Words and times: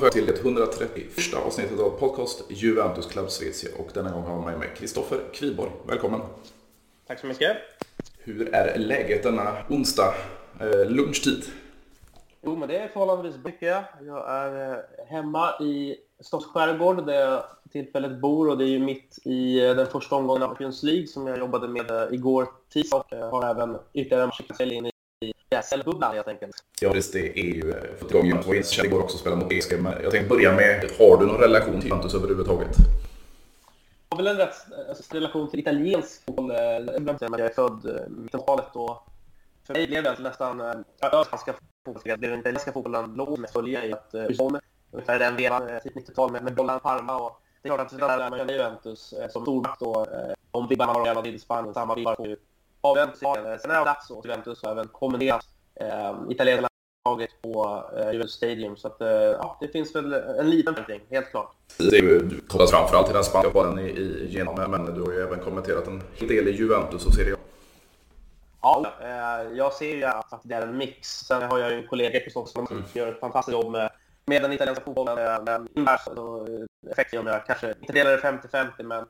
varmt 0.00 0.12
till 0.12 0.26
det 0.26 0.40
131 0.40 1.34
avsnittet 1.46 1.80
av 1.80 1.90
podcast 1.90 2.44
Juventus 2.48 3.06
Club 3.06 3.30
Svezia. 3.30 3.70
Och 3.78 3.88
denna 3.94 4.10
gång 4.10 4.22
har 4.22 4.30
jag 4.30 4.44
med 4.44 4.58
mig 4.58 4.68
Kristoffer 4.76 5.20
Kviborg. 5.32 5.70
Välkommen! 5.86 6.20
Tack 7.06 7.20
så 7.20 7.26
mycket! 7.26 7.56
Hur 8.18 8.54
är 8.54 8.78
läget 8.78 9.22
denna 9.22 9.56
onsdag 9.68 10.14
eh, 10.60 10.90
lunchtid? 10.90 11.44
Jo, 12.42 12.56
men 12.56 12.68
det 12.68 12.78
är 12.78 12.88
förhållandevis 12.88 13.36
mycket. 13.44 13.84
Jag 14.06 14.30
är 14.30 14.72
eh, 14.72 15.06
hemma 15.08 15.50
i 15.60 15.96
Stockholms 16.20 16.52
skärgård 16.52 17.06
där 17.06 17.20
jag 17.20 17.42
för 17.62 17.68
tillfället 17.68 18.20
bor 18.20 18.48
och 18.48 18.58
det 18.58 18.64
är 18.64 18.68
ju 18.68 18.78
mitt 18.78 19.18
i 19.24 19.66
eh, 19.66 19.74
den 19.74 19.86
första 19.86 20.16
omgången 20.16 20.42
av 20.42 20.48
Champions 20.48 20.82
League 20.82 21.06
som 21.06 21.26
jag 21.26 21.38
jobbade 21.38 21.68
med 21.68 21.90
eh, 21.90 22.14
igår 22.14 22.48
tisdag 22.72 23.04
och 23.10 23.16
har 23.16 23.50
även 23.50 23.78
ytterligare 23.92 24.22
en 24.22 24.28
match 24.28 24.60
in 24.60 24.90
i 25.50 25.62
SL-bubblan 25.62 26.14
helt 26.14 26.28
enkelt. 26.28 26.64
Ja, 26.80 26.92
det 27.12 27.14
är 27.14 27.44
ju 27.44 27.74
första 27.98 28.14
gången 28.14 28.36
jag 28.36 28.42
var 28.42 28.84
igår 28.84 29.02
också 29.02 29.18
spela 29.18 29.36
mot 29.36 29.48
PSG. 29.48 29.82
Men 29.82 30.02
jag 30.02 30.10
tänkte 30.12 30.28
börja 30.28 30.52
med, 30.52 30.90
har 30.98 31.16
du 31.16 31.26
någon 31.26 31.40
relation 31.40 31.80
till 31.80 31.88
Juventus 31.88 32.14
överhuvudtaget? 32.14 32.76
Jag 34.08 34.16
har 34.16 34.24
väl 34.24 34.26
en 34.26 34.36
rätt 34.36 34.54
alltså, 34.88 35.14
relation 35.14 35.50
till 35.50 35.60
italiensk 35.60 36.24
fotboll. 36.24 36.50
Jag 36.50 37.40
är 37.40 37.54
född 37.54 37.86
i 37.86 38.10
mitten 38.10 38.40
av 38.46 38.60
och 38.72 39.06
för 39.66 39.74
mig 39.74 39.86
blev 39.86 40.02
det 40.02 40.18
nästan 40.18 40.60
äh, 40.60 40.74
ganska 41.30 41.54
fotboll. 41.84 42.20
Den 42.20 42.40
italienska 42.40 42.72
fotbollen 42.72 43.14
låg 43.14 43.38
med 43.38 43.50
följa 43.50 43.84
i 43.84 43.92
att 43.92 44.14
uh, 44.14 44.58
ungefär 44.90 45.18
den 45.18 45.36
vevan, 45.36 45.80
typ 45.82 45.96
90-tal 45.96 46.32
med, 46.32 46.42
med 46.42 46.54
bollen 46.54 46.80
Parma 46.80 47.16
och 47.16 47.40
det 47.62 47.68
är 47.68 47.74
klart 47.74 47.92
att 47.92 47.98
där 47.98 48.30
man 48.30 48.38
känner 48.38 48.52
Juventus 48.52 49.12
eh, 49.12 49.28
som 49.28 49.42
stormakt 49.42 49.82
och 49.82 50.12
eh, 50.12 50.34
om 50.50 50.68
vibbarna 50.68 50.92
var 50.92 51.04
redan 51.04 51.26
i 51.26 51.38
Spanien, 51.38 51.74
samma 51.74 51.94
vibbar 51.94 52.14
får 52.16 52.26
ju 52.26 52.36
avvänt 52.80 53.16
Sen 53.16 53.70
är 53.70 53.84
dags 53.84 54.10
och 54.10 54.24
Juventus 54.24 54.62
har 54.62 54.70
även 54.70 54.88
kommenderat 54.88 55.46
eh, 55.74 56.14
italienska 56.30 56.68
laget 57.04 57.30
på 57.42 57.84
eh, 57.96 58.12
Juventus 58.12 58.34
Stadium. 58.34 58.76
Så 58.76 58.88
att, 58.88 59.00
eh, 59.00 59.08
ja, 59.10 59.56
det 59.60 59.68
finns 59.68 59.94
väl 59.94 60.12
en 60.12 60.50
liten 60.50 60.74
förändring, 60.74 61.00
helt 61.10 61.30
klart. 61.30 61.52
Det 61.78 61.96
är 61.96 62.02
ju 62.02 62.40
kopplat 62.48 62.70
framförallt 62.70 63.06
till 63.06 63.14
den 63.14 63.24
spanska 63.24 63.50
bollen 63.50 63.78
i, 63.78 63.90
i 63.90 64.26
genom, 64.28 64.70
men 64.70 64.94
du 64.94 65.02
har 65.02 65.12
ju 65.12 65.20
även 65.20 65.40
kommenterat 65.40 65.86
en 65.86 66.02
hel 66.14 66.28
del 66.28 66.48
i 66.48 66.50
Juventus 66.50 67.06
och 67.06 67.14
Serie 67.14 67.34
A. 67.34 67.38
Ja, 68.62 68.92
eh, 69.00 69.56
jag 69.56 69.72
ser 69.72 69.96
ju 69.96 70.04
att 70.04 70.40
det 70.42 70.54
är 70.54 70.62
en 70.62 70.76
mix. 70.76 71.08
Sen 71.08 71.42
har 71.42 71.58
jag 71.58 71.70
ju 71.70 71.76
en 71.76 71.86
kollega 71.86 72.20
förstås 72.20 72.52
som 72.52 72.66
mm. 72.70 72.84
gör 72.92 73.12
ett 73.12 73.20
fantastiskt 73.20 73.52
jobb 73.52 73.72
med, 73.72 73.90
med 74.26 74.42
den 74.42 74.52
italienska 74.52 74.84
fotbollen. 74.84 75.18
Eh, 75.18 75.60
men 75.74 75.98
så 76.04 76.48
effekter 76.90 77.18
om 77.18 77.26
jag 77.26 77.46
kanske 77.46 77.74
inte 77.80 77.92
delar 77.92 78.10
det 78.10 78.18
50-50, 78.18 78.82
men 78.82 79.04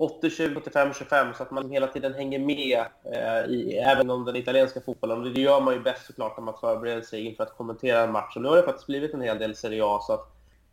80-20, 0.00 0.60
85-25 0.60 1.32
så 1.32 1.42
att 1.42 1.50
man 1.50 1.70
hela 1.70 1.86
tiden 1.86 2.14
hänger 2.14 2.38
med 2.38 2.84
eh, 3.04 3.50
i, 3.50 3.76
även 3.76 4.10
om 4.10 4.24
den 4.24 4.36
italienska 4.36 4.80
fotbollen. 4.80 5.34
Det 5.34 5.40
gör 5.40 5.60
man 5.60 5.74
ju 5.74 5.80
bäst 5.80 6.06
såklart 6.06 6.36
när 6.36 6.44
man 6.44 6.58
förbereder 6.60 7.02
sig 7.02 7.26
inför 7.26 7.44
att 7.44 7.56
kommentera 7.56 8.00
en 8.00 8.12
match. 8.12 8.36
Och 8.36 8.42
nu 8.42 8.48
har 8.48 8.56
det 8.56 8.62
faktiskt 8.62 8.86
blivit 8.86 9.14
en 9.14 9.20
hel 9.20 9.38
del 9.38 9.56
Serie 9.56 9.84
A. 9.84 10.00
Så 10.02 10.12
att 10.12 10.26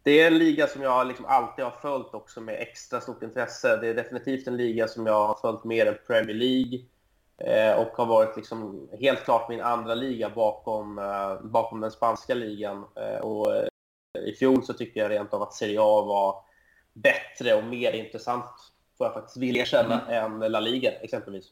det 0.03 0.22
är 0.22 0.28
en 0.28 0.38
liga 0.38 0.67
som 0.67 0.81
jag 0.81 1.08
liksom 1.08 1.25
alltid 1.25 1.66
har 1.66 1.72
följt 1.72 2.14
också 2.14 2.42
med 2.42 2.55
extra 2.61 3.02
stort 3.02 3.23
intresse. 3.23 3.78
Det 3.78 3.88
är 3.88 3.94
definitivt 3.94 4.48
en 4.48 4.58
liga 4.58 4.88
som 4.88 5.05
jag 5.05 5.28
har 5.28 5.36
följt 5.36 5.64
mer 5.64 5.86
än 5.86 5.98
Premier 6.08 6.36
League. 6.36 6.80
Eh, 7.38 7.80
och 7.80 7.88
har 7.88 8.05
varit 8.05 8.38
liksom 8.38 8.89
helt 9.00 9.23
klart 9.23 9.50
min 9.50 9.61
andra 9.61 9.95
liga 9.95 10.30
bakom, 10.30 11.00
eh, 11.00 11.42
bakom 11.42 11.81
den 11.81 11.92
spanska 11.92 12.33
ligan. 12.33 12.86
Eh, 12.95 13.20
och 13.20 13.55
eh, 13.55 13.67
I 14.25 14.33
fjol 14.33 14.64
så 14.64 14.73
tycker 14.73 14.99
jag 14.99 15.11
rent 15.11 15.33
av 15.33 15.42
att 15.42 15.54
Serie 15.54 15.80
A 15.82 16.02
var 16.02 16.43
bättre 16.93 17.55
och 17.55 17.64
mer 17.64 17.92
intressant, 17.92 18.45
får 18.97 19.08
jag 19.08 19.13
faktiskt 19.13 19.37
vilja 19.37 19.61
erkänna, 19.61 20.02
mm. 20.08 20.41
än 20.41 20.52
La 20.52 20.59
Liga 20.59 20.91
exempelvis. 20.91 21.45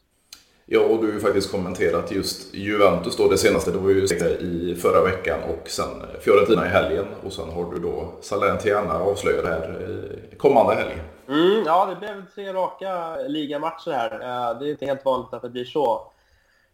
Ja, 0.68 0.80
och 0.80 1.00
du 1.00 1.06
har 1.06 1.14
ju 1.14 1.20
faktiskt 1.20 1.50
kommenterat 1.50 2.12
just 2.12 2.54
Juventus 2.54 3.16
då, 3.16 3.28
det 3.28 3.38
senaste, 3.38 3.70
det 3.70 3.78
var 3.78 3.90
ju 3.90 4.04
i 4.40 4.74
förra 4.74 5.04
veckan 5.04 5.40
och 5.42 5.68
sen 5.68 6.02
Fiorentina 6.20 6.66
i 6.66 6.68
helgen 6.68 7.06
och 7.24 7.32
sen 7.32 7.50
har 7.50 7.72
du 7.72 7.78
då 7.78 8.12
Salernitana 8.20 8.94
avslöjade 8.94 9.48
här 9.48 10.36
kommande 10.36 10.74
helg. 10.74 11.02
Mm, 11.28 11.62
ja, 11.66 11.86
det 11.86 11.96
blev 11.96 12.24
tre 12.34 12.52
raka 12.52 13.16
ligamatcher 13.16 13.90
här. 13.90 14.12
Eh, 14.12 14.58
det 14.58 14.66
är 14.66 14.70
inte 14.70 14.86
helt 14.86 15.04
vanligt 15.04 15.34
att 15.34 15.42
det 15.42 15.50
blir 15.50 15.64
så. 15.64 16.12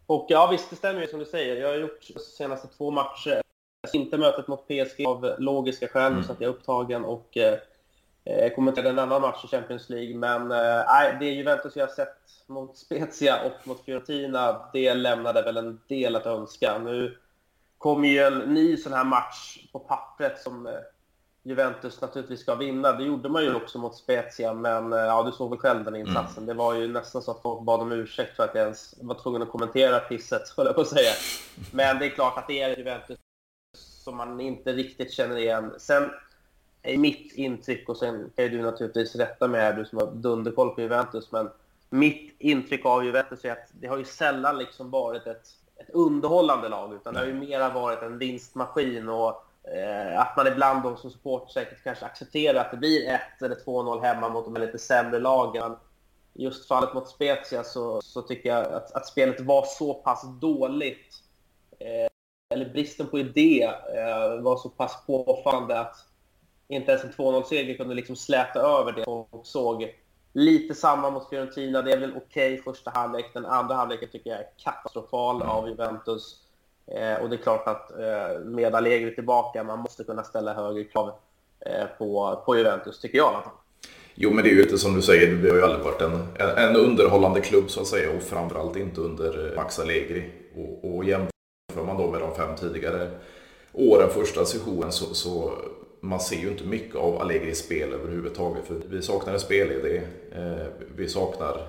Och 0.05 0.25
ja, 0.29 0.47
visst, 0.51 0.69
det 0.69 0.75
stämmer 0.75 1.01
ju 1.01 1.07
som 1.07 1.19
du 1.19 1.25
säger. 1.25 1.55
Jag 1.55 1.67
har 1.67 1.75
gjort 1.75 2.07
de 2.13 2.19
senaste 2.19 2.67
två 2.67 2.91
matcher. 2.91 3.41
Inte 3.93 4.17
mötet 4.17 4.47
mot 4.47 4.67
PSG 4.67 5.07
av 5.07 5.35
logiska 5.37 5.87
skäl, 5.87 6.11
mm. 6.11 6.23
så 6.23 6.31
att 6.31 6.41
jag 6.41 6.49
är 6.49 6.53
upptagen 6.53 7.05
och 7.05 7.37
eh, 8.25 8.37
eh, 8.37 8.55
kommenterade 8.55 8.89
en 8.89 8.99
annan 8.99 9.21
match 9.21 9.45
i 9.45 9.47
Champions 9.47 9.89
League. 9.89 10.15
Men 10.15 10.51
eh, 10.51 11.19
det 11.19 11.25
Juventus 11.25 11.75
jag 11.75 11.87
har 11.87 11.93
sett 11.93 12.17
mot 12.47 12.77
Spezia 12.77 13.43
och 13.45 13.67
mot 13.67 13.85
Fiorentina, 13.85 14.69
det 14.73 14.93
lämnade 14.93 15.41
väl 15.41 15.57
en 15.57 15.79
del 15.87 16.15
att 16.15 16.25
önska. 16.25 16.77
Nu 16.77 17.17
kommer 17.77 18.07
ju 18.07 18.19
en 18.19 18.39
ny 18.39 18.77
sån 18.77 18.93
här 18.93 19.03
match 19.03 19.57
på 19.71 19.79
pappret 19.79 20.41
som 20.41 20.67
eh, 20.67 20.73
Juventus 21.43 22.01
naturligtvis 22.01 22.39
ska 22.39 22.55
vinna. 22.55 22.91
Det 22.91 23.03
gjorde 23.03 23.29
man 23.29 23.43
ju 23.43 23.55
också 23.55 23.77
mot 23.77 23.95
Spezia, 23.95 24.53
men 24.53 24.93
eh, 24.93 24.99
ja, 24.99 25.23
du 25.23 25.31
såg 25.31 25.49
väl 25.49 25.59
själv 25.59 25.83
den 25.83 25.95
insatsen. 25.95 26.43
Mm. 26.43 26.47
Det 26.47 26.53
var 26.53 26.73
ju 26.73 26.87
nästan 26.87 27.21
så 27.21 27.31
att 27.31 27.41
folk 27.41 27.61
bad 27.61 27.81
om 27.81 27.91
ursäkt 27.91 28.35
för 28.35 28.43
att 28.43 28.55
jag 28.55 28.63
ens 28.63 28.95
var 29.01 29.15
tvungen 29.15 29.41
att 29.41 29.49
kommentera 29.49 29.99
pisset, 29.99 30.41
höll 30.57 30.65
jag 30.65 30.75
på 30.75 30.81
att 30.81 30.87
säga. 30.87 31.11
Men 31.71 31.99
det 31.99 32.05
är 32.05 32.09
klart 32.09 32.37
att 32.37 32.47
det 32.47 32.61
är 32.61 32.77
Juventus 32.77 33.17
som 34.03 34.17
man 34.17 34.39
inte 34.39 34.73
riktigt 34.73 35.11
känner 35.11 35.37
igen. 35.37 35.73
Sen 35.77 36.09
är 36.83 36.97
mitt 36.97 37.33
intryck, 37.33 37.89
och 37.89 37.97
sen 37.97 38.31
kan 38.35 38.45
ju 38.45 38.51
du 38.51 38.61
naturligtvis 38.61 39.15
rätta 39.15 39.47
mig 39.47 39.61
här, 39.61 39.73
du 39.73 39.85
som 39.85 39.97
har 39.97 40.11
dunderkoll 40.11 40.69
på 40.69 40.81
Juventus, 40.81 41.31
men 41.31 41.49
mitt 41.89 42.35
intryck 42.39 42.85
av 42.85 43.05
Juventus 43.05 43.45
är 43.45 43.51
att 43.51 43.69
det 43.71 43.87
har 43.87 43.97
ju 43.97 44.05
sällan 44.05 44.57
liksom 44.57 44.91
varit 44.91 45.27
ett, 45.27 45.47
ett 45.75 45.89
underhållande 45.89 46.69
lag, 46.69 46.93
utan 46.93 47.13
det 47.13 47.19
har 47.19 47.27
ju 47.27 47.33
mera 47.33 47.69
varit 47.69 48.01
en 48.01 48.17
vinstmaskin 48.17 49.09
och 49.09 49.43
eh, 49.63 50.19
att 50.19 50.37
man 50.37 50.47
ibland 50.47 50.83
då 50.83 50.95
som 50.95 51.11
support 51.11 51.51
säkert 51.51 51.83
kanske 51.83 52.05
accepterar 52.05 52.59
att 52.59 52.71
det 52.71 52.77
blir 52.77 53.09
1 53.09 53.21
eller 53.41 53.55
2-0 53.55 54.01
hemma 54.01 54.29
mot 54.29 54.45
de 54.45 54.61
lite 54.61 54.79
sämre 54.79 55.19
lagen. 55.19 55.75
Just 56.33 56.67
fallet 56.67 56.93
mot 56.93 57.09
Spezia 57.09 57.63
så, 57.63 58.01
så 58.01 58.21
tycker 58.21 58.49
jag 58.49 58.73
att, 58.73 58.91
att 58.91 59.07
spelet 59.07 59.41
var 59.41 59.65
så 59.65 59.93
pass 59.93 60.23
dåligt, 60.41 61.15
eh, 61.79 62.07
eller 62.53 62.69
bristen 62.69 63.07
på 63.07 63.19
idé 63.19 63.63
eh, 63.97 64.41
var 64.41 64.57
så 64.57 64.69
pass 64.69 65.05
påfallande 65.05 65.79
att 65.79 65.95
inte 66.75 66.91
ens 66.91 67.03
en 67.03 67.11
2-0-seger 67.11 67.77
kunde 67.77 67.95
liksom 67.95 68.15
släta 68.15 68.59
över 68.59 68.91
det 68.91 69.03
och 69.03 69.41
såg. 69.43 69.95
Lite 70.33 70.75
samma 70.75 71.09
mot 71.09 71.29
Fiorentina, 71.29 71.81
det 71.81 71.91
är 71.91 71.99
väl 71.99 72.13
okej 72.17 72.53
okay 72.53 72.63
första 72.63 72.91
halvlek. 72.91 73.25
Den 73.33 73.45
andra 73.45 73.75
halvleken 73.75 74.09
tycker 74.11 74.29
jag 74.29 74.39
är 74.39 74.47
katastrofal 74.63 75.41
av 75.41 75.69
Juventus. 75.69 76.39
Eh, 76.87 77.21
och 77.21 77.29
det 77.29 77.35
är 77.35 77.41
klart 77.41 77.67
att 77.67 77.91
eh, 77.91 78.39
med 78.45 78.75
Allegri 78.75 79.15
tillbaka, 79.15 79.63
man 79.63 79.79
måste 79.79 80.03
kunna 80.03 80.23
ställa 80.23 80.53
högre 80.53 80.83
krav 80.83 81.11
eh, 81.65 81.85
på, 81.97 82.41
på 82.45 82.57
Juventus, 82.57 82.99
tycker 82.99 83.17
jag 83.17 83.31
i 83.31 83.35
alla 83.35 83.43
fall. 83.43 83.53
Jo, 84.15 84.31
men 84.31 84.43
det 84.43 84.49
är 84.49 84.53
ju 84.53 84.63
inte 84.63 84.77
som 84.77 84.95
du 84.95 85.01
säger, 85.01 85.35
det 85.35 85.49
har 85.49 85.57
ju 85.57 85.63
aldrig 85.63 85.83
varit 85.83 86.01
en, 86.01 86.27
en 86.57 86.75
underhållande 86.75 87.41
klubb 87.41 87.69
så 87.69 87.81
att 87.81 87.87
säga 87.87 88.17
och 88.17 88.23
framförallt 88.23 88.75
inte 88.75 89.01
under 89.01 89.51
eh, 89.51 89.55
Max 89.55 89.79
Allegri. 89.79 90.31
Och, 90.55 90.95
och 90.95 91.03
jämför 91.03 91.85
man 91.85 91.97
då 91.97 92.11
med 92.11 92.21
de 92.21 92.35
fem 92.35 92.55
tidigare 92.55 93.11
åren, 93.73 94.09
första 94.09 94.45
sessionen, 94.45 94.91
så, 94.91 95.13
så 95.13 95.51
man 96.03 96.19
ser 96.19 96.35
ju 96.35 96.47
inte 96.47 96.63
mycket 96.63 96.95
av 96.95 97.21
Allegris 97.21 97.59
spel 97.59 97.93
överhuvudtaget. 97.93 98.65
För 98.65 98.75
vi 98.89 99.01
saknar 99.01 99.33
en 99.33 99.39
spelidé, 99.39 100.01
eh, 100.31 100.67
vi 100.95 101.09
saknar, 101.09 101.67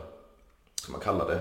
ska 0.82 0.92
man 0.92 1.00
kalla 1.00 1.24
det, 1.24 1.38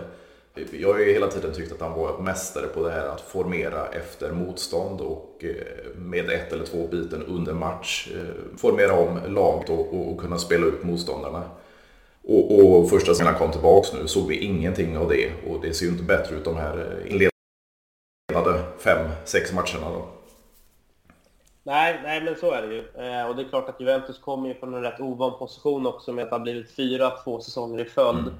jag 0.72 0.94
har 0.94 1.00
ju 1.00 1.14
hela 1.14 1.28
tiden 1.28 1.54
tyckt 1.54 1.72
att 1.72 1.82
han 1.82 2.00
var 2.00 2.18
mästare 2.18 2.68
på 2.68 2.84
det 2.84 2.92
här 2.92 3.08
att 3.08 3.22
formera 3.22 3.88
efter 3.88 4.32
motstånd 4.32 5.02
och 5.02 5.44
eh, 5.44 5.96
med 5.96 6.30
ett 6.30 6.54
eller 6.54 6.66
två 6.66 6.88
biten 6.88 7.24
under 7.24 7.54
match 7.54 8.12
eh, 8.16 8.58
formera 8.58 8.94
om 8.94 9.20
laget 9.28 9.70
och, 9.70 10.12
och 10.12 10.20
kunna 10.20 10.38
spela 10.38 10.66
ut 10.66 10.84
motståndarna. 10.84 11.44
Och, 12.24 12.60
och 12.60 12.90
första 12.90 13.12
gången 13.12 13.28
han 13.28 13.36
kom 13.36 13.52
tillbaks 13.52 13.94
nu 13.94 14.08
såg 14.08 14.28
vi 14.28 14.38
ingenting 14.38 14.98
av 14.98 15.10
det 15.10 15.32
och 15.48 15.62
det 15.62 15.74
ser 15.74 15.86
ju 15.86 15.92
inte 15.92 16.04
bättre 16.04 16.36
ut 16.36 16.46
de 16.46 16.56
här 16.56 17.04
inledande 17.06 18.64
fem, 18.80 19.10
sex 19.26 19.54
matcherna. 19.54 19.90
Då. 19.90 20.08
Nej, 21.64 22.00
nej, 22.04 22.22
men 22.24 22.36
så 22.36 22.52
är 22.52 22.62
det 22.62 22.74
ju. 22.74 22.80
Eh, 22.80 23.28
och 23.28 23.36
det 23.36 23.42
är 23.42 23.50
klart 23.50 23.70
att 23.70 23.82
Juventus 23.82 24.20
kommer 24.20 24.48
ju 24.48 24.56
från 24.56 24.74
en 24.74 24.82
rätt 24.82 25.00
ovan 25.00 25.40
position 25.40 25.88
också 25.88 26.14
med 26.14 26.26
att 26.26 26.32
ha 26.32 26.40
blivit 26.40 26.72
fyra 26.72 27.10
två 27.10 27.40
säsonger 27.40 27.80
i 27.80 27.86
följd. 27.86 28.28
Mm. 28.28 28.36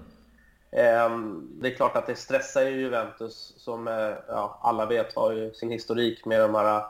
Eh, 0.72 1.36
det 1.62 1.68
är 1.68 1.76
klart 1.76 1.96
att 1.96 2.08
det 2.08 2.16
stressar 2.16 2.62
ju 2.62 2.82
Juventus 2.82 3.54
som 3.58 3.88
eh, 3.88 4.14
ja, 4.28 4.60
alla 4.62 4.86
vet 4.86 5.16
har 5.16 5.32
ju 5.32 5.54
sin 5.54 5.72
historik 5.72 6.26
med 6.26 6.40
de 6.40 6.56
här 6.56 6.84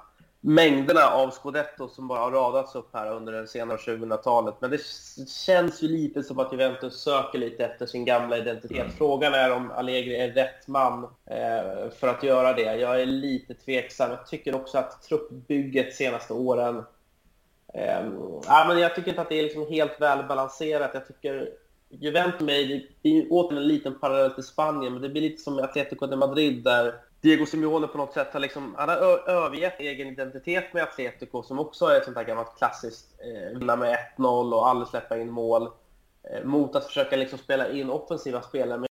mängderna 0.45 1.09
av 1.09 1.31
scudetto 1.31 1.87
som 1.87 2.07
bara 2.07 2.19
har 2.19 2.31
radats 2.31 2.75
upp 2.75 2.89
här 2.93 3.11
under 3.11 3.33
det 3.33 3.47
senare 3.47 3.77
2000-talet. 3.77 4.55
Men 4.59 4.71
det 4.71 4.81
känns 5.27 5.83
ju 5.83 5.87
lite 5.87 6.23
som 6.23 6.39
att 6.39 6.51
Juventus 6.51 7.01
söker 7.01 7.39
lite 7.39 7.65
efter 7.65 7.85
sin 7.85 8.05
gamla 8.05 8.37
identitet. 8.37 8.77
Mm. 8.77 8.91
Frågan 8.97 9.33
är 9.33 9.51
om 9.51 9.71
Allegri 9.71 10.15
är 10.15 10.31
rätt 10.31 10.67
man 10.67 11.03
eh, 11.03 11.89
för 11.99 12.07
att 12.07 12.23
göra 12.23 12.53
det. 12.53 12.75
Jag 12.75 13.01
är 13.01 13.05
lite 13.05 13.53
tveksam. 13.53 14.11
Jag 14.11 14.27
tycker 14.27 14.55
också 14.55 14.77
att 14.77 15.01
truppbygget 15.01 15.95
senaste 15.95 16.33
åren... 16.33 16.83
Eh, 17.73 18.05
ja, 18.45 18.65
men 18.67 18.79
jag 18.79 18.95
tycker 18.95 19.09
inte 19.09 19.21
att 19.21 19.29
det 19.29 19.39
är 19.39 19.43
liksom 19.43 19.67
helt 19.69 20.01
välbalanserat. 20.01 20.91
Jag 20.93 21.07
tycker 21.07 21.49
Juventus 21.89 22.41
mig, 22.41 22.67
det 22.67 23.01
blir 23.09 23.27
återigen 23.29 23.63
en 23.63 23.67
liten 23.67 23.99
parallell 23.99 24.31
till 24.31 24.43
Spanien, 24.43 24.93
men 24.93 25.01
det 25.01 25.09
blir 25.09 25.21
lite 25.21 25.41
som 25.41 25.59
Atletico 25.59 26.07
de 26.07 26.19
Madrid 26.19 26.63
där 26.63 26.93
Diego 27.23 27.45
Simeone 27.45 27.87
på 27.87 27.97
något 27.97 28.13
sätt 28.13 28.33
har, 28.33 28.39
liksom, 28.39 28.75
han 28.77 28.89
har 28.89 29.29
övergett 29.29 29.79
egen 29.79 30.07
identitet 30.07 30.73
med 30.73 30.83
Atletico 30.83 31.43
som 31.43 31.59
också 31.59 31.85
är 31.85 31.97
ett 31.97 32.05
sånt 32.05 32.17
här 32.17 32.23
gammalt 32.23 32.57
klassiskt 32.57 33.19
eh, 33.19 33.59
vinna 33.59 33.75
med 33.75 33.97
1-0 34.17 34.53
och 34.53 34.67
aldrig 34.67 34.87
släppa 34.87 35.17
in 35.17 35.31
mål 35.31 35.69
eh, 36.31 36.43
mot 36.43 36.75
att 36.75 36.85
försöka 36.85 37.15
liksom 37.15 37.39
spela 37.39 37.71
in 37.71 37.89
offensiva 37.89 38.41
spelare. 38.41 38.77
Men 38.77 38.87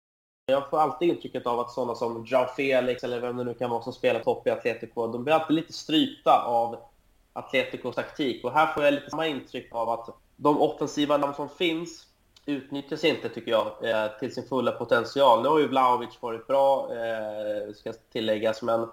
jag 0.46 0.70
får 0.70 0.78
alltid 0.78 1.08
intrycket 1.08 1.46
av 1.46 1.60
att 1.60 1.70
sådana 1.70 1.94
som 1.94 2.24
Joao 2.24 2.46
Felix 2.46 3.04
eller 3.04 3.20
vem 3.20 3.36
det 3.36 3.44
nu 3.44 3.54
kan 3.54 3.70
vara 3.70 3.82
som 3.82 3.92
spelar 3.92 4.20
topp 4.20 4.46
i 4.46 4.50
Atletico, 4.50 5.06
de 5.06 5.24
blir 5.24 5.34
alltid 5.34 5.56
lite 5.56 5.72
strypta 5.72 6.44
av 6.46 6.76
Atleticos 7.32 7.94
taktik. 7.94 8.44
Och 8.44 8.52
här 8.52 8.66
får 8.74 8.84
jag 8.84 8.94
lite 8.94 9.10
samma 9.10 9.26
intryck 9.26 9.74
av 9.74 9.88
att 9.90 10.08
de 10.36 10.60
offensiva 10.60 11.16
namn 11.16 11.34
som 11.34 11.48
finns 11.48 12.06
utnyttjas 12.46 13.04
inte, 13.04 13.28
tycker 13.28 13.50
jag, 13.50 13.66
eh, 13.66 14.18
till 14.18 14.34
sin 14.34 14.48
fulla 14.48 14.72
potential. 14.72 15.42
Nu 15.42 15.48
har 15.48 15.58
ju 15.58 15.68
Vlahovic 15.68 16.18
varit 16.20 16.46
bra, 16.46 16.90
eh, 16.94 17.74
ska 17.74 17.92
tilläggas, 18.12 18.62
men 18.62 18.88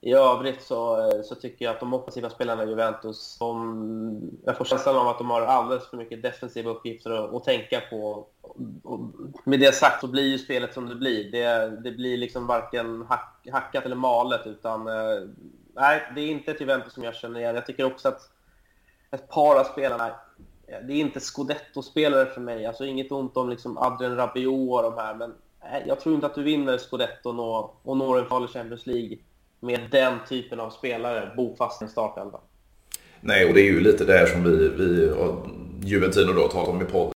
i 0.00 0.12
övrigt 0.12 0.62
så, 0.62 1.00
eh, 1.00 1.22
så 1.22 1.34
tycker 1.34 1.64
jag 1.64 1.74
att 1.74 1.80
de 1.80 1.94
offensiva 1.94 2.30
spelarna 2.30 2.64
i 2.64 2.68
Juventus, 2.68 3.38
de, 3.38 4.30
jag 4.44 4.56
får 4.56 4.64
känslan 4.64 4.96
av 4.96 5.08
att 5.08 5.18
de 5.18 5.30
har 5.30 5.42
alldeles 5.42 5.86
för 5.86 5.96
mycket 5.96 6.22
defensiva 6.22 6.70
uppgifter 6.70 7.10
att, 7.10 7.34
att 7.34 7.44
tänka 7.44 7.80
på. 7.90 8.26
Och 8.82 9.00
med 9.44 9.60
det 9.60 9.74
sagt 9.74 10.00
så 10.00 10.06
blir 10.06 10.26
ju 10.28 10.38
spelet 10.38 10.74
som 10.74 10.88
det 10.88 10.94
blir. 10.94 11.30
Det, 11.30 11.76
det 11.82 11.90
blir 11.90 12.16
liksom 12.16 12.46
varken 12.46 13.06
hack, 13.08 13.46
hackat 13.52 13.84
eller 13.84 13.96
malet, 13.96 14.46
utan 14.46 14.84
nej, 15.74 16.12
det 16.14 16.20
är 16.20 16.28
inte 16.28 16.50
ett 16.50 16.60
Juventus 16.60 16.92
som 16.92 17.04
jag 17.04 17.14
känner 17.14 17.40
igen. 17.40 17.54
Jag 17.54 17.66
tycker 17.66 17.84
också 17.84 18.08
att 18.08 18.30
ett 19.10 19.28
par 19.28 19.60
av 19.60 19.64
spelarna 19.64 20.14
Eh, 20.66 20.78
det 20.86 20.92
är 20.92 20.96
inte 20.96 21.20
Scudetto-spelare 21.20 22.26
för 22.26 22.40
mig. 22.40 22.66
Alltså 22.66 22.84
inget 22.84 23.12
ont 23.12 23.36
om 23.36 23.50
liksom 23.50 23.78
Adrian 23.78 24.16
Rabiot 24.16 24.70
och 24.70 24.82
de 24.82 24.94
här, 24.94 25.14
men 25.14 25.30
eh, 25.62 25.88
jag 25.88 26.00
tror 26.00 26.14
inte 26.14 26.26
att 26.26 26.34
du 26.34 26.42
vinner 26.42 26.78
Scudetto 26.78 27.40
och, 27.40 27.80
och 27.82 27.96
når 27.96 28.18
en 28.18 28.26
farlig 28.26 28.50
Champions 28.50 28.86
League 28.86 29.18
med 29.60 29.80
den 29.90 30.18
typen 30.28 30.60
av 30.60 30.70
spelare 30.70 31.32
bofast 31.36 31.82
i 31.82 31.84
en 31.84 31.90
startelva. 31.90 32.40
Nej, 33.20 33.48
och 33.48 33.54
det 33.54 33.60
är 33.60 33.72
ju 33.72 33.80
lite 33.80 34.04
det 34.04 34.26
som 34.26 34.44
vi, 34.44 34.68
vi 34.68 35.10
och 35.10 35.46
Juventino 35.84 36.32
då 36.32 36.48
talat 36.48 36.68
om 36.68 36.82
i 36.82 36.84
podden 36.84 37.12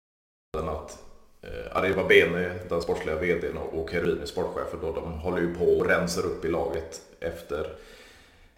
att 0.54 0.98
eh, 1.42 1.76
Arriva 1.76 2.04
Bene, 2.04 2.54
den 2.68 2.82
sportsliga 2.82 3.16
vdn 3.16 3.56
och 3.72 3.90
Kerini, 3.90 4.26
sportchefen, 4.26 4.80
då, 4.80 4.92
de 4.92 5.12
håller 5.12 5.38
ju 5.38 5.54
på 5.54 5.64
och 5.64 5.86
rensar 5.86 6.26
upp 6.26 6.44
i 6.44 6.48
laget 6.48 7.00
efter 7.20 7.66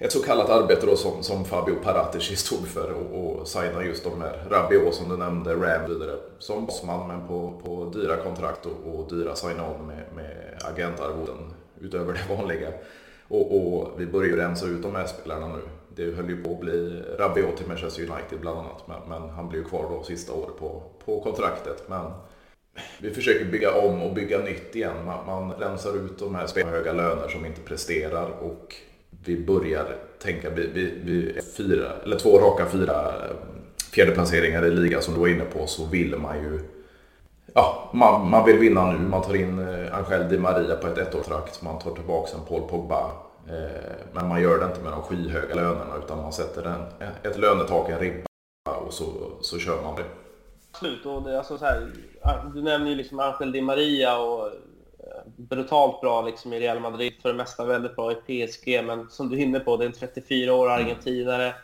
ett 0.01 0.13
så 0.13 0.23
kallat 0.23 0.51
arbete 0.51 0.87
då 0.87 0.97
som, 0.97 1.23
som 1.23 1.45
Fabio 1.45 1.75
Paratici 1.75 2.37
stod 2.37 2.69
för 2.69 2.93
och, 2.93 3.41
och 3.41 3.49
signa 3.49 3.85
just 3.85 4.05
de 4.05 4.21
här 4.21 4.45
Rabiot 4.51 4.95
som 4.95 5.09
du 5.09 5.17
nämnde, 5.17 5.55
Ram 5.55 5.89
vidare. 5.89 6.17
Som 6.39 6.67
bossman 6.67 7.09
men 7.09 7.29
på, 7.29 7.61
på 7.65 7.99
dyra 7.99 8.17
kontrakt 8.17 8.67
och, 8.67 8.95
och 8.95 9.15
dyra 9.15 9.35
sign-on 9.35 9.87
med, 9.87 10.05
med 10.15 10.63
agentarvoden 10.65 11.55
utöver 11.81 12.13
det 12.13 12.35
vanliga. 12.37 12.69
Och, 13.29 13.57
och, 13.57 13.91
vi 13.97 14.07
börjar 14.07 14.29
ju 14.29 14.37
rensa 14.37 14.67
ut 14.67 14.83
de 14.83 14.95
här 14.95 15.07
spelarna 15.07 15.49
nu. 15.49 15.63
Det 15.95 16.17
höll 16.17 16.31
ju 16.31 16.43
på 16.43 16.51
att 16.51 16.61
bli 16.61 17.03
Rabiot 17.19 17.57
till 17.57 17.69
Manchester 17.69 18.03
United 18.03 18.41
bland 18.41 18.59
annat. 18.59 18.89
Men, 18.89 19.01
men 19.09 19.31
han 19.31 19.49
blir 19.49 19.59
ju 19.59 19.65
kvar 19.65 19.87
då 19.91 20.03
sista 20.03 20.33
året 20.33 20.59
på, 20.59 20.83
på 21.05 21.21
kontraktet. 21.21 21.85
Men 21.89 22.11
vi 23.01 23.11
försöker 23.11 23.45
bygga 23.45 23.75
om 23.75 24.03
och 24.03 24.15
bygga 24.15 24.39
nytt 24.39 24.77
igen. 24.77 25.05
Man, 25.07 25.27
man 25.27 25.53
rensar 25.53 25.97
ut 25.97 26.19
de 26.19 26.35
här 26.35 26.47
spelarna 26.47 26.73
med 26.73 26.79
höga 26.79 26.93
löner 26.93 27.29
som 27.29 27.47
inte 27.47 27.61
presterar 27.61 28.31
och 28.31 28.75
vi 29.25 29.45
börjar 29.45 29.97
tänka, 30.23 30.51
vi, 30.51 30.67
vi, 30.67 30.95
vi 31.05 31.41
fyra, 31.57 31.93
eller 32.05 32.19
två 32.19 32.39
raka 32.39 32.67
fyra 32.67 32.95
eh, 32.95 33.37
fjärdeplaceringar 33.93 34.65
i 34.67 34.71
ligan 34.71 35.03
som 35.03 35.15
du 35.15 35.21
var 35.21 35.29
inne 35.29 35.45
på 35.45 35.67
så 35.67 35.85
vill 35.85 36.17
man 36.17 36.39
ju 36.39 36.61
Ja, 37.55 37.91
man, 37.93 38.31
man 38.31 38.47
vill 38.47 38.59
vinna 38.59 38.93
nu. 38.93 38.99
Man 38.99 39.23
tar 39.23 39.37
in 39.37 39.59
eh, 39.59 39.99
Angel 39.99 40.29
Di 40.29 40.39
Maria 40.39 40.77
på 40.77 40.87
ett 40.87 40.99
ettårskontrakt. 40.99 41.63
Man 41.63 41.79
tar 41.79 41.91
tillbaka 41.91 42.37
en 42.37 42.45
Paul 42.45 42.69
Pogba. 42.69 43.11
Eh, 43.49 43.93
men 44.13 44.29
man 44.29 44.43
gör 44.43 44.59
det 44.59 44.67
inte 44.67 44.81
med 44.81 44.93
de 44.93 45.03
skyhöga 45.03 45.55
lönerna 45.55 45.97
utan 46.05 46.19
man 46.19 46.33
sätter 46.33 46.63
en, 46.63 47.09
ett 47.23 47.39
lönetak, 47.39 47.91
en 47.91 47.99
ribba 47.99 48.27
och 48.87 48.93
så, 48.93 49.05
så 49.41 49.59
kör 49.59 49.83
man 49.83 49.97
det. 49.97 50.05
Absolut. 50.73 51.07
Och 51.07 51.23
det, 51.23 51.39
alltså 51.39 51.59
så 51.59 51.65
här, 51.65 51.93
du 52.55 52.63
nämner 52.63 52.91
ju 52.91 52.97
liksom 52.97 53.21
Angel 53.21 53.53
Di 53.53 53.61
Maria 53.61 54.19
och 54.19 54.51
brutalt 55.37 56.01
bra 56.01 56.23
liksom 56.23 56.53
i 56.53 56.61
Real 56.61 56.81
Madrid, 56.81 57.13
för 57.23 57.29
det 57.29 57.35
mesta 57.35 57.65
väldigt 57.65 57.97
bra 57.97 58.13
i 58.13 58.15
PSG, 58.47 58.85
men 58.85 59.11
som 59.11 59.29
du 59.29 59.37
är 59.37 59.43
inne 59.43 59.61
på, 59.61 59.77
det 59.77 59.85
är 59.85 59.87
en 59.87 59.93
34-årig 59.93 60.73
argentinare. 60.73 61.55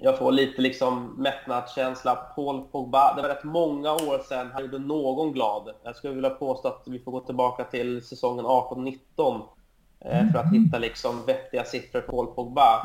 Jag 0.00 0.18
får 0.18 0.32
lite 0.32 0.62
liksom 0.62 1.14
mättnadskänsla. 1.18 2.14
Paul 2.14 2.64
Pogba, 2.72 3.14
det 3.14 3.22
var 3.22 3.28
rätt 3.28 3.44
många 3.44 3.92
år 3.92 4.22
sedan 4.28 4.50
han 4.52 4.62
gjorde 4.62 4.78
någon 4.78 5.32
glad. 5.32 5.70
Jag 5.82 5.96
skulle 5.96 6.14
vilja 6.14 6.30
påstå 6.30 6.68
att 6.68 6.82
vi 6.86 6.98
får 6.98 7.12
gå 7.12 7.20
tillbaka 7.20 7.64
till 7.64 8.06
säsongen 8.06 8.46
18-19 8.46 9.42
eh, 10.00 10.30
för 10.32 10.38
att 10.38 10.54
hitta 10.54 10.78
liksom 10.78 11.26
vettiga 11.26 11.64
siffror 11.64 12.00
på 12.00 12.12
Paul 12.12 12.26
Pogba. 12.26 12.82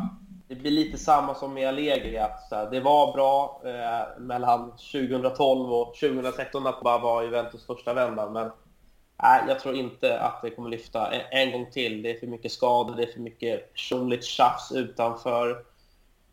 Det 0.48 0.56
blir 0.56 0.72
lite 0.72 0.98
samma 0.98 1.36
som 1.36 1.54
med 1.54 1.68
Allegri, 1.68 2.18
att 2.18 2.48
så 2.50 2.56
här, 2.56 2.72
det 2.72 2.80
var 2.80 3.14
bra 3.14 3.62
eh, 3.66 4.22
mellan 4.22 4.72
2012 4.72 5.74
och 5.74 5.96
2016 5.96 6.68
att 6.68 6.76
Pogba 6.76 6.98
var 6.98 7.24
Juventus 7.24 7.66
första 7.66 7.94
vändan, 7.94 8.34
men 8.34 8.52
Nej, 9.22 9.44
jag 9.48 9.60
tror 9.60 9.76
inte 9.76 10.20
att 10.20 10.42
det 10.42 10.50
kommer 10.50 10.70
lyfta 10.70 11.12
en, 11.12 11.52
gång 11.52 11.72
till. 11.72 12.02
Det 12.02 12.12
är 12.12 12.20
för 12.20 12.28
mycket 12.28 12.52
skador, 12.52 12.96
det 12.96 13.04
är 13.04 13.12
för 13.14 13.20
mycket 13.20 13.74
personligt 13.74 14.24
tjafs 14.24 14.72
utanför. 14.72 15.64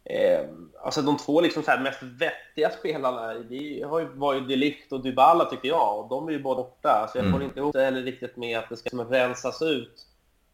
Eh, 0.05 0.41
alltså 0.85 1.03
de 1.03 1.17
två 1.17 1.41
liksom 1.41 1.63
så 1.63 1.77
mest 1.81 2.03
vettiga 2.03 2.71
spelarna 2.71 3.35
det 3.35 3.83
har 3.83 4.01
ju, 4.01 4.07
var 4.07 4.35
ju 4.35 4.41
Delict 4.41 4.93
och 4.93 5.03
Dybala 5.03 5.45
tycker 5.45 5.69
jag, 5.69 5.99
och 5.99 6.09
de 6.09 6.29
är 6.29 6.33
ju 6.33 6.43
båda 6.43 6.63
borta. 6.63 6.89
Alltså 6.89 7.19
jag 7.19 7.25
får 7.25 7.37
mm. 7.37 7.43
inte 7.43 7.61
ihop 7.61 7.73
det 7.73 7.85
heller 7.85 8.03
riktigt 8.03 8.37
med 8.37 8.59
att 8.59 8.69
det 8.69 8.77
ska 8.77 8.85
liksom 8.85 9.09
rensas 9.09 9.63
ut. 9.63 10.07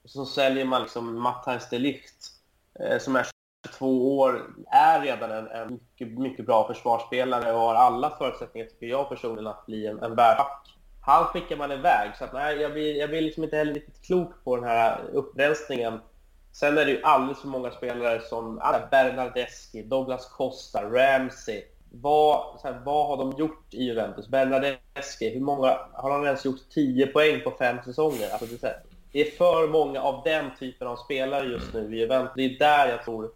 Och 0.05 0.11
så 0.11 0.27
säljer 0.27 0.65
man 0.65 0.83
liksom 0.83 1.21
Matthijs 1.21 1.71
Delict, 1.71 2.27
eh, 2.81 2.99
som 2.99 3.17
är 3.17 3.27
22 3.67 4.19
år, 4.19 4.55
är 4.67 5.01
redan 5.01 5.31
en, 5.31 5.47
en 5.47 5.73
mycket, 5.73 6.19
mycket 6.19 6.47
bra 6.47 6.67
försvarsspelare 6.67 7.53
och 7.53 7.61
har 7.61 7.75
alla 7.75 8.11
förutsättningar, 8.11 8.67
tycker 8.67 8.87
jag 8.87 9.09
personligen, 9.09 9.47
att 9.47 9.67
bli 9.67 9.87
en, 9.87 10.03
en 10.03 10.15
världsback 10.15 10.75
han 11.07 11.25
skickar 11.25 11.57
man 11.57 11.73
iväg. 11.73 12.11
Så 12.19 12.25
att, 12.25 12.33
nej, 12.33 12.57
jag 12.61 12.73
blir, 12.73 12.97
jag 12.97 13.11
blir 13.11 13.21
liksom 13.21 13.45
inte 13.45 13.57
heller 13.57 13.75
riktigt 13.75 14.07
klok 14.07 14.45
på 14.45 14.57
den 14.57 14.65
här 14.65 15.01
upprensningen. 15.13 16.01
Sen 16.53 16.79
är 16.79 16.85
det 16.85 16.91
ju 16.91 17.03
alldeles 17.03 17.41
för 17.41 17.49
många 17.49 17.71
spelare 17.71 18.21
som 18.21 18.57
Bernardeschi, 18.91 19.83
Douglas 19.83 20.27
Costa, 20.27 20.83
Ramsey. 20.83 21.63
Vad, 21.93 22.61
här, 22.65 22.81
vad 22.85 23.07
har 23.07 23.17
de 23.17 23.39
gjort 23.39 23.75
i 23.75 23.85
Juventus? 23.85 24.29
Bernardeschi, 24.29 25.31
hur 25.35 25.41
många, 25.41 25.79
har 25.93 26.11
han 26.11 26.25
ens 26.25 26.45
gjort 26.45 26.71
10 26.71 27.07
poäng 27.07 27.41
på 27.41 27.51
fem 27.51 27.77
säsonger? 27.85 28.31
Alltså 28.31 28.47
det, 28.47 28.63
är 28.63 28.67
här, 28.67 28.83
det 29.13 29.21
är 29.21 29.31
för 29.31 29.69
många 29.69 30.03
av 30.03 30.23
den 30.25 30.51
typen 30.59 30.89
av 30.89 30.97
spelare 30.97 31.47
just 31.47 31.75
nu 31.75 31.95
i 31.97 31.99
Juventus. 31.99 32.33
Det 32.37 32.45
är 32.45 32.59
där 32.59 32.89
jag 32.89 33.05
tror 33.05 33.31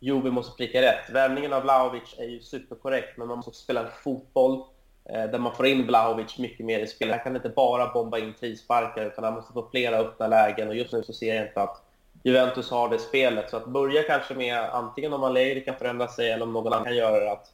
Juve 0.00 0.30
måste 0.30 0.56
pricka 0.56 0.82
rätt. 0.82 1.10
Värvningen 1.10 1.52
av 1.52 1.62
Vlahovic 1.62 2.14
är 2.18 2.24
ju 2.24 2.40
superkorrekt, 2.40 3.18
men 3.18 3.28
man 3.28 3.36
måste 3.36 3.52
spela 3.52 3.80
en 3.80 3.92
fotboll 4.04 4.64
där 5.04 5.38
man 5.38 5.54
får 5.54 5.66
in 5.66 5.86
Blahovic 5.86 6.38
mycket 6.38 6.66
mer 6.66 6.80
i 6.80 6.86
spelet. 6.86 7.14
Han 7.14 7.24
kan 7.24 7.36
inte 7.36 7.48
bara 7.48 7.92
bomba 7.92 8.18
in 8.18 8.34
frisparkar 8.40 9.06
utan 9.06 9.24
han 9.24 9.34
måste 9.34 9.52
få 9.52 9.68
flera 9.70 9.96
öppna 9.96 10.26
lägen 10.26 10.68
och 10.68 10.74
just 10.74 10.92
nu 10.92 11.02
så 11.02 11.12
ser 11.12 11.34
jag 11.34 11.46
inte 11.46 11.62
att 11.62 11.82
Juventus 12.24 12.70
har 12.70 12.88
det 12.88 12.98
spelet. 12.98 13.50
Så 13.50 13.56
att 13.56 13.66
börja 13.66 14.02
kanske 14.02 14.34
med 14.34 14.58
antingen 14.58 15.12
om 15.12 15.24
Allegri 15.24 15.60
kan 15.60 15.76
förändra 15.76 16.08
sig 16.08 16.30
eller 16.30 16.44
om 16.44 16.52
någon 16.52 16.72
annan 16.72 16.84
kan 16.84 16.96
göra 16.96 17.24
det, 17.24 17.32
att 17.32 17.52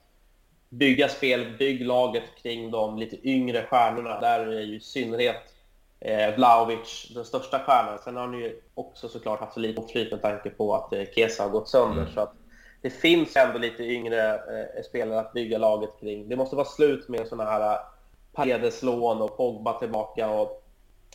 bygga 0.68 1.08
spel, 1.08 1.56
bygg 1.58 1.86
laget 1.86 2.24
kring 2.42 2.70
de 2.70 2.98
lite 2.98 3.28
yngre 3.28 3.66
stjärnorna. 3.70 4.20
Där 4.20 4.40
är 4.40 4.60
ju 4.60 4.76
i 4.76 4.80
synnerhet 4.80 5.54
eh, 6.00 6.34
Vlahovic 6.34 7.12
den 7.14 7.24
största 7.24 7.58
stjärnan. 7.58 7.98
Sen 8.04 8.16
har 8.16 8.22
han 8.22 8.38
ju 8.38 8.60
också 8.74 9.08
såklart 9.08 9.40
haft 9.40 9.56
lite 9.56 9.80
oflyt 9.80 10.10
med 10.10 10.22
tanke 10.22 10.50
på 10.50 10.74
att 10.74 10.92
eh, 10.92 11.04
Kesa 11.14 11.42
har 11.42 11.50
gått 11.50 11.68
sönder. 11.68 12.02
Mm. 12.02 12.14
Så 12.14 12.20
att 12.20 12.34
det 12.86 12.90
finns 12.90 13.36
ändå 13.36 13.58
lite 13.58 13.84
yngre 13.84 14.34
eh, 14.34 14.82
spelare 14.88 15.20
att 15.20 15.32
bygga 15.32 15.58
laget 15.58 15.90
kring. 16.00 16.28
Det 16.28 16.36
måste 16.36 16.56
vara 16.56 16.66
slut 16.66 17.08
med 17.08 17.28
sådana 17.28 17.50
här 17.50 17.78
paredeslån 18.32 18.32
Paredes-lån 18.32 19.22
och 19.22 19.36
Pogba 19.36 19.78
tillbaka. 19.78 20.30
Och, 20.30 20.66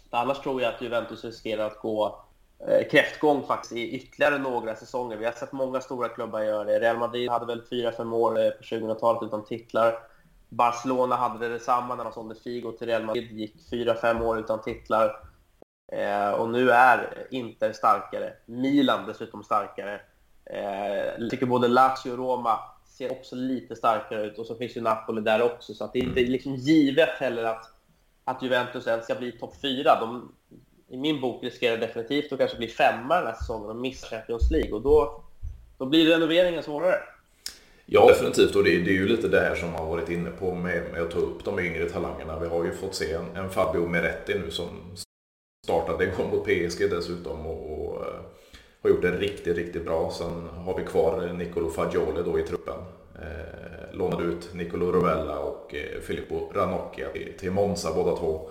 annars 0.10 0.40
tror 0.40 0.62
jag 0.62 0.74
att 0.74 0.82
Juventus 0.82 1.24
riskerar 1.24 1.68
att 1.68 1.80
gå 1.80 2.25
eh, 2.68 2.88
kräftgång 2.88 3.44
faktiskt 3.44 3.74
i 3.74 3.92
ytterligare 3.92 4.38
några 4.38 4.75
säsonger. 4.75 5.18
Vi 5.18 5.25
har 5.25 5.32
sett 5.32 5.51
många 5.51 5.82
stora 5.82 6.10
klubbar 6.10 6.42
göra 6.42 6.63
det. 6.63 6.80
Real 6.80 6.98
Madrid 6.98 7.30
hade 7.30 7.46
väl 7.46 7.62
4-5 7.62 8.13
år 8.13 8.40
eh, 8.40 8.50
på 8.50 8.63
2000-talet 8.63 9.24
utan 9.24 9.46
titlar. 9.46 10.00
Barcelona 10.50 11.16
hade 11.16 11.48
det 11.48 11.54
detsamma 11.54 11.96
när 11.96 12.04
de 12.04 12.13
sålde 12.13 12.36
Figo 12.36 12.72
till 12.72 12.88
Real 12.88 13.06
Madrid. 13.06 13.32
gick 13.32 13.56
4-5 13.72 14.24
år 14.24 14.40
utan 14.40 14.62
titlar. 14.62 15.16
Eh, 15.92 16.32
och 16.32 16.50
nu 16.50 16.72
är 16.72 17.28
Inter 17.32 17.74
starkare. 17.74 18.34
Milan 18.46 19.08
dessutom 19.08 19.44
starkare. 19.44 20.01
Eh, 20.51 21.22
jag 21.22 21.29
tycker 21.29 21.46
både 21.46 21.67
Lazio 21.67 22.12
och 22.12 22.17
Roma 22.17 22.60
ser 22.98 23.12
också 23.12 23.36
lite 23.36 23.75
starkare 23.75 24.25
ut 24.25 24.39
och 24.39 24.46
så 24.46 24.55
finns 24.55 24.77
ju 24.77 24.81
Napoli 24.81 25.22
där 25.22 25.41
också. 25.41 25.74
Så 25.74 25.84
att 25.84 25.93
det 25.93 26.00
är 26.00 26.03
inte 26.03 26.22
liksom 26.22 26.55
givet 26.55 27.10
heller 27.10 27.43
att, 27.43 27.65
att 28.24 28.43
Juventus 28.43 28.88
ens 28.88 29.03
ska 29.03 29.15
bli 29.15 29.31
topp 29.31 29.53
fyra. 29.62 30.00
De, 30.00 30.31
I 30.88 30.98
min 30.98 31.22
bok 31.22 31.43
riskerar 31.43 31.77
definitivt 31.77 32.31
att 32.31 32.39
kanske 32.39 32.58
bli 32.58 32.67
femma 32.67 33.15
den 33.15 33.27
här 33.27 33.34
säsongen 33.34 33.70
och 33.70 33.75
missa 33.75 34.08
Champions 34.08 34.51
League. 34.51 34.72
Och 34.72 34.81
då, 34.81 35.24
då 35.77 35.86
blir 35.86 36.05
renoveringen 36.05 36.63
svårare. 36.63 36.96
Ja, 37.86 38.08
definitivt. 38.08 38.55
Och 38.55 38.63
det, 38.63 38.70
det, 38.70 38.91
är 38.91 38.96
ju 38.96 39.08
lite 39.08 39.27
det 39.27 39.39
här 39.39 39.55
som 39.55 39.72
man 39.72 39.88
varit 39.88 40.10
inne 40.10 40.29
på 40.29 40.55
med, 40.55 40.91
med, 40.91 41.01
att 41.01 41.12
ta 41.12 41.20
upp 41.20 41.46
de 41.46 41.60
yngre 41.60 41.89
talangerna. 41.89 42.39
Vi 42.39 42.48
har 42.48 42.65
ju 42.65 42.72
fått 42.72 42.96
se 42.96 43.13
en, 43.13 43.36
en 43.36 43.50
Fabio 43.50 43.88
Meretti 43.88 44.39
nu 44.39 44.51
som 44.51 44.96
startade 45.63 46.03
igång 46.03 46.29
mot 46.29 46.43
PSG 46.43 46.89
dessutom 46.89 47.46
och, 47.46 47.71
och 47.71 47.71
har 48.81 48.89
gjort 48.89 49.01
det 49.01 49.11
riktigt, 49.11 49.57
riktigt 49.57 49.85
bra. 49.85 50.11
Sen 50.11 50.47
har 50.65 50.77
vi 50.77 50.83
kvar 50.83 51.33
Nicolo 51.33 51.69
Fagioli 51.69 52.21
då 52.25 52.39
i 52.39 52.43
truppen. 52.43 52.77
Eh, 53.15 53.97
lånade 53.97 54.23
ut 54.23 54.50
Nicolo 54.53 54.91
Rovella 54.91 55.39
och 55.39 55.75
eh, 55.75 56.01
Filippo 56.01 56.51
Ranocchia 56.53 57.07
till, 57.09 57.33
till 57.39 57.51
Monza 57.51 57.93
båda 57.93 58.17
två. 58.17 58.50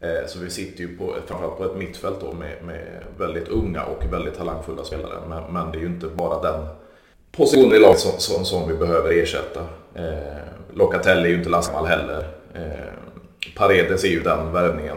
Eh, 0.00 0.26
så 0.26 0.38
vi 0.38 0.50
sitter 0.50 0.80
ju 0.80 0.96
på, 0.96 1.14
framförallt 1.26 1.58
på 1.58 1.64
ett 1.64 1.76
mittfält 1.76 2.20
då 2.20 2.32
med, 2.32 2.64
med 2.64 3.04
väldigt 3.18 3.48
unga 3.48 3.84
och 3.84 4.12
väldigt 4.12 4.34
talangfulla 4.34 4.84
spelare. 4.84 5.20
Men, 5.28 5.52
men 5.52 5.72
det 5.72 5.78
är 5.78 5.80
ju 5.80 5.86
inte 5.86 6.06
bara 6.06 6.52
den 6.52 6.66
positionen 7.32 7.72
i 7.72 7.78
laget 7.78 8.00
som, 8.00 8.12
som, 8.18 8.44
som, 8.44 8.68
vi 8.68 8.74
behöver 8.74 9.22
ersätta. 9.22 9.60
Eh, 9.94 10.42
Locatelli 10.74 11.24
är 11.24 11.28
ju 11.28 11.36
inte 11.36 11.50
lastgammal 11.50 11.86
heller. 11.86 12.24
Eh, 12.54 12.92
Paredes 13.56 14.04
är 14.04 14.08
ju 14.08 14.20
den 14.20 14.52
värvningen. 14.52 14.96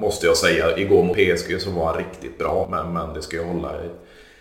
Måste 0.00 0.26
jag 0.26 0.36
säga. 0.36 0.78
Igår 0.78 1.02
mot 1.02 1.16
PSG 1.16 1.60
så 1.60 1.70
var 1.70 1.86
han 1.86 1.96
riktigt 1.96 2.38
bra. 2.38 2.68
Men, 2.70 2.92
men 2.92 3.14
det 3.14 3.22
ska 3.22 3.36
ju 3.36 3.44
hålla 3.44 3.84
i 3.84 3.88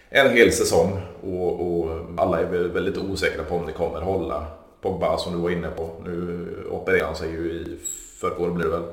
en 0.10 0.38
hel 0.38 0.52
säsong. 0.52 1.02
Och, 1.24 1.62
och 1.68 2.00
alla 2.18 2.40
är 2.40 2.46
väl 2.46 2.72
väldigt 2.72 2.98
osäkra 2.98 3.44
på 3.44 3.56
om 3.56 3.66
det 3.66 3.72
kommer 3.72 4.02
hålla. 4.02 4.46
Pogba 4.82 5.18
som 5.18 5.34
du 5.34 5.40
var 5.40 5.50
inne 5.50 5.68
på. 5.68 5.90
Nu 6.06 6.48
opererar 6.70 7.06
han 7.06 7.16
sig 7.16 7.32
ju 7.32 7.52
i 7.52 7.78
förrgår 8.20 8.50
blir 8.50 8.66
det 8.66 8.72
väl. 8.72 8.84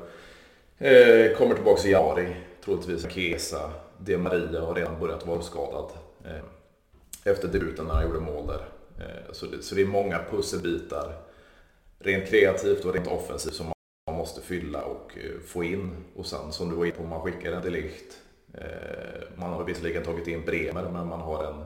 Eh, 0.77 1.37
kommer 1.37 1.55
tillbaka 1.55 1.87
i 1.87 1.91
januari. 1.91 2.35
Troligtvis 2.65 3.11
Kesa. 3.11 3.71
Di 3.97 4.17
Maria 4.17 4.61
har 4.61 4.75
redan 4.75 4.99
börjat 4.99 5.27
vara 5.27 5.41
skadad. 5.41 5.89
Eh, 6.25 7.31
efter 7.31 7.47
debuten 7.47 7.85
när 7.85 7.93
han 7.93 8.03
gjorde 8.03 8.19
mål 8.19 8.47
där. 8.47 8.65
Eh, 8.99 9.31
så, 9.31 9.45
det, 9.45 9.63
så 9.63 9.75
det 9.75 9.81
är 9.81 9.85
många 9.85 10.19
pusselbitar. 10.31 11.13
Rent 11.99 12.29
kreativt 12.29 12.85
och 12.85 12.93
rent 12.93 13.07
offensivt 13.07 13.53
som 13.53 13.72
man 14.07 14.15
måste 14.15 14.41
fylla 14.41 14.81
och 14.81 15.17
eh, 15.17 15.39
få 15.47 15.63
in. 15.63 15.91
Och 16.15 16.25
sen 16.25 16.51
som 16.51 16.69
du 16.69 16.75
var 16.75 16.85
inne 16.85 16.95
på, 16.95 17.03
man 17.03 17.21
skickar 17.21 17.51
en 17.51 17.61
delikt. 17.61 18.19
Eh, 18.53 19.23
man 19.35 19.53
har 19.53 19.63
visserligen 19.63 20.03
tagit 20.03 20.27
in 20.27 20.45
Bremer 20.45 20.83
men 20.83 21.07
man 21.07 21.21
har 21.21 21.43
en, 21.43 21.65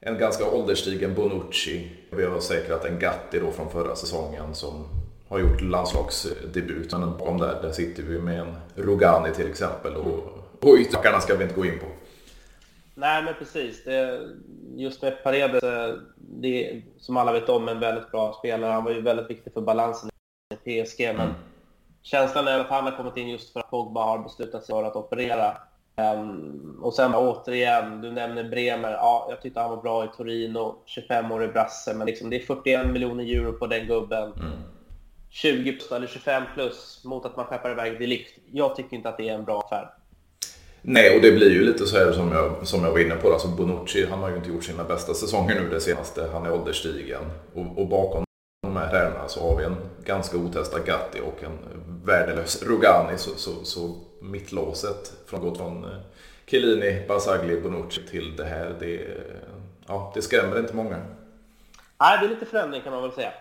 en 0.00 0.18
ganska 0.18 0.50
ålderstigen 0.50 1.14
Bonucci. 1.14 1.90
Vi 2.10 2.24
har 2.24 2.40
säkrat 2.40 2.84
en 2.84 2.98
Gatti 2.98 3.40
då 3.40 3.50
från 3.50 3.70
förra 3.70 3.96
säsongen 3.96 4.54
som 4.54 4.88
har 5.28 5.38
gjort 5.38 5.60
landslagsdebut. 5.60 6.92
Men 6.92 7.18
bakom 7.18 7.38
där, 7.38 7.62
där 7.62 7.72
sitter 7.72 8.02
vi 8.02 8.18
med 8.18 8.40
en 8.40 8.56
Rogani 8.74 9.34
till 9.34 9.50
exempel. 9.50 9.96
Och, 9.96 10.18
och 10.60 10.76
ytterbackarna 10.78 11.20
ska 11.20 11.36
vi 11.36 11.44
inte 11.44 11.56
gå 11.56 11.64
in 11.64 11.78
på. 11.78 11.86
Nej, 12.94 13.22
men 13.22 13.34
precis. 13.34 13.84
Det, 13.84 14.20
just 14.76 15.02
med 15.02 15.22
Paredes, 15.22 15.62
eh, 15.62 15.94
det 16.16 16.70
är, 16.70 16.82
som 16.98 17.16
alla 17.16 17.32
vet 17.32 17.48
om, 17.48 17.68
en 17.68 17.80
väldigt 17.80 18.10
bra 18.10 18.36
spelare. 18.38 18.72
Han 18.72 18.84
var 18.84 18.92
ju 18.92 19.00
väldigt 19.00 19.30
viktig 19.30 19.52
för 19.52 19.60
balansen 19.60 20.10
i 20.64 20.84
PSG, 20.84 21.00
men 21.00 21.20
mm. 21.20 21.34
Känslan 22.02 22.48
är 22.48 22.58
att 22.58 22.68
han 22.68 22.84
har 22.84 22.96
kommit 22.96 23.16
in 23.16 23.28
just 23.28 23.52
för 23.52 23.60
att 23.60 23.70
Pogba 23.70 24.04
har 24.04 24.18
beslutat 24.18 24.64
sig 24.64 24.72
för 24.72 24.84
att 24.84 24.96
operera. 24.96 25.56
Um, 25.96 26.80
och 26.82 26.94
sen 26.94 27.14
återigen, 27.14 28.00
du 28.00 28.10
nämner 28.10 28.44
Bremer. 28.44 28.90
Ja, 28.90 29.26
jag 29.30 29.42
tyckte 29.42 29.60
han 29.60 29.70
var 29.70 29.82
bra 29.82 30.04
i 30.04 30.08
Torino, 30.16 30.74
25-årig 30.86 31.52
brasse, 31.52 31.94
men 31.94 32.06
liksom, 32.06 32.30
det 32.30 32.36
är 32.36 32.46
41 32.46 32.86
miljoner 32.86 33.24
euro 33.24 33.52
på 33.52 33.66
den 33.66 33.86
gubben. 33.86 34.32
Mm. 34.32 34.50
20 35.30 35.72
plus 35.72 35.92
eller 35.92 36.06
25 36.06 36.42
plus 36.54 37.00
mot 37.04 37.26
att 37.26 37.36
man 37.36 37.46
skeppar 37.46 37.70
iväg 37.70 37.98
Delikt. 37.98 38.38
Jag 38.52 38.76
tycker 38.76 38.96
inte 38.96 39.08
att 39.08 39.16
det 39.16 39.28
är 39.28 39.34
en 39.34 39.44
bra 39.44 39.60
affär. 39.60 39.90
Nej, 40.82 41.16
och 41.16 41.22
det 41.22 41.32
blir 41.32 41.50
ju 41.50 41.64
lite 41.64 41.86
så 41.86 41.98
här 41.98 42.12
som 42.12 42.32
jag, 42.32 42.66
som 42.66 42.84
jag 42.84 42.90
var 42.90 42.98
inne 42.98 43.14
på. 43.14 43.32
Alltså 43.32 43.48
Bonucci, 43.48 44.06
han 44.10 44.18
har 44.18 44.30
ju 44.30 44.36
inte 44.36 44.48
gjort 44.48 44.64
sina 44.64 44.84
bästa 44.84 45.14
säsonger 45.14 45.60
nu 45.60 45.68
det 45.68 45.80
senaste. 45.80 46.28
Han 46.32 46.46
är 46.46 46.52
ålderstigen. 46.52 47.22
Och, 47.54 47.78
och 47.78 47.88
bakom 47.88 48.24
så 49.30 49.48
har 49.48 49.56
vi 49.56 49.64
en 49.64 49.76
ganska 50.04 50.36
otestad 50.36 50.84
Gatti 50.86 51.20
och 51.20 51.44
en 51.44 51.58
värdelös 52.04 52.62
Rugani. 52.62 53.18
Så, 53.18 53.30
så, 53.30 53.64
så 53.64 53.94
mittlåset 54.20 55.12
från 55.26 55.40
gått 55.40 55.56
från 55.56 55.84
eh, 55.84 55.90
Chiellini, 56.46 57.04
Basagli, 57.08 57.60
Bonucci 57.60 58.00
till 58.10 58.36
det 58.36 58.44
här. 58.44 58.76
Det, 58.80 59.06
ja, 59.86 60.12
det 60.14 60.22
skrämmer 60.22 60.58
inte 60.58 60.76
många. 60.76 60.96
Nej, 62.00 62.18
det 62.20 62.26
är 62.26 62.28
lite 62.28 62.46
förändring 62.46 62.82
kan 62.82 62.92
man 62.92 63.02
väl 63.02 63.12
säga 63.12 63.32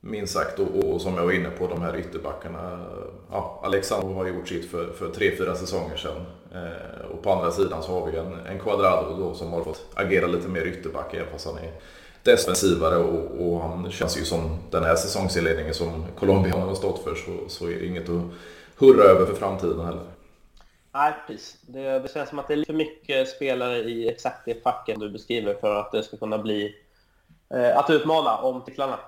minst 0.00 0.32
sagt. 0.32 0.58
Och, 0.58 0.84
och, 0.84 1.00
som 1.00 1.14
jag 1.14 1.24
var 1.24 1.32
inne 1.32 1.50
på, 1.50 1.66
de 1.66 1.82
här 1.82 1.96
ytterbackarna. 1.96 2.86
Ja, 3.30 3.60
Alexander 3.64 4.14
har 4.14 4.26
gjort 4.26 4.48
sitt 4.48 4.70
för, 4.70 4.92
för 4.92 5.08
tre, 5.08 5.36
fyra 5.36 5.54
säsonger 5.54 5.96
sedan. 5.96 6.26
Eh, 6.54 7.10
och 7.10 7.22
på 7.22 7.32
andra 7.32 7.50
sidan 7.50 7.82
så 7.82 8.00
har 8.00 8.10
vi 8.10 8.18
en, 8.18 8.46
en 8.46 8.58
Quadrado 8.58 9.16
då, 9.18 9.34
som 9.34 9.52
har 9.52 9.64
fått 9.64 9.86
agera 9.94 10.26
lite 10.26 10.48
mer 10.48 10.66
ytterback 10.66 11.14
även 11.14 11.32
fast 11.32 11.46
han 11.46 11.58
är 11.58 11.72
defensivare 12.22 12.96
och, 12.96 13.46
och, 13.46 13.60
han 13.60 13.90
känns 13.90 14.18
ju 14.18 14.24
som 14.24 14.58
den 14.70 14.84
här 14.84 14.96
säsongsinledningen 14.96 15.74
som 15.74 16.04
Colombia 16.18 16.54
har 16.54 16.74
stått 16.74 17.04
för 17.04 17.14
så, 17.14 17.48
så 17.48 17.66
är 17.66 17.74
det 17.74 17.86
inget 17.86 18.08
att 18.08 18.22
hurra 18.78 19.04
över 19.04 19.26
för 19.26 19.34
framtiden 19.34 19.84
heller. 19.86 20.02
Nej, 20.92 21.12
precis. 21.26 21.56
Det, 21.62 21.98
det 21.98 22.12
känns 22.14 22.28
som 22.28 22.38
att 22.38 22.48
det 22.48 22.54
är 22.54 22.64
för 22.64 22.72
mycket 22.72 23.28
spelare 23.28 23.78
i 23.78 24.08
exakt 24.08 24.44
det 24.44 24.62
facken 24.62 25.00
du 25.00 25.10
beskriver 25.10 25.54
för 25.54 25.74
att 25.74 25.92
det 25.92 26.02
ska 26.02 26.16
kunna 26.16 26.38
bli 26.38 26.74
eh, 27.54 27.78
att 27.78 27.90
utmana 27.90 28.36
om 28.36 28.62
titlarna. 28.64 28.98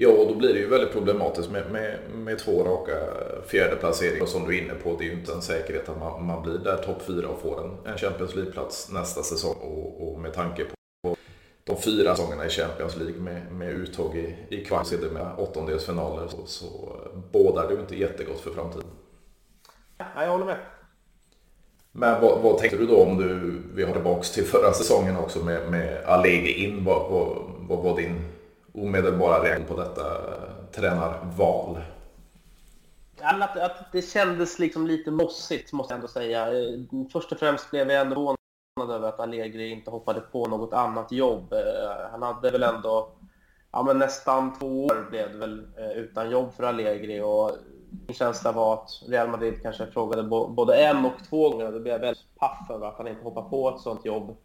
Ja, 0.00 0.08
och 0.08 0.28
då 0.28 0.34
blir 0.34 0.54
det 0.54 0.58
ju 0.58 0.68
väldigt 0.68 0.92
problematiskt 0.92 1.50
med, 1.50 1.70
med, 1.70 1.98
med 2.14 2.38
två 2.38 2.64
raka 2.64 2.96
fjärdeplaceringar. 3.46 4.22
Och 4.22 4.28
som 4.28 4.48
du 4.48 4.58
är 4.58 4.62
inne 4.62 4.74
på, 4.74 4.96
det 4.98 5.04
är 5.04 5.06
ju 5.06 5.12
inte 5.12 5.32
en 5.32 5.42
säkerhet 5.42 5.88
att 5.88 5.98
man, 5.98 6.26
man 6.26 6.42
blir 6.42 6.58
där 6.58 6.76
topp 6.76 7.02
fyra 7.06 7.28
och 7.28 7.40
får 7.40 7.64
en, 7.64 7.92
en 7.92 7.98
Champions 7.98 8.34
League-plats 8.34 8.92
nästa 8.92 9.22
säsong. 9.22 9.56
Och, 9.60 10.08
och, 10.08 10.20
med 10.20 10.34
tanke 10.34 10.64
på 10.64 10.77
de 11.68 11.76
fyra 11.76 12.16
säsongerna 12.16 12.46
i 12.46 12.48
Champions 12.48 12.96
League 12.96 13.20
med, 13.20 13.52
med 13.52 13.70
uttåg 13.70 14.16
i, 14.16 14.36
i 14.48 14.64
kvarts 14.64 14.92
med 14.92 15.26
åttondelsfinaler 15.38 16.28
så, 16.28 16.46
så 16.46 16.66
bådar 17.32 17.68
det 17.68 17.74
ju 17.74 17.80
inte 17.80 17.96
jättegott 17.96 18.40
för 18.40 18.50
framtiden. 18.50 18.86
Ja, 19.98 20.06
jag 20.16 20.30
håller 20.30 20.44
med. 20.44 20.56
Men 21.92 22.20
vad, 22.20 22.40
vad, 22.40 22.58
tänkte 22.58 22.76
du 22.76 22.86
då 22.86 23.02
om 23.02 23.16
du, 23.16 23.62
vi 23.74 23.84
har 23.84 23.92
tillbaka 23.92 24.22
till 24.22 24.44
förra 24.44 24.72
säsongen 24.72 25.16
också 25.16 25.44
med, 25.44 25.70
med 25.70 26.04
Allegri 26.04 26.64
in, 26.64 26.84
vad, 26.84 27.10
vad, 27.10 27.28
vad 27.58 27.78
var 27.84 27.96
din 27.96 28.24
omedelbara 28.74 29.44
reaktion 29.44 29.66
på 29.66 29.76
detta 29.76 30.04
tränarval? 30.72 31.78
Att, 33.20 33.58
att 33.58 33.92
det 33.92 34.02
kändes 34.02 34.58
liksom 34.58 34.86
lite 34.86 35.10
mossigt, 35.10 35.72
måste 35.72 35.92
jag 35.92 35.96
ändå 35.96 36.08
säga. 36.08 36.48
Först 37.12 37.32
och 37.32 37.38
främst 37.38 37.70
blev 37.70 37.90
jag 37.90 38.00
ändå 38.00 38.36
över 38.80 39.08
att 39.08 39.20
Allegri 39.20 39.70
inte 39.70 39.90
hoppade 39.90 40.20
på 40.20 40.46
något 40.46 40.72
annat 40.72 41.12
jobb. 41.12 41.52
Eh, 41.52 42.10
han 42.10 42.22
hade 42.22 42.50
väl 42.50 42.62
ändå 42.62 43.08
ja, 43.72 43.82
men 43.82 43.98
nästan 43.98 44.58
två 44.58 44.84
år 44.84 45.06
blev 45.10 45.32
det 45.32 45.38
väl 45.38 45.66
eh, 45.76 45.90
utan 45.90 46.30
jobb 46.30 46.52
för 46.52 46.64
Allegri 46.64 47.20
och 47.20 47.50
min 48.06 48.16
känsla 48.16 48.52
var 48.52 48.74
att 48.74 48.90
Real 49.08 49.28
Madrid 49.28 49.62
kanske 49.62 49.86
frågade 49.86 50.22
både 50.48 50.84
en 50.84 51.04
och 51.04 51.12
två 51.28 51.50
gånger 51.50 51.66
och 51.66 51.72
då 51.72 51.80
blev 51.80 51.92
jag 51.92 52.00
väldigt 52.00 52.34
paff 52.38 52.70
över 52.70 52.86
att 52.86 52.98
han 52.98 53.08
inte 53.08 53.24
hoppade 53.24 53.50
på 53.50 53.68
ett 53.68 53.80
sånt 53.80 54.04
jobb. 54.04 54.36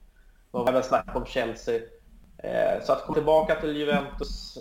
Det 0.51 0.57
var 0.57 0.69
även 0.69 0.83
snack 0.83 1.15
om 1.15 1.25
Chelsea. 1.25 1.81
Eh, 2.37 2.83
så 2.83 2.93
att 2.93 3.05
komma 3.05 3.15
tillbaka 3.15 3.55
till 3.55 3.77
Juventus 3.77 4.57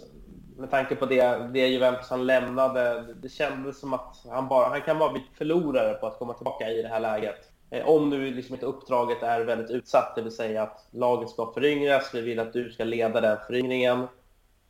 med 0.56 0.70
tanke 0.70 0.94
på 0.94 1.06
det, 1.06 1.48
det 1.52 1.66
Juventus 1.66 2.10
han 2.10 2.26
lämnade, 2.26 3.14
det 3.22 3.28
kändes 3.28 3.80
som 3.80 3.92
att 3.92 4.16
han, 4.30 4.48
bara, 4.48 4.68
han 4.68 4.82
kan 4.82 4.98
bara 4.98 5.12
bli 5.12 5.22
förlorare 5.38 5.94
på 5.94 6.06
att 6.06 6.18
komma 6.18 6.34
tillbaka 6.34 6.70
i 6.70 6.82
det 6.82 6.88
här 6.88 7.00
läget. 7.00 7.51
Eh, 7.72 7.88
om 7.88 8.10
nu 8.10 8.34
liksom 8.34 8.54
inte 8.54 8.66
uppdraget 8.66 9.22
är 9.22 9.40
väldigt 9.40 9.70
utsatt, 9.70 10.14
det 10.14 10.22
vill 10.22 10.32
säga 10.32 10.62
att 10.62 10.86
laget 10.90 11.30
ska 11.30 11.52
föryngras, 11.52 12.14
vi 12.14 12.20
vill 12.20 12.38
att 12.38 12.52
du 12.52 12.70
ska 12.70 12.84
leda 12.84 13.20
den 13.20 13.38
föryngringen. 13.46 14.08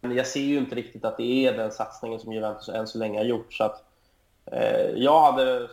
Men 0.00 0.16
jag 0.16 0.26
ser 0.26 0.40
ju 0.40 0.58
inte 0.58 0.74
riktigt 0.74 1.04
att 1.04 1.16
det 1.16 1.46
är 1.46 1.56
den 1.56 1.72
satsningen 1.72 2.20
som 2.20 2.32
Juventus 2.32 2.68
än 2.68 2.86
så 2.86 2.98
länge 2.98 3.18
har 3.18 3.24
gjort. 3.24 3.52
Så 3.52 3.64
att, 3.64 3.84
eh, 4.46 4.90
jag 4.94 5.20
hade, 5.20 5.68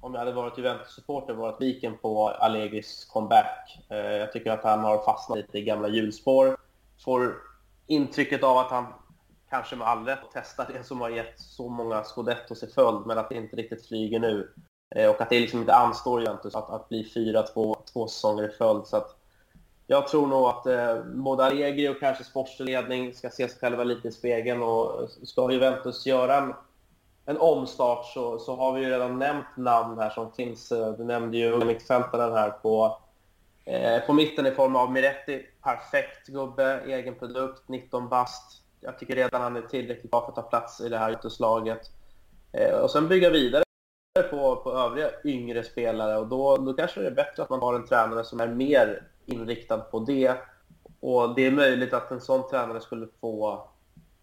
om 0.00 0.14
jag 0.14 0.18
hade 0.18 0.32
varit 0.32 0.58
Juventus-supporter, 0.58 1.34
varit 1.34 1.60
viken 1.60 1.98
på 1.98 2.28
Allegris 2.28 3.04
comeback. 3.04 3.78
Eh, 3.88 3.96
jag 3.96 4.32
tycker 4.32 4.50
att 4.50 4.64
han 4.64 4.80
har 4.80 5.04
fastnat 5.04 5.38
lite 5.38 5.58
i 5.58 5.62
gamla 5.62 5.88
hjulspår 5.88 6.56
får 7.04 7.34
intrycket 7.86 8.42
av 8.42 8.58
att 8.58 8.70
han 8.70 8.86
kanske 9.50 9.76
med 9.76 9.88
all 9.88 10.04
rätt 10.04 10.30
testar 10.32 10.66
det 10.72 10.84
som 10.84 11.00
har 11.00 11.10
gett 11.10 11.40
så 11.40 11.68
många 11.68 12.04
scudettos 12.04 12.62
i 12.62 12.66
följd, 12.66 13.06
men 13.06 13.18
att 13.18 13.28
det 13.28 13.34
inte 13.34 13.56
riktigt 13.56 13.86
flyger 13.86 14.20
nu. 14.20 14.52
Eh, 14.90 15.10
och 15.10 15.20
att 15.20 15.30
det 15.30 15.40
liksom 15.40 15.60
inte 15.60 15.74
anstår 15.74 16.20
Juventus 16.20 16.54
att, 16.54 16.70
att 16.70 16.88
bli 16.88 17.04
fyra 17.14 17.42
två, 17.42 17.76
två 17.92 18.08
säsonger 18.08 18.48
i 18.48 18.52
följd. 18.52 18.86
Så 18.86 18.96
att 18.96 19.16
jag 19.86 20.08
tror 20.08 20.26
nog 20.26 20.44
att 20.44 20.66
eh, 20.66 21.04
både 21.04 21.44
Allegri 21.44 21.88
och 21.88 22.00
kanske 22.00 22.24
sportsledning 22.24 23.14
ska 23.14 23.30
se 23.30 23.48
sig 23.48 23.58
själva 23.58 23.84
lite 23.84 24.08
i 24.08 24.12
spegeln 24.12 24.62
och 24.62 25.10
ska 25.22 25.52
Juventus 25.52 26.06
göra 26.06 26.36
en, 26.36 26.54
en 27.24 27.38
omstart 27.38 28.06
så, 28.06 28.38
så 28.38 28.56
har 28.56 28.72
vi 28.72 28.80
ju 28.80 28.90
redan 28.90 29.18
nämnt 29.18 29.56
namn 29.56 29.98
här 29.98 30.10
som 30.10 30.32
finns. 30.32 30.72
Eh, 30.72 30.92
du 30.92 31.04
nämnde 31.04 31.36
ju 31.36 31.64
mittfältaren 31.64 32.32
här 32.32 32.50
på 32.50 32.98
Eh, 33.68 34.00
på 34.06 34.12
mitten 34.12 34.46
i 34.46 34.50
form 34.50 34.76
av 34.76 34.92
Miretti, 34.92 35.46
perfekt 35.62 36.26
gubbe, 36.26 36.80
egen 36.86 37.14
produkt, 37.14 37.68
19 37.68 38.08
bast. 38.08 38.62
Jag 38.80 38.98
tycker 38.98 39.14
redan 39.14 39.42
han 39.42 39.56
är 39.56 39.62
tillräckligt 39.62 40.10
bra 40.10 40.20
för 40.20 40.28
att 40.28 40.34
ta 40.34 40.42
plats 40.42 40.80
i 40.80 40.88
det 40.88 40.98
här 40.98 41.08
Juventuslaget. 41.08 41.90
Eh, 42.52 42.78
och 42.78 42.90
sen 42.90 43.08
bygga 43.08 43.30
vidare 43.30 43.64
på, 44.30 44.56
på 44.56 44.72
övriga 44.72 45.10
yngre 45.24 45.64
spelare. 45.64 46.18
Och 46.18 46.26
då, 46.26 46.56
då 46.56 46.72
kanske 46.72 47.00
det 47.00 47.06
är 47.06 47.14
bättre 47.14 47.42
att 47.42 47.50
man 47.50 47.60
har 47.60 47.74
en 47.74 47.86
tränare 47.86 48.24
som 48.24 48.40
är 48.40 48.48
mer 48.48 49.02
inriktad 49.26 49.78
på 49.78 49.98
det. 49.98 50.34
Och 51.00 51.34
det 51.34 51.46
är 51.46 51.50
möjligt 51.50 51.92
att 51.92 52.10
en 52.10 52.20
sån 52.20 52.50
tränare 52.50 52.80
skulle 52.80 53.06
få 53.20 53.68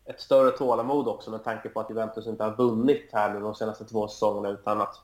ett 0.05 0.21
större 0.21 0.51
tålamod 0.51 1.07
också 1.07 1.31
med 1.31 1.43
tanke 1.43 1.69
på 1.69 1.79
att 1.79 1.89
Juventus 1.89 2.27
inte 2.27 2.43
har 2.43 2.55
vunnit 2.55 3.09
här 3.11 3.33
nu 3.33 3.39
de 3.39 3.55
senaste 3.55 3.85
två 3.85 4.07
säsongerna 4.07 4.49
utan 4.49 4.81
att 4.81 4.95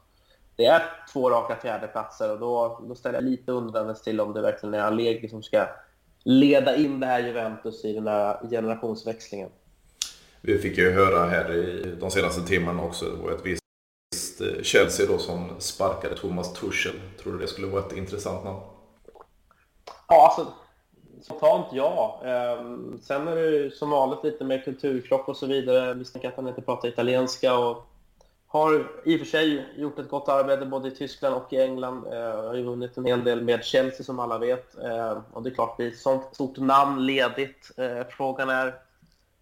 det 0.56 0.66
är 0.66 0.82
två 1.14 1.30
raka 1.30 1.56
fjärdeplatser. 1.56 2.32
Och 2.32 2.40
då, 2.40 2.82
då 2.88 2.96
ställer 2.96 3.16
jag 3.16 3.24
lite 3.24 3.52
undrandes 3.52 4.02
till 4.02 4.22
om 4.22 4.34
det 4.34 4.42
verkligen 4.42 4.74
är 4.74 4.80
Allegri 4.80 5.30
som 5.30 5.44
ska 5.44 5.68
leda 6.24 6.76
in 6.76 7.00
det 7.00 7.06
här 7.06 7.20
Juventus 7.20 7.86
i 7.86 7.94
den 7.94 8.08
här 8.08 8.50
generationsväxlingen. 8.50 9.50
Vi 10.42 10.58
fick 10.58 10.78
ju 10.78 10.92
höra 10.92 11.26
här 11.26 11.54
i 11.54 11.96
de 12.00 12.12
senaste 12.12 12.42
timmarna 12.42 12.84
också, 12.84 13.06
det 13.06 13.24
var 13.24 13.32
ett 13.32 13.46
visst 13.46 13.61
Eh, 14.42 14.64
Chelsea 14.64 15.06
då 15.08 15.18
som 15.18 15.50
sparkade 15.60 16.16
Thomas 16.16 16.54
Tuchel. 16.54 16.96
Tror 17.24 17.34
du 17.34 17.40
det 17.40 17.48
skulle 17.48 17.68
vara 17.68 17.86
ett 17.86 17.98
intressant 17.98 18.44
namn? 18.44 18.60
Ja, 20.08 20.28
alltså 20.28 20.54
spontant 21.24 21.66
ja. 21.72 22.22
Ehm, 22.26 23.00
sen 23.04 23.28
är 23.28 23.36
det 23.36 23.50
ju 23.50 23.72
som 23.72 23.90
vanligt 23.90 24.24
lite 24.24 24.44
mer 24.44 24.62
kulturkrock 24.62 25.28
och 25.28 25.38
så 25.38 25.46
vidare. 25.46 25.94
Vi 25.94 26.06
snackar 26.06 26.30
att 26.30 26.36
han 26.36 26.48
inte 26.48 26.62
pratar 26.62 26.90
italienska 26.90 27.58
och 27.58 27.88
har 28.48 28.88
i 29.06 29.16
och 29.16 29.20
för 29.20 29.26
sig 29.26 29.66
gjort 29.78 30.00
ett 30.00 30.10
gott 30.10 30.30
arbete 30.30 30.66
både 30.66 30.88
i 30.88 30.92
Tyskland 30.92 31.36
och 31.36 31.54
i 31.54 31.62
England. 31.62 32.06
Ehm, 32.06 32.46
har 32.46 32.56
ju 32.56 32.64
vunnit 32.64 32.98
en 32.98 33.06
hel 33.06 33.24
del 33.24 33.42
med 33.42 33.64
Chelsea 33.64 34.04
som 34.04 34.20
alla 34.20 34.38
vet. 34.38 34.78
Ehm, 34.78 35.18
och 35.34 35.44
det 35.44 35.50
är 35.50 35.54
klart, 35.54 35.78
det 35.78 35.84
är 35.84 35.88
ett 35.88 36.00
sånt 36.00 36.36
stort 36.36 36.58
namn 36.58 37.06
ledigt. 37.06 37.72
Frågan 38.10 38.50
är 38.50 38.76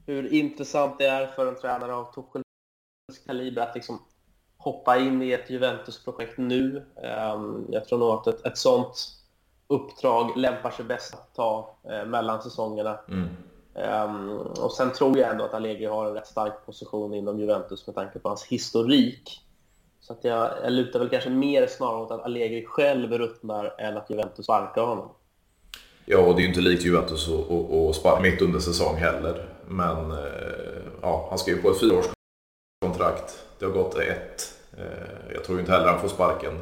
hur 0.06 0.34
intressant 0.34 0.98
det 0.98 1.06
är 1.06 1.28
för 1.28 1.48
en 1.48 1.56
tränare 1.56 1.94
av 1.94 2.14
Tuchels 2.14 2.46
kaliber 3.26 3.62
att 3.62 3.76
liksom 3.76 4.00
hoppa 4.60 4.98
in 4.98 5.22
i 5.22 5.32
ett 5.32 5.50
Juventus-projekt 5.50 6.38
nu. 6.38 6.86
Ehm, 7.04 7.66
jag 7.70 7.86
tror 7.86 8.00
nog 8.00 8.10
att 8.10 8.28
ett, 8.28 8.46
ett 8.46 8.58
sånt 8.58 9.20
uppdrag 9.68 10.38
lämpar 10.38 10.72
sig 10.72 10.86
bäst 10.86 11.14
att 11.14 11.36
ta 11.36 11.78
eh, 11.92 12.06
mellan 12.06 12.42
säsongerna. 12.42 13.00
Mm. 13.08 13.28
Um, 13.74 14.30
och 14.38 14.72
sen 14.72 14.94
tror 14.94 15.18
jag 15.18 15.30
ändå 15.30 15.44
att 15.44 15.54
Allegri 15.54 15.86
har 15.86 16.06
en 16.06 16.14
rätt 16.14 16.28
stark 16.28 16.66
position 16.66 17.14
inom 17.14 17.40
Juventus 17.40 17.88
med 17.88 17.96
tanke 17.96 18.20
på 18.20 18.28
hans 18.28 18.46
historik. 18.46 19.42
Så 20.00 20.14
att 20.14 20.24
jag, 20.24 20.50
jag 20.64 20.72
lutar 20.72 21.00
väl 21.00 21.10
kanske 21.10 21.30
mer 21.30 21.68
snarare 21.68 22.02
åt 22.02 22.12
att 22.12 22.22
Allegri 22.22 22.66
själv 22.66 23.18
ruttnar 23.18 23.76
än 23.78 23.98
att 23.98 24.10
Juventus 24.10 24.46
sparkar 24.46 24.82
honom. 24.82 25.10
Ja, 26.06 26.20
och 26.20 26.36
det 26.36 26.40
är 26.40 26.44
ju 26.44 26.48
inte 26.48 26.62
likt 26.62 26.86
Juventus 26.86 27.30
att 27.30 27.96
sparka 27.96 28.22
mitt 28.22 28.42
under 28.42 28.60
säsong 28.60 28.96
heller. 28.96 29.50
Men 29.68 30.12
eh, 30.12 30.18
ja, 31.02 31.28
han 31.30 31.38
ska 31.38 31.52
ju 31.52 31.62
på 31.62 31.70
ett 31.70 31.80
fyraårskontrakt. 31.80 32.19
Kontrakt, 32.82 33.46
Det 33.60 33.66
har 33.66 33.72
gått 33.72 33.98
ett. 33.98 34.54
Eh, 34.78 35.34
jag 35.34 35.44
tror 35.44 35.60
inte 35.60 35.72
heller 35.72 35.88
han 35.88 36.02
får 36.02 36.08
sparken 36.08 36.62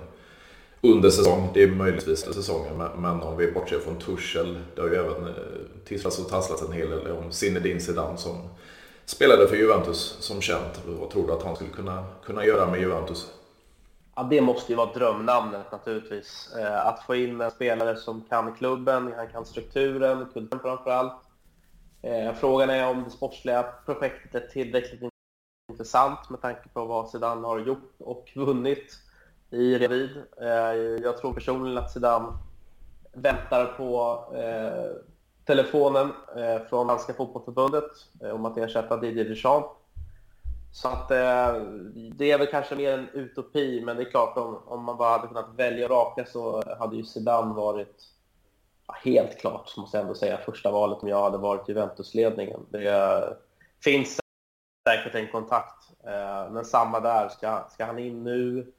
under 0.82 1.10
säsong. 1.10 1.50
Det 1.54 1.64
är 1.64 1.68
möjligtvis 1.68 2.24
under 2.24 2.42
säsongen, 2.42 2.78
men, 2.78 3.22
om 3.22 3.38
vi 3.38 3.52
bortser 3.52 3.80
från 3.80 4.00
Tuchel. 4.00 4.60
Det 4.76 4.82
har 4.82 4.90
ju 4.90 4.96
även 4.96 5.28
eh, 5.28 5.34
tisslats 5.86 6.20
och 6.20 6.30
tasslats 6.30 6.62
en 6.62 6.72
hel 6.72 6.90
del 6.90 7.12
om 7.12 7.32
Zinedine 7.32 7.80
Zidane 7.80 8.18
som 8.18 8.50
spelade 9.06 9.48
för 9.48 9.56
Juventus 9.56 10.18
som 10.20 10.42
känt. 10.42 10.82
Vad 10.86 11.10
tror 11.10 11.28
du 11.28 11.34
att 11.34 11.44
han 11.44 11.56
skulle 11.56 11.72
kunna, 11.72 12.06
kunna 12.26 12.46
göra 12.46 12.72
med 12.72 12.80
Juventus? 12.80 13.32
Ja, 14.16 14.24
det 14.24 14.42
måste 14.42 14.72
ju 14.72 14.76
vara 14.76 14.94
drömnamnet 14.94 15.72
naturligtvis. 15.72 16.50
Eh, 16.60 16.88
att 16.88 17.04
få 17.06 17.16
in 17.16 17.42
en 17.42 17.52
spelare 17.52 17.96
som 17.96 18.22
kan 18.30 18.56
klubben, 18.56 19.14
han 19.18 19.28
kan 19.28 19.46
strukturen, 19.46 20.26
kulturen 20.34 20.60
framför 20.60 20.92
allt. 20.92 21.14
frågan 22.40 22.70
är 22.70 22.90
om 22.90 23.04
det 23.04 23.10
sportsliga 23.10 23.66
projektet 23.86 24.44
är 24.44 24.48
tillräckligt 24.48 25.17
intressant 25.78 26.30
med 26.30 26.42
tanke 26.42 26.70
på 26.74 26.86
vad 26.86 27.10
Zidane 27.10 27.48
har 27.48 27.60
gjort 27.60 27.94
och 28.00 28.32
vunnit 28.36 28.94
i 29.52 29.78
Revid. 29.78 30.10
Eh, 30.42 30.48
jag 31.04 31.18
tror 31.18 31.34
personligen 31.34 31.78
att 31.78 31.92
Zidane 31.92 32.28
väntar 33.14 33.66
på 33.66 34.24
eh, 34.36 35.02
telefonen 35.46 36.12
eh, 36.38 36.68
från 36.70 36.88
Danska 36.88 37.14
fotbollförbundet 37.14 37.92
eh, 38.24 38.30
om 38.30 38.46
att 38.46 38.58
ersätta 38.58 38.98
Didier 38.98 39.26
Deschamps. 39.26 39.70
Så 40.72 40.88
att 40.88 41.12
eh, 41.12 41.62
det 41.94 42.32
är 42.32 42.38
väl 42.38 42.48
kanske 42.48 42.76
mer 42.76 42.94
en 42.94 43.10
utopi, 43.14 43.82
men 43.86 43.98
det 43.98 44.04
är 44.04 44.12
klart 44.12 44.38
om, 44.38 44.58
om 44.66 44.84
man 44.84 44.98
bara 44.98 45.10
hade 45.10 45.28
kunnat 45.28 45.56
välja 45.56 45.86
och 45.86 45.92
raka 45.92 46.26
så 46.26 46.64
hade 46.80 46.96
ju 46.96 47.04
Zidane 47.04 47.54
varit 47.54 48.04
ja, 48.88 48.96
helt 49.04 49.40
klart, 49.40 49.78
måste 49.78 49.98
jag 49.98 50.02
ändå 50.02 50.16
säga, 50.16 50.38
första 50.38 50.72
valet 50.72 50.98
om 51.02 51.10
jag 51.10 51.24
hade 51.24 51.38
varit 51.38 51.70
Juventusledningen. 51.70 52.60
Det 52.70 53.38
finns 53.84 54.20
säkert 54.88 55.16
en 55.16 55.28
kontakt, 55.28 55.92
eh, 56.04 56.52
men 56.52 56.66
samma 56.66 57.00
där. 57.00 57.30
Ska, 57.30 57.68
ska 57.70 57.86
han 57.86 58.00
in 58.00 58.24
nu? 58.24 58.74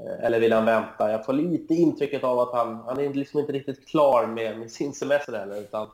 Eh, 0.00 0.24
eller 0.24 0.40
vill 0.40 0.52
han 0.52 0.64
vänta? 0.64 1.10
Jag 1.10 1.24
får 1.24 1.32
lite 1.32 1.74
intrycket 1.74 2.24
av 2.24 2.38
att 2.38 2.52
han, 2.52 2.76
han 2.76 3.00
är 3.00 3.14
liksom 3.14 3.40
inte 3.40 3.52
riktigt 3.52 3.88
klar 3.88 4.26
med, 4.26 4.58
med 4.58 4.70
sin 4.70 4.92
semester 4.92 5.38
heller. 5.38 5.60
Utan, 5.60 5.88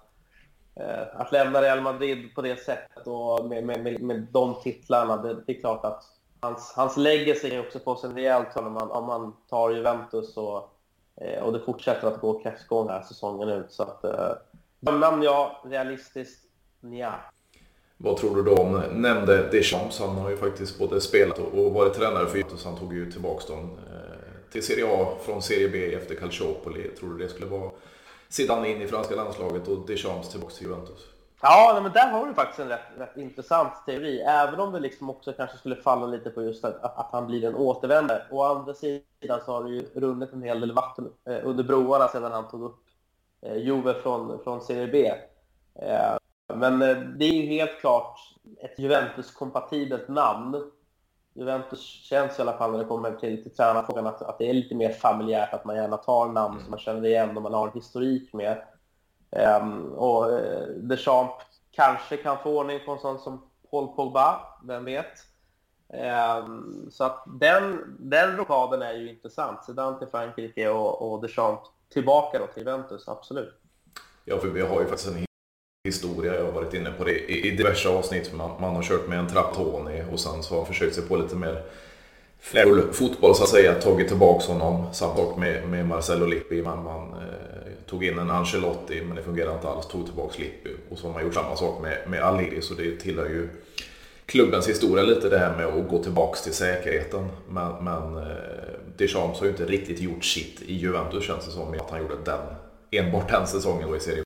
eh, 0.74 1.20
att 1.20 1.32
lämna 1.32 1.62
Real 1.62 1.80
Madrid 1.80 2.34
på 2.34 2.42
det 2.42 2.56
sättet 2.56 3.06
och 3.06 3.44
med, 3.48 3.64
med, 3.64 3.82
med, 3.82 4.02
med 4.02 4.26
de 4.32 4.54
titlarna, 4.62 5.16
det, 5.16 5.34
det, 5.46 5.56
är 5.56 5.60
klart 5.60 5.84
att 5.84 6.04
hans, 6.40 6.72
hans 6.76 6.96
legacy 6.96 7.48
är 7.48 7.60
också 7.60 7.78
på 7.78 7.96
sig 7.96 8.10
rejält 8.10 8.56
om 8.56 8.72
man, 8.72 8.90
om 8.90 9.06
man 9.06 9.36
tar 9.50 9.70
Juventus 9.70 10.36
och, 10.36 10.56
och 11.42 11.52
det 11.52 11.60
fortsätter 11.60 12.08
att 12.08 12.20
gå 12.20 12.38
kräftgång 12.38 12.88
här 12.88 13.02
säsongen 13.02 13.48
ut. 13.48 13.72
Så 13.72 13.82
att, 13.82 14.04
eh, 14.04 14.32
namn 14.80 15.22
ja, 15.22 15.62
realistiskt 15.64 16.46
nja. 16.80 17.14
Vad 17.98 18.16
tror 18.16 18.36
du 18.36 18.42
då 18.42 18.54
om, 18.54 18.82
nämnde 18.92 19.50
Deschamps, 19.50 20.00
han 20.00 20.16
har 20.16 20.30
ju 20.30 20.36
faktiskt 20.36 20.78
både 20.78 21.00
spelat 21.00 21.38
och 21.38 21.72
varit 21.72 21.94
tränare 21.94 22.26
för 22.26 22.36
Juventus. 22.36 22.64
Han 22.64 22.76
tog 22.76 22.94
ju 22.94 23.12
tillbaka 23.12 23.54
dem 23.54 23.78
eh, 23.92 24.52
till 24.52 24.62
Serie 24.62 24.86
A 24.88 25.08
från 25.24 25.42
Serie 25.42 25.68
B 25.68 25.94
efter 25.94 26.14
Calciopoli. 26.14 26.88
Tror 26.88 27.10
du 27.10 27.18
det 27.18 27.28
skulle 27.28 27.46
vara 27.46 27.70
Zidane 28.28 28.68
in 28.70 28.82
i 28.82 28.86
franska 28.86 29.14
landslaget 29.14 29.68
och 29.68 29.86
Deschamps 29.86 30.28
tillbaka 30.28 30.54
till 30.54 30.66
Juventus? 30.66 31.06
Ja, 31.42 31.80
men 31.82 31.92
där 31.92 32.10
har 32.10 32.26
du 32.26 32.34
faktiskt 32.34 32.60
en 32.60 32.68
rätt, 32.68 32.80
rätt, 32.98 33.16
intressant 33.16 33.72
teori. 33.86 34.20
Även 34.20 34.60
om 34.60 34.72
det 34.72 34.80
liksom 34.80 35.10
också 35.10 35.32
kanske 35.32 35.56
skulle 35.56 35.76
falla 35.76 36.06
lite 36.06 36.30
på 36.30 36.42
just 36.42 36.64
att, 36.64 36.98
att 36.98 37.08
han 37.12 37.26
blir 37.26 37.44
en 37.44 37.54
återvändare. 37.54 38.22
Å 38.30 38.42
andra 38.42 38.74
sidan 38.74 39.40
så 39.44 39.52
har 39.52 39.64
det 39.64 39.70
ju 39.70 39.82
runnit 39.94 40.32
en 40.32 40.42
hel 40.42 40.60
del 40.60 40.72
vatten 40.72 41.12
eh, 41.28 41.38
under 41.44 41.64
broarna 41.64 42.08
sedan 42.08 42.32
han 42.32 42.48
tog 42.48 42.62
upp 42.62 42.78
eh, 43.42 43.56
Juve 43.56 43.94
från, 43.94 44.44
från 44.44 44.60
Serie 44.60 44.86
B. 44.86 45.12
Eh, 45.86 46.16
men 46.46 46.82
eh, 46.82 46.96
det 46.96 47.24
är 47.24 47.32
ju 47.32 47.46
helt 47.46 47.80
klart 47.80 48.18
ett 48.60 48.78
Juventus-kompatibelt 48.78 50.08
namn. 50.08 50.70
Juventus 51.34 51.80
känns 51.80 52.38
i 52.38 52.42
alla 52.42 52.58
fall 52.58 52.72
när 52.72 52.78
det 52.78 52.84
kommer 52.84 53.12
till, 53.12 53.42
till 53.42 53.54
tränarfrågan 53.54 54.06
att, 54.06 54.22
att 54.22 54.38
det 54.38 54.50
är 54.50 54.54
lite 54.54 54.74
mer 54.74 54.92
familjärt, 54.92 55.54
att 55.54 55.64
man 55.64 55.76
gärna 55.76 55.96
tar 55.96 56.28
namn 56.28 56.54
mm. 56.54 56.62
som 56.62 56.70
man 56.70 56.80
känner 56.80 57.06
igen 57.06 57.36
och 57.36 57.42
man 57.42 57.54
har 57.54 57.66
en 57.66 57.74
historik 57.74 58.32
med. 58.32 58.62
Um, 59.62 59.92
och 59.92 60.30
uh, 60.30 60.66
Deschamps 60.68 61.44
kanske 61.70 62.16
kan 62.16 62.38
få 62.38 62.58
ordning 62.58 62.80
på 62.86 62.92
en 62.92 62.98
sån 62.98 63.18
som 63.18 63.50
Paul 63.70 63.96
Pogba, 63.96 64.40
vem 64.64 64.84
vet? 64.84 65.12
Um, 65.88 66.88
så 66.92 67.04
att 67.04 67.24
den, 67.26 67.96
den 67.98 68.36
rockaden 68.36 68.82
är 68.82 68.92
ju 68.92 69.10
intressant. 69.10 69.64
Sedan 69.64 69.98
till 69.98 70.08
Frankrike 70.08 70.68
och, 70.68 71.12
och 71.12 71.22
Deschamps 71.22 71.70
tillbaka 71.88 72.38
då 72.38 72.46
till 72.46 72.62
Juventus, 72.62 73.08
absolut. 73.08 73.54
Ja, 74.24 74.38
för 74.38 74.48
vi 74.48 74.60
har 74.60 74.80
ju 74.80 74.86
faktiskt 74.86 75.08
en 75.08 75.25
historia. 75.86 76.34
Jag 76.34 76.44
har 76.44 76.52
varit 76.52 76.74
inne 76.74 76.90
på 76.90 77.04
det 77.04 77.32
i, 77.32 77.50
diverse 77.50 77.88
avsnitt. 77.88 78.32
Man, 78.34 78.50
man 78.60 78.76
har 78.76 78.82
kört 78.82 79.08
med 79.08 79.18
en 79.18 79.28
Trattoni 79.28 80.02
och 80.12 80.20
sen 80.20 80.42
så 80.42 80.54
har 80.54 80.60
man 80.60 80.66
försökt 80.66 80.94
sig 80.94 81.04
på 81.04 81.16
lite 81.16 81.36
mer 81.36 81.62
fler 82.40 82.92
fotboll 82.92 83.34
så 83.34 83.42
att 83.42 83.48
säga. 83.48 83.74
Tagit 83.74 84.08
tillbaka 84.08 84.52
honom. 84.52 84.94
Samma 84.94 85.16
sak 85.16 85.36
med, 85.38 85.68
med 85.68 85.86
Marcello 85.86 86.26
Lippi. 86.26 86.62
Man, 86.62 86.84
man 86.84 87.12
eh, 87.12 87.86
tog 87.86 88.04
in 88.04 88.18
en 88.18 88.30
Ancelotti 88.30 89.02
men 89.02 89.16
det 89.16 89.22
fungerade 89.22 89.54
inte 89.54 89.68
alls. 89.68 89.86
Tog 89.86 90.04
tillbaka 90.04 90.34
Lippi. 90.38 90.70
Och 90.90 90.98
så 90.98 91.06
har 91.06 91.14
man 91.14 91.22
gjort 91.22 91.34
samma 91.34 91.56
sak 91.56 91.82
med, 91.82 91.98
med 92.06 92.22
Allegri. 92.22 92.62
Så 92.62 92.74
det 92.74 92.96
tillhör 92.96 93.28
ju 93.28 93.48
klubbens 94.26 94.68
historia 94.68 95.04
lite 95.04 95.28
det 95.28 95.38
här 95.38 95.56
med 95.56 95.66
att 95.66 95.88
gå 95.88 96.02
tillbaka 96.02 96.38
till 96.38 96.54
säkerheten. 96.54 97.28
Men, 97.48 97.84
men 97.84 98.16
eh, 98.16 98.22
Deschamps 98.96 99.38
har 99.38 99.46
ju 99.46 99.52
inte 99.52 99.64
riktigt 99.64 100.00
gjort 100.00 100.24
sitt 100.24 100.62
i 100.62 100.74
Juventus 100.74 101.24
känns 101.24 101.46
det 101.46 101.50
som. 101.50 101.74
Att 101.74 101.90
han 101.90 102.00
gjorde 102.00 102.16
den, 102.24 102.44
enbart 102.90 103.30
den 103.30 103.46
säsongen 103.46 103.88
då 103.88 103.96
i 103.96 104.00
Serie 104.00 104.22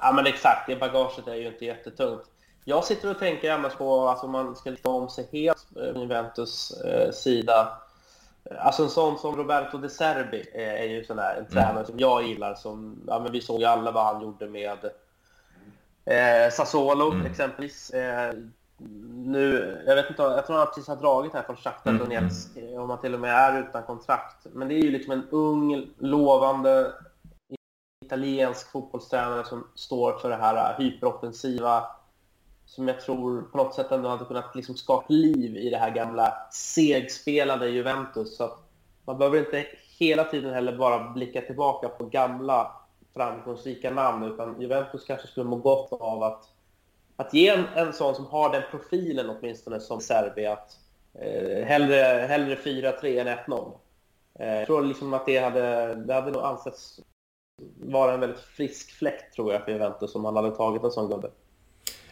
Ja 0.00 0.12
men 0.12 0.26
exakt, 0.26 0.66
det 0.66 0.76
bagaget 0.76 1.28
är 1.28 1.34
ju 1.34 1.46
inte 1.46 1.64
jättetungt. 1.64 2.22
Jag 2.64 2.84
sitter 2.84 3.10
och 3.10 3.18
tänker 3.18 3.52
annars 3.52 3.74
på, 3.74 4.08
alltså 4.08 4.26
om 4.26 4.32
man 4.32 4.56
ska 4.56 4.76
ta 4.76 4.90
om 4.90 5.08
sig 5.08 5.28
helt 5.32 5.66
från 5.74 5.96
eh, 5.96 6.02
Juventus 6.02 6.70
eh, 6.80 7.10
sida. 7.10 7.78
Alltså 8.58 8.82
en 8.82 8.88
sån 8.88 9.18
som 9.18 9.36
Roberto 9.36 9.78
De 9.78 9.88
Serbi 9.88 10.44
eh, 10.54 10.82
är 10.82 10.84
ju 10.84 11.04
sån 11.04 11.16
där, 11.16 11.30
en 11.30 11.38
mm. 11.38 11.50
tränare 11.50 11.86
som 11.86 11.98
jag 11.98 12.22
gillar. 12.22 12.54
Som, 12.54 13.02
ja, 13.06 13.18
men 13.18 13.32
vi 13.32 13.40
såg 13.40 13.60
ju 13.60 13.66
alla 13.66 13.90
vad 13.90 14.04
han 14.04 14.22
gjorde 14.22 14.48
med 14.48 14.78
eh, 16.04 16.52
Sassuolo 16.52 17.12
mm. 17.12 17.26
exempelvis. 17.26 17.90
Eh, 17.90 18.34
nu, 19.24 19.78
jag 19.86 19.94
vet 19.94 20.10
inte, 20.10 20.22
jag 20.22 20.46
tror 20.46 20.56
han 20.56 20.66
precis 20.66 20.88
har 20.88 20.96
dragit 20.96 21.32
här 21.32 21.42
från 21.42 21.56
Shakhtar 21.56 21.90
mm. 21.90 22.02
Donetsk, 22.02 22.56
mm. 22.56 22.80
om 22.80 22.90
han 22.90 23.00
till 23.00 23.14
och 23.14 23.20
med 23.20 23.34
är 23.34 23.60
utan 23.60 23.82
kontrakt. 23.82 24.46
Men 24.52 24.68
det 24.68 24.74
är 24.74 24.82
ju 24.82 24.90
liksom 24.90 25.12
en 25.12 25.28
ung, 25.30 25.90
lovande 25.98 26.92
italiensk 28.10 28.70
fotbollstränare 28.70 29.44
som 29.44 29.66
står 29.74 30.18
för 30.18 30.28
det 30.28 30.36
här 30.36 30.70
äh, 30.70 30.84
hyperoffensiva 30.84 31.84
som 32.70 32.88
jag 32.88 33.00
tror 33.00 33.42
på 33.42 33.58
något 33.58 33.74
sätt 33.74 33.90
ändå 33.90 34.08
hade 34.08 34.24
kunnat 34.24 34.54
liksom 34.54 34.76
skapa 34.76 35.04
liv 35.08 35.56
i 35.56 35.70
det 35.70 35.76
här 35.76 35.90
gamla 35.90 36.34
segspelade 36.52 37.68
Juventus. 37.68 38.36
Så 38.36 38.50
man 39.04 39.18
behöver 39.18 39.38
inte 39.38 39.66
hela 39.98 40.24
tiden 40.24 40.54
heller 40.54 40.76
bara 40.76 41.10
blicka 41.10 41.40
tillbaka 41.40 41.88
på 41.88 42.04
gamla 42.04 42.72
framgångsrika 43.14 43.90
namn, 43.90 44.24
utan 44.24 44.60
Juventus 44.60 45.04
kanske 45.04 45.26
skulle 45.26 45.46
må 45.46 45.56
gott 45.56 45.92
av 45.92 46.22
att, 46.22 46.44
att 47.16 47.34
ge 47.34 47.48
en, 47.48 47.64
en 47.74 47.92
sån 47.92 48.14
som 48.14 48.26
har 48.26 48.52
den 48.52 48.62
profilen 48.70 49.30
åtminstone 49.30 49.80
som 49.80 50.00
Serbi, 50.00 50.46
att 50.46 50.76
eh, 51.14 51.64
hellre, 51.64 52.26
hellre 52.28 52.54
4-3 52.54 53.20
än 53.20 53.28
1-0. 53.28 53.72
Eh, 54.34 54.54
jag 54.54 54.66
tror 54.66 54.82
liksom 54.82 55.14
att 55.14 55.26
det 55.26 55.38
hade, 55.38 55.94
det 55.94 56.14
hade 56.14 56.30
nog 56.30 56.42
ansetts 56.42 57.00
vara 57.82 58.14
en 58.14 58.20
väldigt 58.20 58.40
frisk 58.40 58.90
fläkt 58.98 59.34
tror 59.34 59.52
jag 59.52 59.64
för 59.64 59.72
Juventus 59.72 60.14
om 60.14 60.22
man 60.22 60.36
hade 60.36 60.50
tagit 60.50 60.84
en 60.84 60.90
sån 60.90 61.10
gubbe. 61.10 61.30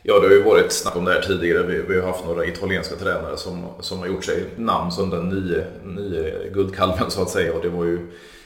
Ja, 0.02 0.20
det 0.20 0.26
har 0.26 0.34
ju 0.34 0.42
varit 0.42 0.72
snack 0.72 0.96
om 0.96 1.04
det 1.04 1.12
här 1.12 1.20
tidigare. 1.20 1.62
Vi, 1.62 1.82
vi 1.82 2.00
har 2.00 2.06
haft 2.06 2.24
några 2.24 2.46
italienska 2.46 2.96
tränare 2.96 3.36
som, 3.36 3.66
som 3.80 3.98
har 3.98 4.06
gjort 4.06 4.24
sig 4.24 4.44
namn 4.56 4.92
som 4.92 5.10
den 5.10 5.28
nye 5.28 5.64
nya 5.84 6.48
guldkalven 6.48 7.10
så 7.10 7.22
att 7.22 7.30
säga. 7.30 7.54
Och 7.54 7.62
det 7.62 7.68
var 7.68 7.84
ju, 7.84 7.98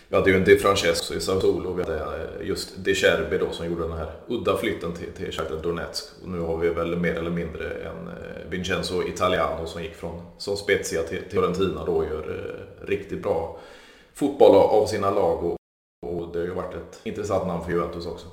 vi 0.08 0.16
hade 0.16 0.30
ju 0.30 0.36
en 0.36 0.44
Di 0.44 0.58
Francesco 0.58 1.14
i 1.14 1.20
Sassuolo 1.20 1.70
och 1.70 1.78
vi 1.78 1.82
hade 1.82 1.96
eh, 1.96 2.48
just 2.48 2.84
De 2.84 2.94
Cherbi 2.94 3.38
då 3.38 3.50
som 3.50 3.66
gjorde 3.66 3.82
den 3.82 3.98
här 3.98 4.10
udda 4.28 4.56
flytten 4.56 4.92
till, 4.92 5.12
till 5.12 5.32
Shakhtar 5.32 5.62
Donetsk. 5.62 6.04
Och 6.22 6.28
nu 6.28 6.40
har 6.40 6.56
vi 6.56 6.68
väl 6.68 6.96
mer 6.96 7.14
eller 7.14 7.30
mindre 7.30 7.70
en 7.70 8.08
eh, 8.08 8.50
Vincenzo 8.50 9.02
Italiano 9.02 9.66
som 9.66 9.82
gick 9.82 9.94
från 9.94 10.22
som 10.38 10.56
Spezia 10.56 11.02
till, 11.02 11.18
till 11.18 11.30
Fiorentina 11.30 11.84
då 11.84 11.92
och 11.92 12.04
gör 12.04 12.30
eh, 12.30 12.86
riktigt 12.86 13.22
bra 13.22 13.58
fotboll 14.14 14.56
av 14.56 14.86
sina 14.86 15.10
lag. 15.10 15.44
Och, 15.44 15.56
och 16.02 16.32
det 16.32 16.38
har 16.38 16.46
ju 16.46 16.54
varit 16.54 16.74
ett 16.74 17.00
intressant 17.04 17.46
namn 17.46 17.64
för 17.64 17.70
Juventus 17.70 18.06
också. 18.06 18.26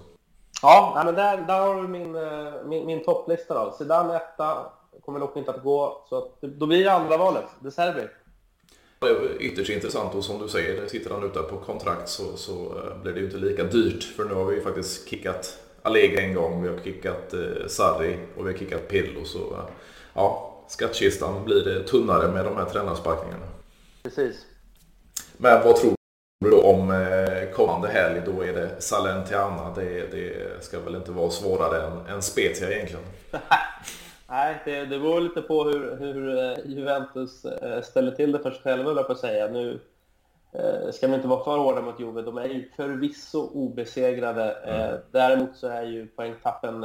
Ja, 0.62 1.02
men 1.06 1.16
där, 1.16 1.38
där 1.38 1.60
har 1.60 1.82
du 1.82 1.88
min, 1.88 2.16
eh, 2.16 2.54
min, 2.66 2.86
min 2.86 3.04
topplista 3.04 3.66
då. 3.66 3.72
Zidane 3.78 4.16
etta, 4.16 4.66
kommer 5.06 5.20
dock 5.20 5.38
inte 5.38 5.52
att 5.52 5.64
gå. 5.64 6.06
Så 6.10 6.18
att, 6.18 6.42
då 6.42 6.66
blir 6.66 6.84
det 6.84 6.94
andra 6.94 7.18
valet, 7.18 7.46
De 7.60 7.72
Serbi. 7.72 8.08
Ytterst 9.40 9.70
intressant 9.70 10.16
och 10.16 10.24
som 10.24 10.40
du 10.40 10.48
säger, 10.48 10.88
sitter 10.88 11.12
han 11.12 11.24
ute 11.24 11.40
på 11.40 11.58
kontrakt 11.58 12.10
så, 12.10 12.38
så 12.38 12.54
eh, 12.54 13.02
blir 13.02 13.14
det 13.14 13.20
ju 13.20 13.26
inte 13.26 13.38
lika 13.38 13.64
dyrt. 13.64 14.04
För 14.04 14.26
nu 14.26 14.34
har 14.34 14.46
vi 14.46 14.56
ju 14.56 14.62
faktiskt 14.62 15.10
kickat 15.10 15.58
Allega 15.82 16.22
en 16.22 16.34
gång, 16.34 16.64
vi 16.64 16.70
har 16.70 16.78
kickat 16.84 17.34
eh, 17.34 17.68
Sarri 17.68 18.20
och 18.38 18.48
vi 18.48 18.52
har 18.52 18.60
kickat 18.60 18.88
Pillo. 18.88 19.26
Så 19.26 19.40
eh, 19.40 19.64
ja, 20.14 20.56
skattkistan 20.68 21.46
blir 21.46 21.84
tunnare 21.84 22.32
med 22.32 22.46
de 22.46 22.56
här 22.56 22.66
tränarsparkningarna. 22.66 23.46
Precis. 24.04 24.46
Men 25.38 25.64
vad 25.64 25.76
tror 25.76 25.92
då 25.92 25.99
om 26.70 26.92
eh, 26.92 27.50
kommande 27.54 27.88
helg, 27.88 28.22
då 28.26 28.42
är 28.42 28.54
det 28.54 28.82
Salernitana. 28.82 29.74
Det, 29.76 30.12
det 30.12 30.64
ska 30.64 30.80
väl 30.80 30.96
inte 30.96 31.12
vara 31.12 31.30
svårare 31.30 31.88
än, 31.88 32.16
än 32.16 32.22
Spezia 32.22 32.72
egentligen. 32.72 33.06
Nej, 34.30 34.62
det, 34.66 34.86
det 34.86 35.00
beror 35.00 35.22
lite 35.22 35.42
på 35.42 35.64
hur, 35.64 35.98
hur 36.00 36.38
eh, 36.38 36.58
Juventus 36.66 37.46
eh, 37.46 37.82
ställer 37.82 38.12
till 38.12 38.32
det 38.32 38.40
för 38.40 38.52
sig 38.52 38.62
själva, 38.62 38.92
jag 38.92 39.08
på 39.08 39.14
att 39.14 39.20
säga. 39.20 39.48
Nu 39.48 39.80
ska 40.92 41.08
man 41.08 41.16
inte 41.16 41.28
vara 41.28 41.44
för 41.44 41.58
hårda 41.58 41.82
mot 41.82 42.00
Juve. 42.00 42.22
De 42.22 42.38
är 42.38 42.46
ju 42.46 42.70
förvisso 42.76 43.50
obesegrade. 43.54 44.52
Mm. 44.52 44.98
Däremot 45.12 45.56
så 45.56 45.68
är 45.68 45.84
ju 45.84 46.08
poängtappen... 46.08 46.84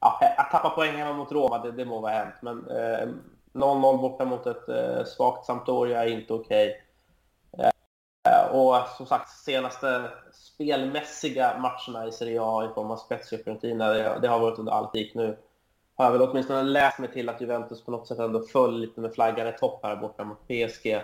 Ja, 0.00 0.20
att 0.36 0.50
tappa 0.50 0.70
poäng 0.70 0.96
hemma 0.96 1.12
mot 1.12 1.32
Roma, 1.32 1.58
det, 1.58 1.72
det 1.72 1.84
må 1.84 2.00
vara 2.00 2.12
hänt. 2.12 2.34
Men 2.40 2.64
0-0 3.52 4.00
borta 4.00 4.24
mot 4.24 4.46
ett 4.46 5.08
svagt 5.08 5.46
Sampdoria 5.46 6.04
är 6.04 6.06
inte 6.06 6.32
okej. 6.32 6.68
Okay. 6.68 6.85
Eh, 8.26 8.46
och 8.46 8.88
som 8.96 9.06
sagt, 9.06 9.30
senaste 9.30 10.10
spelmässiga 10.32 11.58
matcherna 11.58 12.06
i 12.06 12.12
Serie 12.12 12.40
A 12.42 12.68
i 12.70 12.74
form 12.74 12.90
av 12.90 12.96
Spezia 12.96 13.38
och 13.38 13.44
Fiorentina, 13.44 13.88
det, 13.88 14.18
det 14.22 14.28
har 14.28 14.40
varit 14.40 14.58
under 14.58 14.72
all 14.72 14.90
kritik 14.90 15.14
nu. 15.14 15.36
Har 15.96 16.04
jag 16.04 16.12
väl 16.12 16.22
åtminstone 16.22 16.62
läst 16.62 16.98
mig 16.98 17.12
till 17.12 17.28
att 17.28 17.40
Juventus 17.40 17.84
på 17.84 17.90
något 17.90 18.08
sätt 18.08 18.18
ändå 18.18 18.40
föll 18.40 18.80
lite 18.80 19.00
med 19.00 19.14
flaggan 19.14 19.46
i 19.48 19.52
topp 19.52 19.80
här 19.82 19.96
borta 19.96 20.24
mot 20.24 20.48
PSG. 20.48 21.02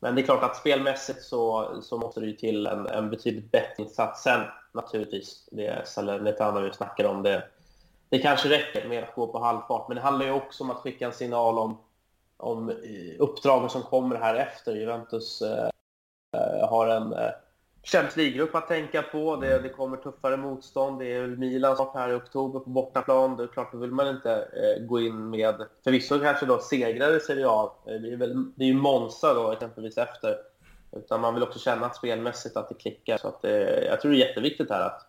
Men 0.00 0.14
det 0.14 0.20
är 0.20 0.24
klart 0.24 0.42
att 0.42 0.56
spelmässigt 0.56 1.22
så, 1.22 1.70
så 1.82 1.98
måste 1.98 2.20
det 2.20 2.26
ju 2.26 2.32
till 2.32 2.66
en, 2.66 2.86
en 2.86 3.10
betydligt 3.10 3.50
bättre 3.50 3.82
insats. 3.82 4.22
Sen 4.22 4.40
naturligtvis, 4.72 5.48
det 5.52 5.66
är 5.66 5.84
Salernitana 5.84 6.60
vi 6.60 6.72
snackar 6.72 7.04
om, 7.04 7.22
det, 7.22 7.44
det 8.08 8.18
kanske 8.18 8.48
räcker 8.48 8.88
med 8.88 9.04
att 9.04 9.14
gå 9.14 9.26
på 9.26 9.38
halvfart. 9.38 9.88
Men 9.88 9.94
det 9.94 10.02
handlar 10.02 10.26
ju 10.26 10.32
också 10.32 10.64
om 10.64 10.70
att 10.70 10.76
skicka 10.76 11.06
en 11.06 11.12
signal 11.12 11.58
om, 11.58 11.78
om 12.36 12.72
uppdragen 13.18 13.70
som 13.70 13.82
kommer 13.82 14.16
här 14.16 14.34
efter. 14.34 14.76
Juventus 14.76 15.42
Eh, 15.42 15.70
har 16.68 16.88
en 16.88 17.12
eh, 17.12 17.30
Champions 17.82 18.16
League-grupp 18.16 18.54
att 18.54 18.68
tänka 18.68 19.02
på. 19.02 19.36
Det, 19.36 19.58
det 19.58 19.68
kommer 19.68 19.96
tuffare 19.96 20.36
motstånd. 20.36 20.98
Det 20.98 21.14
är 21.14 21.26
Milan 21.26 21.76
snart 21.76 21.94
här 21.94 22.08
i 22.08 22.14
oktober 22.14 22.60
på 22.60 22.70
bortaplan. 22.70 23.36
Det 23.36 23.42
är 23.42 23.46
klart, 23.46 23.72
då 23.72 23.78
vill 23.78 23.90
man 23.90 24.08
inte 24.08 24.32
eh, 24.32 24.86
gå 24.86 25.00
in 25.00 25.30
med, 25.30 25.66
förvisso 25.84 26.18
kanske 26.18 26.46
då 26.46 26.58
segrare 26.58 27.16
i 27.16 27.20
Serie 27.20 27.46
A. 27.48 27.72
Det 27.84 28.12
är, 28.12 28.16
väl, 28.16 28.52
det 28.56 28.64
är 28.64 28.68
ju 28.68 28.74
Monza 28.74 29.34
då 29.34 29.52
exempelvis 29.52 29.98
efter. 29.98 30.36
Utan 30.92 31.20
man 31.20 31.34
vill 31.34 31.42
också 31.42 31.58
känna 31.58 31.86
att 31.86 31.96
spelmässigt 31.96 32.56
att 32.56 32.68
det 32.68 32.74
klickar. 32.74 33.16
Så 33.16 33.28
att 33.28 33.42
det, 33.42 33.84
jag 33.84 34.00
tror 34.00 34.12
det 34.12 34.16
är 34.16 34.28
jätteviktigt 34.28 34.70
här 34.70 34.80
att 34.80 35.06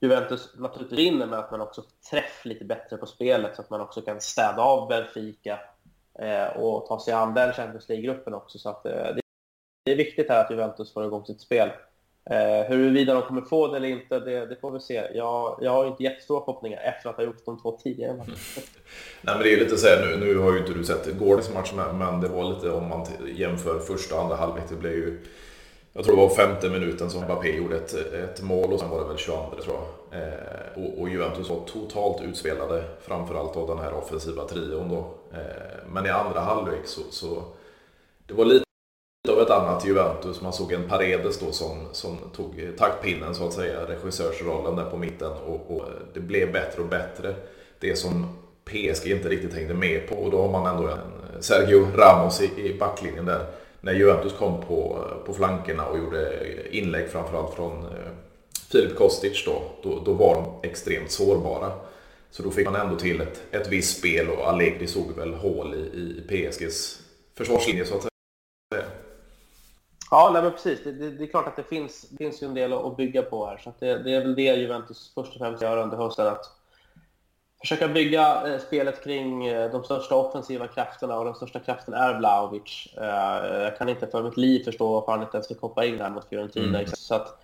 Juventus 0.00 0.50
naturligtvis 0.56 0.98
vinner, 0.98 1.26
men 1.26 1.38
att 1.38 1.50
man 1.50 1.60
också 1.60 1.82
träffar 2.10 2.48
lite 2.48 2.64
bättre 2.64 2.96
på 2.96 3.06
spelet 3.06 3.56
så 3.56 3.62
att 3.62 3.70
man 3.70 3.80
också 3.80 4.02
kan 4.02 4.20
städa 4.20 4.62
av 4.62 4.88
Benfica 4.88 5.58
eh, 6.18 6.56
och 6.56 6.86
ta 6.86 7.00
sig 7.00 7.14
an 7.14 7.34
den 7.34 7.52
Champions 7.52 7.88
League-gruppen 7.88 8.34
också. 8.34 8.58
Så 8.58 8.68
att, 8.68 8.86
eh, 8.86 9.14
det 9.84 9.92
är 9.92 9.96
viktigt 9.96 10.28
här 10.28 10.44
att 10.44 10.50
Juventus 10.50 10.92
får 10.92 11.06
igång 11.06 11.24
sitt 11.24 11.40
spel. 11.40 11.70
Eh, 12.30 12.68
huruvida 12.68 13.14
de 13.14 13.22
kommer 13.22 13.40
få 13.40 13.68
det 13.68 13.76
eller 13.76 13.88
inte, 13.88 14.20
det, 14.20 14.46
det 14.46 14.56
får 14.60 14.70
vi 14.70 14.80
se. 14.80 15.02
Jag, 15.14 15.58
jag 15.60 15.70
har 15.70 15.86
inte 15.86 16.02
jättestora 16.02 16.44
förhoppningar 16.44 16.80
efter 16.80 17.10
att 17.10 17.16
ha 17.16 17.24
gjort 17.24 17.44
de 17.44 17.60
två 17.62 17.78
tidigare 17.82 18.12
matcherna. 18.12 18.34
Nej, 19.22 19.34
men 19.34 19.42
det 19.42 19.52
är 19.52 19.56
lite 19.56 19.76
så 19.76 19.86
här, 19.86 20.06
nu, 20.06 20.26
nu 20.26 20.38
har 20.38 20.52
ju 20.52 20.58
inte 20.58 20.72
du 20.72 20.84
sett 20.84 21.18
gårdagens 21.18 21.54
match, 21.54 21.72
men 21.94 22.20
det 22.20 22.28
var 22.28 22.54
lite 22.54 22.70
om 22.70 22.88
man 22.88 23.06
jämför 23.34 23.78
första 23.78 24.14
och 24.14 24.22
andra 24.22 24.36
halvlek. 24.36 24.64
Det 24.68 24.76
blev 24.76 24.92
ju, 24.92 25.20
jag 25.92 26.04
tror 26.04 26.16
det 26.16 26.22
var 26.22 26.28
femte 26.28 26.70
minuten 26.70 27.10
som 27.10 27.24
Mbappé 27.24 27.56
gjorde 27.56 27.76
ett, 27.76 27.94
ett 27.94 28.42
mål 28.42 28.72
och 28.72 28.80
sen 28.80 28.90
var 28.90 29.00
det 29.00 29.08
väl 29.08 29.16
22 29.16 29.50
tror 29.62 29.76
jag. 29.76 30.22
Eh, 30.22 30.84
och, 30.84 31.00
och, 31.00 31.08
Juventus 31.08 31.50
var 31.50 31.60
totalt 31.66 32.22
utspelade, 32.22 32.84
framförallt 33.02 33.56
av 33.56 33.66
den 33.66 33.78
här 33.78 33.94
offensiva 33.94 34.44
trion 34.44 34.88
då. 34.88 35.14
Eh, 35.32 35.88
men 35.92 36.06
i 36.06 36.08
andra 36.08 36.40
halvlek 36.40 36.86
så, 36.86 37.00
så 37.10 37.42
det 38.26 38.34
var 38.34 38.44
lite 38.44 38.69
ett 39.50 39.56
annat 39.56 39.86
Juventus. 39.86 40.40
Man 40.40 40.52
såg 40.52 40.72
en 40.72 40.88
Paredes 40.88 41.38
då 41.38 41.52
som, 41.52 41.88
som 41.92 42.18
tog 42.36 42.70
taktpinnen 42.78 43.34
så 43.34 43.46
att 43.46 43.52
säga, 43.52 43.88
regissörsrollen 43.88 44.76
där 44.76 44.90
på 44.90 44.96
mitten 44.96 45.30
och, 45.30 45.76
och, 45.76 45.88
eh, 45.88 45.94
det 46.14 46.20
blev 46.20 46.52
bättre 46.52 46.82
och 46.82 46.88
bättre. 46.88 47.34
Det 47.78 47.96
som 47.96 48.38
PSG 48.64 49.06
inte 49.06 49.28
riktigt 49.28 49.54
hängde 49.54 49.74
med 49.74 50.08
på 50.08 50.14
och 50.14 50.30
då 50.30 50.42
har 50.42 50.52
man 50.52 50.76
ändå 50.76 50.88
en 50.88 50.98
eh, 50.98 51.40
Sergio 51.40 51.86
Ramos 51.96 52.40
i, 52.40 52.50
i 52.56 52.78
backlinjen 52.78 53.26
där. 53.26 53.46
När 53.80 53.92
Juventus 53.92 54.32
kom 54.32 54.62
på, 54.62 55.06
eh, 55.06 55.26
på 55.26 55.34
flankerna 55.34 55.86
och 55.86 55.98
gjorde 55.98 56.38
inlägg 56.70 57.08
framförallt 57.08 57.54
från 57.54 57.86
Filip 58.72 58.96
Kostic 58.96 59.44
då, 59.44 59.62
då, 59.82 60.02
då 60.04 60.12
var 60.12 60.34
de 60.34 60.68
extremt 60.68 61.10
sårbara. 61.10 61.72
Så 62.30 62.42
då 62.42 62.50
fick 62.50 62.66
man 62.66 62.76
ändå 62.80 62.96
till 62.96 63.20
ett, 63.20 63.42
ett 63.50 63.68
visst 63.68 63.98
spel 63.98 64.28
och 64.28 64.48
Allegri 64.48 64.86
såg 64.86 65.16
väl 65.16 65.34
hål 65.34 65.74
i, 65.74 65.78
i 65.78 66.22
PSGs 66.28 67.00
försvarslinje 67.34 67.84
så 67.84 67.96
att 67.96 68.02
säga. 68.02 68.84
Ja, 70.10 70.30
nej, 70.32 70.42
men 70.42 70.52
precis. 70.52 70.84
Det, 70.84 70.92
det, 70.92 71.10
det, 71.10 71.24
är 71.24 71.28
klart 71.28 71.46
att 71.46 71.56
det 71.56 71.62
finns, 71.62 72.08
det 72.10 72.16
finns 72.16 72.42
ju 72.42 72.46
en 72.46 72.54
del 72.54 72.72
att 72.72 72.96
bygga 72.96 73.22
på 73.22 73.46
här. 73.46 73.58
Så 73.58 73.72
det, 73.78 73.98
det, 73.98 74.14
är 74.14 74.20
väl 74.20 74.34
det 74.34 74.42
Juventus 74.42 75.12
först 75.14 75.32
och 75.32 75.38
främst 75.38 75.62
gör 75.62 75.76
under 75.76 75.96
hösten. 75.96 76.26
Att 76.26 76.60
försöka 77.60 77.88
bygga 77.88 78.52
eh, 78.52 78.60
spelet 78.60 79.04
kring 79.04 79.46
eh, 79.46 79.70
de 79.70 79.84
största 79.84 80.14
offensiva 80.14 80.66
krafterna 80.66 81.18
och 81.18 81.24
den 81.24 81.34
största 81.34 81.60
kraften 81.60 81.94
är 81.94 82.18
Vlahovic. 82.18 82.88
Eh, 82.96 83.62
jag 83.62 83.78
kan 83.78 83.88
inte 83.88 84.06
för 84.06 84.22
mitt 84.22 84.36
liv 84.36 84.64
förstå 84.64 84.92
varför 84.92 85.12
han 85.12 85.22
inte 85.22 85.36
ens 85.36 85.48
fick 85.48 85.60
hoppa 85.60 85.84
in 85.84 86.00
här 86.00 86.10
mot 86.10 86.28
Fiorentina. 86.28 86.78
Mm. 86.78 86.86
Så 86.86 87.14
att 87.14 87.38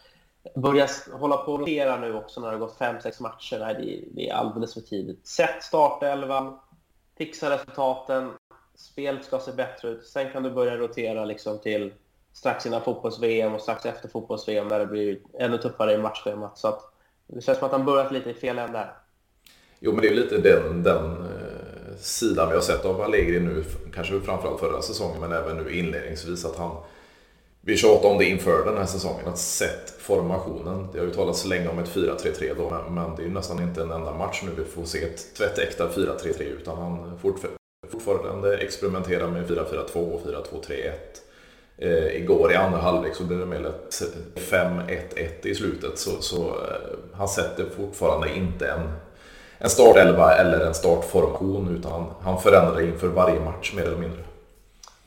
börja 0.55 0.89
hålla 1.13 1.37
på 1.37 1.53
och 1.53 1.59
rotera 1.59 1.97
nu 1.97 2.15
också 2.15 2.41
när 2.41 2.49
det 2.49 2.55
har 2.55 2.61
gått 2.61 2.79
fem 2.79 3.01
sex 3.01 3.21
matcher, 3.21 3.59
nej, 3.59 3.75
det, 3.75 4.21
det 4.21 4.31
är 4.31 4.35
alldeles 4.35 4.75
för 4.75 4.81
tidigt. 4.81 5.27
Sätt 5.27 5.63
startelvan, 5.63 6.59
fixa 7.19 7.51
resultaten, 7.51 8.33
spelet 8.75 9.25
ska 9.25 9.39
se 9.39 9.53
bättre 9.53 9.89
ut. 9.89 10.07
Sen 10.07 10.33
kan 10.33 10.43
du 10.43 10.51
börja 10.51 10.77
rotera 10.77 11.25
liksom 11.25 11.59
till 11.59 11.93
strax 12.37 12.67
innan 12.67 12.83
fotbolls-VM 12.83 13.55
och 13.55 13.61
strax 13.61 13.87
efter 13.87 14.09
fotbolls-VM 14.09 14.69
när 14.69 14.79
det 14.79 14.87
blir 14.87 15.19
ännu 15.39 15.59
tuffare 15.59 15.93
i 15.93 15.99
matchschemat. 15.99 16.59
Så 16.59 16.69
att 16.69 16.81
det 17.27 17.41
känns 17.41 17.59
som 17.59 17.67
att 17.67 17.73
han 17.73 17.85
börjat 17.85 18.13
lite 18.13 18.31
i 18.31 18.35
fel 18.35 18.59
ände 18.59 18.79
här. 18.79 18.93
Jo, 19.81 19.93
men 19.93 20.01
det 20.01 20.09
är 20.09 20.15
lite 20.15 20.39
den, 20.39 20.83
den 20.83 21.05
eh, 21.05 21.97
sidan 21.99 22.49
vi 22.49 22.55
har 22.55 22.63
sett 22.63 22.85
av 22.85 23.01
Allegri 23.01 23.41
nu, 23.41 23.65
kanske 23.95 24.21
framförallt 24.21 24.61
förra 24.61 24.83
säsongen, 24.83 25.21
men 25.21 25.33
även 25.33 25.57
nu 25.57 25.71
inledningsvis 25.71 26.45
att 26.45 26.57
han 26.57 26.77
vi 27.61 27.77
tjatade 27.77 28.13
om 28.13 28.19
det 28.19 28.25
inför 28.25 28.65
den 28.65 28.77
här 28.77 28.87
säsongen, 28.87 29.29
att 29.29 29.39
sett 29.39 29.91
formationen. 29.91 30.87
Det 30.93 30.99
har 30.99 31.07
ju 31.07 31.13
talats 31.13 31.45
länge 31.45 31.69
om 31.69 31.79
ett 31.79 31.95
4-3-3 31.95 32.55
då, 32.57 32.91
men 32.91 33.17
det 33.17 33.23
är 33.23 33.27
ju 33.27 33.33
nästan 33.33 33.63
inte 33.63 33.83
en 33.83 33.91
enda 33.91 34.15
match 34.15 34.43
nu 34.45 34.51
vi 34.57 34.65
får 34.65 34.85
se 34.85 35.05
ett 35.05 35.35
tvättäkta 35.35 35.89
4-3-3 35.89 36.43
utan 36.43 36.79
han 36.79 37.19
fortfarande 37.91 38.57
experimenterar 38.57 39.29
med 39.29 39.51
4-4-2 39.51 39.95
och 39.95 40.21
4-2-3-1 40.27 40.93
eh, 41.79 42.17
igår 42.17 42.53
i 42.53 42.57
andra 42.57 42.79
halvlek 42.79 43.15
så 43.15 43.25
blev 43.25 43.39
det 43.39 43.47
med 43.47 43.73
5-1-1 44.35 45.47
i 45.47 45.55
slutet. 45.55 45.99
Så, 45.99 46.11
så 46.23 46.47
eh, 46.49 46.99
han 47.15 47.29
sätter 47.29 47.65
fortfarande 47.77 48.35
inte 48.35 48.71
en, 48.71 48.93
en 49.59 49.71
startelva 49.71 50.35
eller 50.35 50.67
en 50.67 50.75
startformation 50.75 51.77
utan 51.77 51.93
han, 51.93 52.05
han 52.21 52.41
förändrar 52.41 52.81
inför 52.81 53.09
varje 53.09 53.41
match 53.41 53.75
mer 53.77 53.83
eller 53.83 53.99
mindre. 53.99 54.23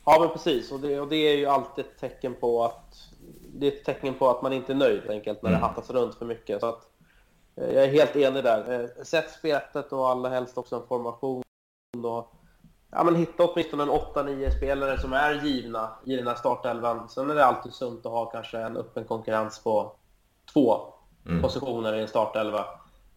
Ja, 0.05 0.17
men 0.19 0.29
precis. 0.29 0.71
Och 0.71 0.79
det, 0.79 0.99
och 0.99 1.07
det 1.07 1.15
är 1.15 1.37
ju 1.37 1.45
alltid 1.45 1.85
ett 1.85 1.99
tecken 1.99 2.35
på 2.39 2.63
att 2.63 3.09
det 3.53 3.67
är 3.67 3.71
ett 3.71 3.85
tecken 3.85 4.13
på 4.13 4.29
att 4.29 4.41
man 4.41 4.53
inte 4.53 4.73
är 4.73 4.75
nöjd 4.75 5.09
enkelt 5.09 5.41
när 5.41 5.49
det 5.49 5.55
mm. 5.55 5.69
hattas 5.69 5.89
runt 5.89 6.15
för 6.15 6.25
mycket. 6.25 6.59
Så 6.59 6.65
att, 6.65 6.81
eh, 7.55 7.71
jag 7.73 7.83
är 7.83 7.87
helt 7.87 8.15
enig 8.15 8.43
där. 8.43 8.73
Eh, 8.73 9.03
sätt 9.03 9.29
spelet 9.29 9.91
och 9.91 10.09
allra 10.09 10.29
helst 10.29 10.57
också 10.57 10.75
en 10.75 10.87
formation. 10.87 11.43
Och, 12.03 12.33
ja, 12.91 13.03
men 13.03 13.15
hitta 13.15 13.43
åtminstone 13.43 13.83
en 13.83 13.89
8-9 13.89 14.57
spelare 14.57 14.99
som 14.99 15.13
är 15.13 15.45
givna 15.45 15.89
i 16.05 16.15
den 16.15 16.27
här 16.27 16.35
startelvan. 16.35 17.09
Sen 17.09 17.29
är 17.29 17.35
det 17.35 17.45
alltid 17.45 17.73
sunt 17.73 18.05
att 18.05 18.11
ha 18.11 18.25
kanske 18.25 18.57
en 18.57 18.77
öppen 18.77 19.05
konkurrens 19.05 19.59
på 19.59 19.95
två 20.53 20.77
mm. 21.25 21.41
positioner 21.41 21.95
i 21.95 22.01
en 22.01 22.07
startelva. 22.07 22.65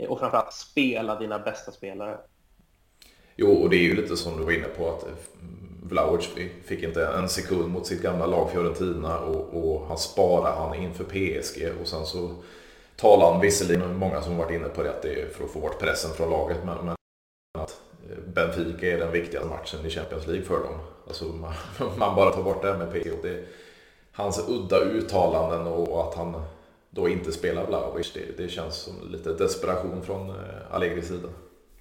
Och 0.08 0.18
framförallt 0.18 0.52
spela 0.52 1.18
dina 1.18 1.38
bästa 1.38 1.72
spelare. 1.72 2.18
Jo, 3.36 3.52
och 3.52 3.70
det 3.70 3.76
är 3.76 3.82
ju 3.82 3.96
lite 3.96 4.16
som 4.16 4.36
du 4.36 4.44
var 4.44 4.52
inne 4.52 4.68
på 4.68 4.88
att 4.88 5.04
Vlahovic 5.82 6.28
fick 6.64 6.82
inte 6.82 7.06
en 7.06 7.28
sekund 7.28 7.68
mot 7.68 7.86
sitt 7.86 8.02
gamla 8.02 8.26
lag 8.26 8.50
Fiorentina 8.50 9.18
och, 9.18 9.54
och 9.54 9.86
han 9.86 9.98
sparade 9.98 10.56
han 10.56 10.74
inför 10.74 11.04
PSG 11.04 11.80
och 11.80 11.88
sen 11.88 12.06
så 12.06 12.34
talar 12.96 13.32
han 13.32 13.40
visserligen, 13.40 13.96
många 13.96 14.22
som 14.22 14.36
varit 14.36 14.50
inne 14.50 14.68
på 14.68 14.82
det, 14.82 14.90
att 14.90 15.02
det 15.02 15.22
är 15.22 15.28
för 15.28 15.44
att 15.44 15.50
få 15.50 15.60
bort 15.60 15.80
pressen 15.80 16.10
från 16.10 16.30
laget 16.30 16.58
men, 16.64 16.86
men 16.86 16.94
Benfica 18.34 18.86
är 18.86 18.98
den 18.98 19.12
viktigaste 19.12 19.48
matchen 19.48 19.86
i 19.86 19.90
Champions 19.90 20.26
League 20.26 20.44
för 20.44 20.54
dem. 20.54 20.78
Alltså 21.06 21.24
man, 21.24 21.52
man 21.98 22.16
bara 22.16 22.30
tar 22.30 22.42
bort 22.42 22.62
det 22.62 22.78
med 22.78 22.92
PSG. 22.92 23.22
Det, 23.22 23.44
hans 24.12 24.48
udda 24.48 24.78
uttalanden 24.78 25.66
och 25.66 26.08
att 26.08 26.14
han 26.14 26.42
då 26.90 27.08
inte 27.08 27.32
spelar 27.32 27.66
Vlahovic, 27.66 28.12
det, 28.12 28.42
det 28.42 28.48
känns 28.48 28.74
som 28.74 28.94
lite 29.12 29.32
desperation 29.32 30.02
från 30.02 30.30
eh, 30.30 30.34
Allegris 30.70 31.08
sida. 31.08 31.28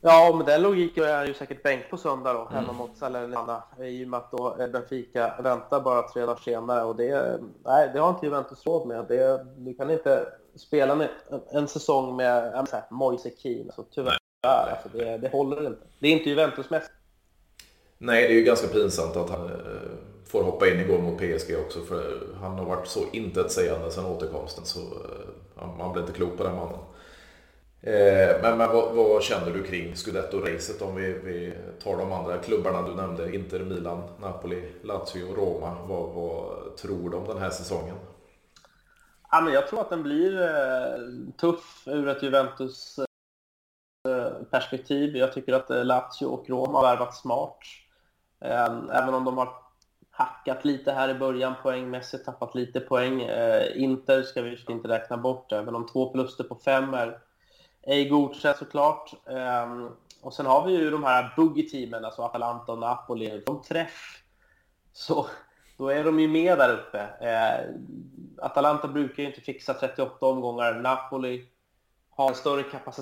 Ja, 0.04 0.34
med 0.38 0.46
den 0.46 0.62
logiken 0.62 1.04
är 1.04 1.18
han 1.18 1.28
ju 1.28 1.34
säkert 1.34 1.64
bänk 1.64 1.90
på 1.90 1.98
söndag 1.98 2.34
då, 2.34 2.40
mm. 2.40 2.54
hemma 2.54 2.74
mot 2.74 2.98
Salernitana. 2.98 3.64
I 3.80 4.06
och 4.06 4.10
med 4.10 4.18
att 4.18 4.32
då 4.32 4.56
Benfica 4.74 5.34
väntar 5.44 5.82
bara 5.82 6.08
tre 6.08 6.22
dagar 6.26 6.36
senare. 6.36 6.84
Och 6.84 6.96
det, 6.96 7.40
nej, 7.66 7.90
det 7.94 8.00
har 8.00 8.10
inte 8.10 8.26
Juventus 8.26 8.66
råd 8.66 8.88
med. 8.88 9.06
Det, 9.08 9.46
du 9.58 9.74
kan 9.74 9.90
inte 9.90 10.26
spela 10.56 10.94
en, 10.94 11.10
en 11.52 11.68
säsong 11.68 12.16
med 12.16 12.68
Moise 12.90 13.32
Keane. 13.38 13.72
Så 13.72 13.84
tyvärr, 13.84 14.18
alltså, 14.48 14.90
det, 14.94 15.18
det 15.18 15.30
håller 15.30 15.68
inte. 15.68 15.82
Det 16.00 16.08
är 16.08 16.12
inte 16.12 16.30
Juventus-mässigt. 16.30 16.92
Nej, 17.98 18.28
det 18.28 18.34
är 18.34 18.38
ju 18.38 18.44
ganska 18.44 18.68
pinsamt 18.68 19.16
att 19.16 19.30
han 19.30 19.46
eh, 19.46 19.52
får 20.26 20.44
hoppa 20.44 20.68
in 20.68 20.80
igår 20.80 21.00
mot 21.00 21.18
PSG 21.18 21.56
också. 21.66 21.82
För 21.82 22.20
han 22.42 22.58
har 22.58 22.66
varit 22.66 22.88
så 22.88 23.00
intetsägande 23.12 23.92
sedan 23.92 24.06
återkomsten. 24.06 24.66
Så 24.66 24.80
eh, 24.80 25.78
man 25.78 25.94
blir 25.94 26.02
inte 26.02 26.14
klok 26.14 26.38
på 26.38 26.44
den 26.44 26.56
mannen. 26.56 26.80
Eh, 27.82 28.42
men, 28.42 28.58
men 28.58 28.70
vad, 28.70 28.94
vad, 28.94 29.24
känner 29.24 29.52
du 29.52 29.64
kring 29.64 29.94
Scudetto-racet 29.94 30.82
om 30.82 30.96
vi, 30.96 31.14
vi, 31.14 31.54
tar 31.84 31.98
de 31.98 32.12
andra 32.12 32.38
klubbarna 32.38 32.88
du 32.88 32.96
nämnde? 32.96 33.36
Inter, 33.36 33.60
Milan, 33.60 34.04
Napoli, 34.20 34.72
Lazio, 34.84 35.36
Roma. 35.36 35.78
Vad, 35.88 36.10
vad 36.10 36.78
tror 36.78 37.10
du 37.10 37.18
om 37.18 37.28
den 37.28 37.38
här 37.38 37.50
säsongen? 37.50 37.96
Ja, 39.32 39.42
men 39.42 39.54
jag 39.54 39.68
tror 39.68 39.82
att 39.82 39.90
den 39.90 40.04
blir 40.04 40.42
eh, 40.42 41.34
tuff 41.38 41.84
ur 41.86 42.08
ett 42.08 42.24
Juventus 42.24 43.00
eh, 43.00 43.06
Eh, 44.08 44.44
perspektiv. 44.52 45.18
Jag 45.18 45.34
tycker 45.34 45.54
att 45.54 45.70
eh, 45.70 45.86
Lazio 45.86 46.26
och 46.26 46.50
Roma 46.50 46.80
har 46.80 46.84
värvat 46.84 47.16
smart. 47.16 47.58
Ehm, 48.40 48.90
även 48.90 49.14
om 49.14 49.26
de 49.26 49.38
har 49.38 49.50
hackat 50.12 50.66
lite 50.66 50.92
här 50.92 51.10
i 51.10 51.14
början 51.14 51.54
poängmässigt, 51.64 52.26
tappat 52.26 52.56
lite 52.56 52.80
poäng. 52.80 53.22
Eh, 53.22 53.84
Inter 53.84 54.24
ska 54.24 54.42
vi 54.42 54.58
inte 54.70 54.88
räkna 54.88 55.18
bort, 55.18 55.52
även 55.52 55.76
om 55.76 55.88
två 55.88 56.12
förluster 56.12 56.44
på 56.44 56.56
fem 56.56 56.94
är 56.94 57.20
ej 57.82 58.10
godkänt 58.10 58.58
såklart. 58.58 59.14
Ehm, 59.28 59.90
och 60.22 60.34
sen 60.34 60.46
har 60.46 60.68
vi 60.68 60.74
ju 60.74 60.90
de 60.90 61.04
här 61.04 61.34
buggy-teamen, 61.38 62.06
alltså 62.06 62.22
Atalanta 62.22 62.72
och 62.72 62.80
Napoli. 62.80 63.44
De 63.46 63.62
träff, 63.62 64.24
så 64.94 65.28
då 65.78 65.88
är 65.90 66.04
de 66.04 66.20
ju 66.20 66.28
med 66.28 66.58
där 66.58 66.74
uppe. 66.74 67.00
Ehm, 67.00 67.88
Atalanta 68.42 68.88
brukar 68.88 69.24
ju 69.24 69.30
inte 69.30 69.42
fixa 69.42 69.74
38 69.74 70.26
omgångar. 70.26 70.74
Napoli 70.74 71.46
har 72.10 72.30
en 72.30 72.36
större 72.36 72.64
kapacitet 72.64 73.01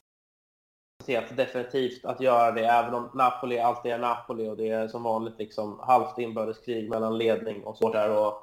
definitivt 1.36 2.06
att 2.06 2.22
göra 2.22 2.52
det, 2.52 2.66
även 2.66 2.94
om 2.94 3.10
Napoli 3.14 3.60
alltid 3.60 3.92
är 3.92 4.00
Napoli 4.00 4.50
och 4.50 4.58
det 4.58 4.70
är 4.70 4.88
som 4.88 5.04
vanligt 5.04 5.40
liksom 5.40 5.80
halvt 5.80 6.18
inbördeskrig 6.18 6.90
mellan 6.90 7.18
ledning 7.18 7.64
och 7.64 7.78
så 7.78 7.94
där. 7.94 8.18
Och 8.18 8.34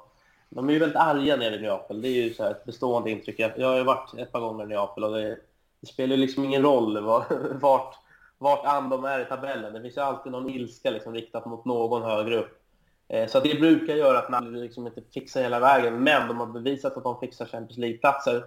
de 0.49 0.69
är 0.69 0.73
ju 0.73 0.79
väldigt 0.79 0.97
arga 0.97 1.35
nere 1.35 1.55
i 1.55 1.61
Neapel. 1.61 2.01
Det 2.01 2.07
är 2.07 2.23
ju 2.23 2.33
så 2.33 2.43
ett 2.43 2.65
bestående 2.65 3.11
intryck. 3.11 3.39
Jag 3.39 3.67
har 3.67 3.77
ju 3.77 3.83
varit 3.83 4.13
ett 4.17 4.31
par 4.31 4.39
gånger 4.39 4.63
i 4.63 4.67
Neapel 4.67 5.03
och 5.03 5.13
det 5.13 5.37
det 5.81 5.87
spelar 5.87 6.17
liksom 6.17 6.43
ingen 6.43 6.61
roll 6.61 7.03
vart, 7.61 7.95
vart 8.37 8.65
an 8.65 8.89
de 8.89 9.05
är 9.05 9.19
i 9.19 9.25
tabellen. 9.25 9.73
Det 9.73 9.81
finns 9.81 9.97
ju 9.97 10.01
alltid 10.01 10.31
någon 10.31 10.49
ilska 10.49 10.91
liksom 10.91 11.13
riktat 11.13 11.45
mot 11.45 11.65
någon 11.65 12.03
högre 12.03 12.37
upp. 12.37 12.61
Eh, 13.07 13.27
så 13.27 13.39
det 13.39 13.59
brukar 13.59 13.95
göra 13.95 14.19
att 14.19 14.29
Napoli 14.29 14.61
liksom 14.61 14.87
inte 14.87 15.01
fixar 15.13 15.41
hela 15.41 15.59
vägen, 15.59 16.03
men 16.03 16.27
de 16.27 16.37
har 16.37 16.47
bevisat 16.47 16.97
att 16.97 17.03
de 17.03 17.19
fixar 17.19 17.45
Champions 17.45 17.77
League-platser. 17.77 18.43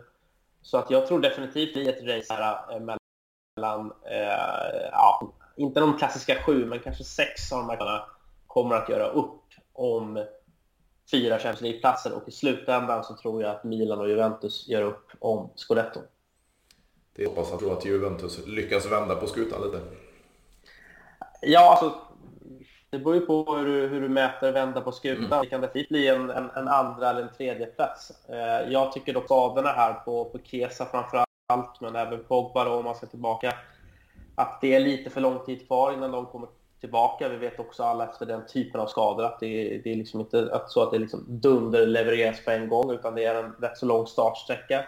Så 0.62 0.78
att 0.78 0.90
jag 0.90 1.06
tror 1.06 1.20
definitivt 1.20 1.76
i 1.76 1.88
ett 1.88 2.02
race 2.02 2.34
här 2.34 2.76
eh, 2.76 2.80
mellan, 3.56 3.92
eh, 4.10 4.88
ja, 4.92 5.32
inte 5.56 5.80
de 5.80 5.98
klassiska 5.98 6.34
sju, 6.34 6.66
men 6.66 6.78
kanske 6.78 7.04
sex 7.04 7.52
av 7.52 7.58
de 7.58 7.68
här 7.68 8.02
kommer 8.46 8.76
att 8.76 8.88
göra 8.88 9.06
upp 9.08 9.40
om 9.72 10.24
fyra 11.10 11.38
Champions 11.38 11.60
League-platser 11.60 12.12
och 12.12 12.28
i 12.28 12.30
slutändan 12.30 13.04
så 13.04 13.16
tror 13.16 13.42
jag 13.42 13.50
att 13.50 13.64
Milan 13.64 13.98
och 13.98 14.08
Juventus 14.08 14.68
gör 14.68 14.82
upp 14.82 15.10
om 15.18 15.50
Scudetto. 15.54 16.00
Det 17.12 17.26
hoppas 17.26 17.52
jag 17.60 17.72
att 17.72 17.84
Juventus 17.84 18.46
lyckas 18.46 18.86
vända 18.86 19.16
på 19.16 19.26
skutan 19.26 19.62
lite. 19.62 19.80
Ja, 21.42 21.70
alltså 21.70 22.00
det 22.90 22.98
beror 22.98 23.14
ju 23.14 23.20
på 23.20 23.56
hur 23.56 23.66
du, 23.66 23.88
hur 23.88 24.00
du 24.00 24.08
mäter 24.08 24.52
vända 24.52 24.80
på 24.80 24.92
skutan. 24.92 25.24
Mm. 25.24 25.40
Det 25.40 25.46
kan 25.46 25.60
definitivt 25.60 25.88
bli 25.88 26.08
en, 26.08 26.30
en, 26.30 26.50
en, 26.50 26.68
andra 26.68 27.10
eller 27.10 27.22
en 27.22 27.32
tredje 27.36 27.66
plats. 27.66 28.12
Eh, 28.28 28.72
jag 28.72 28.92
tycker 28.92 29.12
dock 29.12 29.24
skadorna 29.24 29.68
här 29.68 29.92
på, 29.92 30.24
på 30.24 30.38
Kesa 30.44 30.86
framför 30.86 31.24
allt, 31.50 31.80
men 31.80 31.96
även 31.96 32.24
Pogba 32.24 32.64
då, 32.64 32.70
om 32.70 32.84
man 32.84 32.94
ska 32.94 33.06
tillbaka, 33.06 33.54
att 34.34 34.60
det 34.60 34.74
är 34.74 34.80
lite 34.80 35.10
för 35.10 35.20
lång 35.20 35.44
tid 35.44 35.66
kvar 35.66 35.92
innan 35.92 36.10
de 36.10 36.26
kommer 36.26 36.48
tillbaka. 36.80 37.28
Vi 37.28 37.36
vet 37.36 37.60
också 37.60 37.82
alla 37.82 38.04
efter 38.04 38.26
den 38.26 38.46
typen 38.46 38.80
av 38.80 38.86
skador 38.86 39.24
att 39.24 39.40
det, 39.40 39.80
det 39.84 39.92
är 39.92 39.96
liksom 39.96 40.20
inte 40.20 40.48
att 40.52 40.70
så 40.70 40.82
att 40.82 40.90
det 40.90 40.98
liksom 40.98 41.24
dunder 41.28 41.86
levereras 41.86 42.44
på 42.44 42.50
en 42.50 42.68
gång, 42.68 42.90
utan 42.90 43.14
det 43.14 43.24
är 43.24 43.44
en 43.44 43.52
rätt 43.52 43.78
så 43.78 43.86
lång 43.86 44.06
startsträcka. 44.06 44.84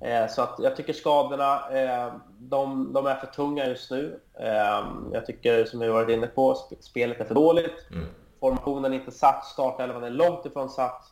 Eh, 0.00 0.28
så 0.28 0.42
att 0.42 0.54
jag 0.58 0.76
tycker 0.76 0.92
skadorna, 0.92 1.70
eh, 1.70 2.14
de, 2.38 2.92
de, 2.92 3.06
är 3.06 3.14
för 3.14 3.26
tunga 3.26 3.66
just 3.66 3.90
nu. 3.90 4.20
Eh, 4.40 4.86
jag 5.12 5.26
tycker, 5.26 5.64
som 5.64 5.80
vi 5.80 5.88
varit 5.88 6.08
inne 6.08 6.26
på, 6.26 6.56
spelet 6.80 7.20
är 7.20 7.24
för 7.24 7.34
dåligt. 7.34 7.90
Mm. 7.90 8.06
Formationen 8.40 8.92
är 8.92 8.96
inte 8.96 9.10
satt, 9.10 9.44
startelvan 9.44 10.04
är 10.04 10.10
långt 10.10 10.46
ifrån 10.46 10.68
satt. 10.68 11.02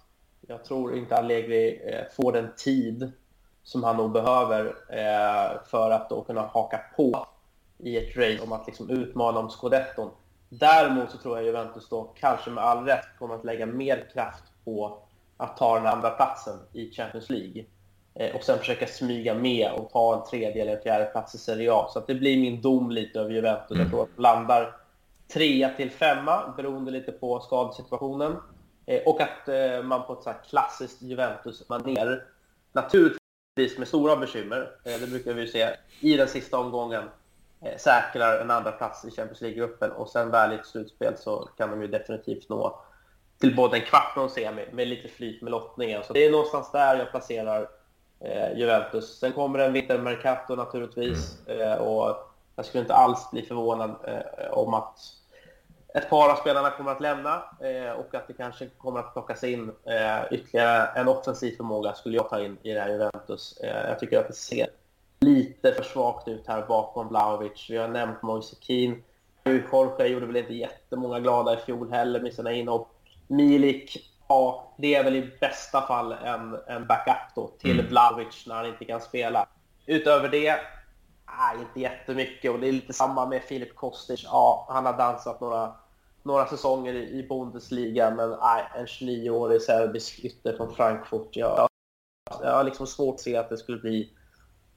Jag 0.40 0.64
tror 0.64 0.96
inte 0.96 1.16
Allegri 1.16 1.80
får 2.16 2.32
den 2.32 2.48
tid 2.56 3.12
som 3.68 3.84
han 3.84 3.96
nog 3.96 4.12
behöver 4.12 4.66
eh, 4.88 5.60
för 5.66 5.90
att 5.90 6.08
då 6.08 6.22
kunna 6.22 6.46
haka 6.46 6.80
på 6.96 7.26
i 7.78 7.96
ett 7.96 8.16
race 8.16 8.42
om 8.42 8.52
att 8.52 8.66
liksom 8.66 8.90
utmana 8.90 9.38
om 9.38 9.50
scudetton. 9.50 10.10
Däremot 10.48 11.10
så 11.10 11.18
tror 11.18 11.36
jag 11.36 11.46
Juventus 11.46 11.88
då 11.88 12.02
kanske 12.20 12.50
med 12.50 12.64
all 12.64 12.84
rätt 12.84 13.06
kommer 13.18 13.34
att 13.34 13.44
lägga 13.44 13.66
mer 13.66 14.08
kraft 14.12 14.44
på 14.64 14.98
att 15.36 15.56
ta 15.56 15.74
den 15.74 15.86
andra 15.86 16.10
platsen 16.10 16.58
i 16.72 16.90
Champions 16.90 17.30
League. 17.30 17.64
Eh, 18.14 18.36
och 18.36 18.42
sen 18.42 18.58
försöka 18.58 18.86
smyga 18.86 19.34
med 19.34 19.72
och 19.72 19.90
ta 19.90 20.16
en 20.16 20.30
tredje 20.30 20.62
eller 20.62 20.80
fjärde 20.80 21.04
plats 21.04 21.34
i 21.34 21.38
Serie 21.38 21.72
A. 21.72 21.86
Så 21.90 22.02
det 22.06 22.14
blir 22.14 22.40
min 22.40 22.60
dom 22.60 22.90
lite 22.90 23.20
över 23.20 23.30
Juventus. 23.30 23.70
Mm. 23.70 23.80
Jag 23.80 23.90
tror 23.90 24.02
att 24.02 24.16
de 24.16 24.22
landar 24.22 24.76
trea 25.32 25.68
till 25.68 25.90
femma 25.90 26.54
beroende 26.56 26.90
lite 26.90 27.12
på 27.12 27.40
skadesituationen. 27.40 28.36
Eh, 28.86 29.02
och 29.06 29.20
att 29.20 29.48
eh, 29.48 29.82
man 29.82 30.06
på 30.06 30.12
ett 30.12 30.22
så 30.22 30.32
klassiskt 30.50 31.02
Juventus-manér, 31.02 32.22
naturligtvis 32.72 33.17
med 33.78 33.88
stora 33.88 34.16
bekymmer, 34.16 34.70
eh, 34.84 35.00
det 35.00 35.06
brukar 35.06 35.32
vi 35.32 35.46
se, 35.46 35.68
i 36.00 36.16
den 36.16 36.28
sista 36.28 36.58
omgången 36.58 37.04
eh, 37.62 37.76
säkrar 37.78 38.40
en 38.40 38.50
andra 38.50 38.72
plats 38.72 39.04
i 39.04 39.10
Champions 39.10 39.40
League-gruppen 39.40 39.90
och 39.92 40.08
sen 40.08 40.30
väl 40.30 40.52
i 40.52 40.54
ett 40.54 40.66
slutspel 40.66 41.16
så 41.16 41.48
kan 41.56 41.70
de 41.70 41.82
ju 41.82 41.88
definitivt 41.88 42.48
nå 42.48 42.80
till 43.40 43.56
både 43.56 43.76
en 43.76 43.84
kvart 43.84 44.16
och 44.16 44.22
en 44.22 44.30
semi 44.30 44.66
med 44.72 44.88
lite 44.88 45.08
flyt 45.08 45.42
med 45.42 45.50
lottningen. 45.50 46.02
Så 46.04 46.12
det 46.12 46.26
är 46.26 46.30
någonstans 46.30 46.72
där 46.72 46.96
jag 46.96 47.10
placerar 47.10 47.68
eh, 48.20 48.58
Juventus. 48.58 49.18
Sen 49.18 49.32
kommer 49.32 49.58
en 49.58 49.72
vintermercato 49.72 50.54
naturligtvis 50.54 51.38
mm. 51.46 51.60
eh, 51.60 51.76
och 51.78 52.16
jag 52.56 52.66
skulle 52.66 52.82
inte 52.82 52.94
alls 52.94 53.30
bli 53.30 53.42
förvånad 53.42 53.96
eh, 54.04 54.50
om 54.50 54.74
att 54.74 54.98
ett 55.94 56.10
par 56.10 56.30
av 56.30 56.36
spelarna 56.36 56.70
kommer 56.70 56.92
att 56.92 57.00
lämna 57.00 57.42
eh, 57.60 57.92
och 57.92 58.14
att 58.14 58.28
det 58.28 58.32
kanske 58.32 58.66
kommer 58.66 59.00
att 59.00 59.12
plockas 59.12 59.44
in 59.44 59.72
eh, 59.84 60.32
ytterligare 60.32 60.86
en 61.00 61.08
offensiv 61.08 61.56
förmåga 61.56 61.94
skulle 61.94 62.16
jag 62.16 62.28
ta 62.28 62.44
in 62.44 62.58
i 62.62 62.72
det 62.72 62.80
här 62.80 62.88
Juventus. 62.88 63.58
Eh, 63.62 63.88
jag 63.88 63.98
tycker 63.98 64.18
att 64.18 64.28
det 64.28 64.34
ser 64.34 64.66
lite 65.20 65.72
för 65.72 65.82
svagt 65.82 66.28
ut 66.28 66.46
här 66.46 66.66
bakom 66.68 67.08
Blaovic. 67.08 67.66
Vi 67.70 67.76
har 67.76 67.88
nämnt 67.88 68.22
Moise 68.22 68.56
Keane. 68.60 68.96
Jorge 69.44 70.06
gjorde 70.06 70.26
väl 70.26 70.36
inte 70.36 70.54
jättemånga 70.54 71.20
glada 71.20 71.54
i 71.54 71.56
fjol 71.56 71.90
heller 71.90 72.20
med 72.20 72.34
sina 72.34 72.52
inhopp. 72.52 72.88
Milik 73.26 74.08
Ja, 74.28 74.72
det 74.76 74.94
är 74.94 75.04
väl 75.04 75.16
i 75.16 75.30
bästa 75.40 75.80
fall 75.80 76.12
en, 76.12 76.58
en 76.66 76.86
backup 76.86 77.34
då 77.34 77.50
till 77.58 77.80
mm. 77.80 77.90
Vlahovic 77.90 78.46
när 78.46 78.54
han 78.54 78.66
inte 78.66 78.84
kan 78.84 79.00
spela. 79.00 79.46
Utöver 79.86 80.28
det, 80.28 80.60
nej, 81.38 81.56
inte 81.60 81.80
jättemycket. 81.80 82.50
Och 82.50 82.60
det 82.60 82.68
är 82.68 82.72
lite 82.72 82.92
samma 82.92 83.26
med 83.26 83.42
Filip 83.42 83.76
Kostic. 83.76 84.24
Ja, 84.24 84.66
han 84.70 84.86
har 84.86 84.98
dansat 84.98 85.40
några, 85.40 85.72
några 86.22 86.46
säsonger 86.46 86.94
i, 86.94 87.26
Bundesliga, 87.28 88.10
men 88.10 88.30
nej, 88.30 88.64
en 88.76 88.86
29-årig 88.86 89.62
serbisk 89.62 90.24
ytter 90.24 90.56
från 90.56 90.74
Frankfurt. 90.74 91.28
Ja, 91.36 91.68
Jag 92.42 92.52
har 92.52 92.64
liksom 92.64 92.86
svårt 92.86 93.14
att 93.14 93.20
se 93.20 93.36
att 93.36 93.48
det 93.48 93.58
skulle 93.58 93.78
bli 93.78 94.12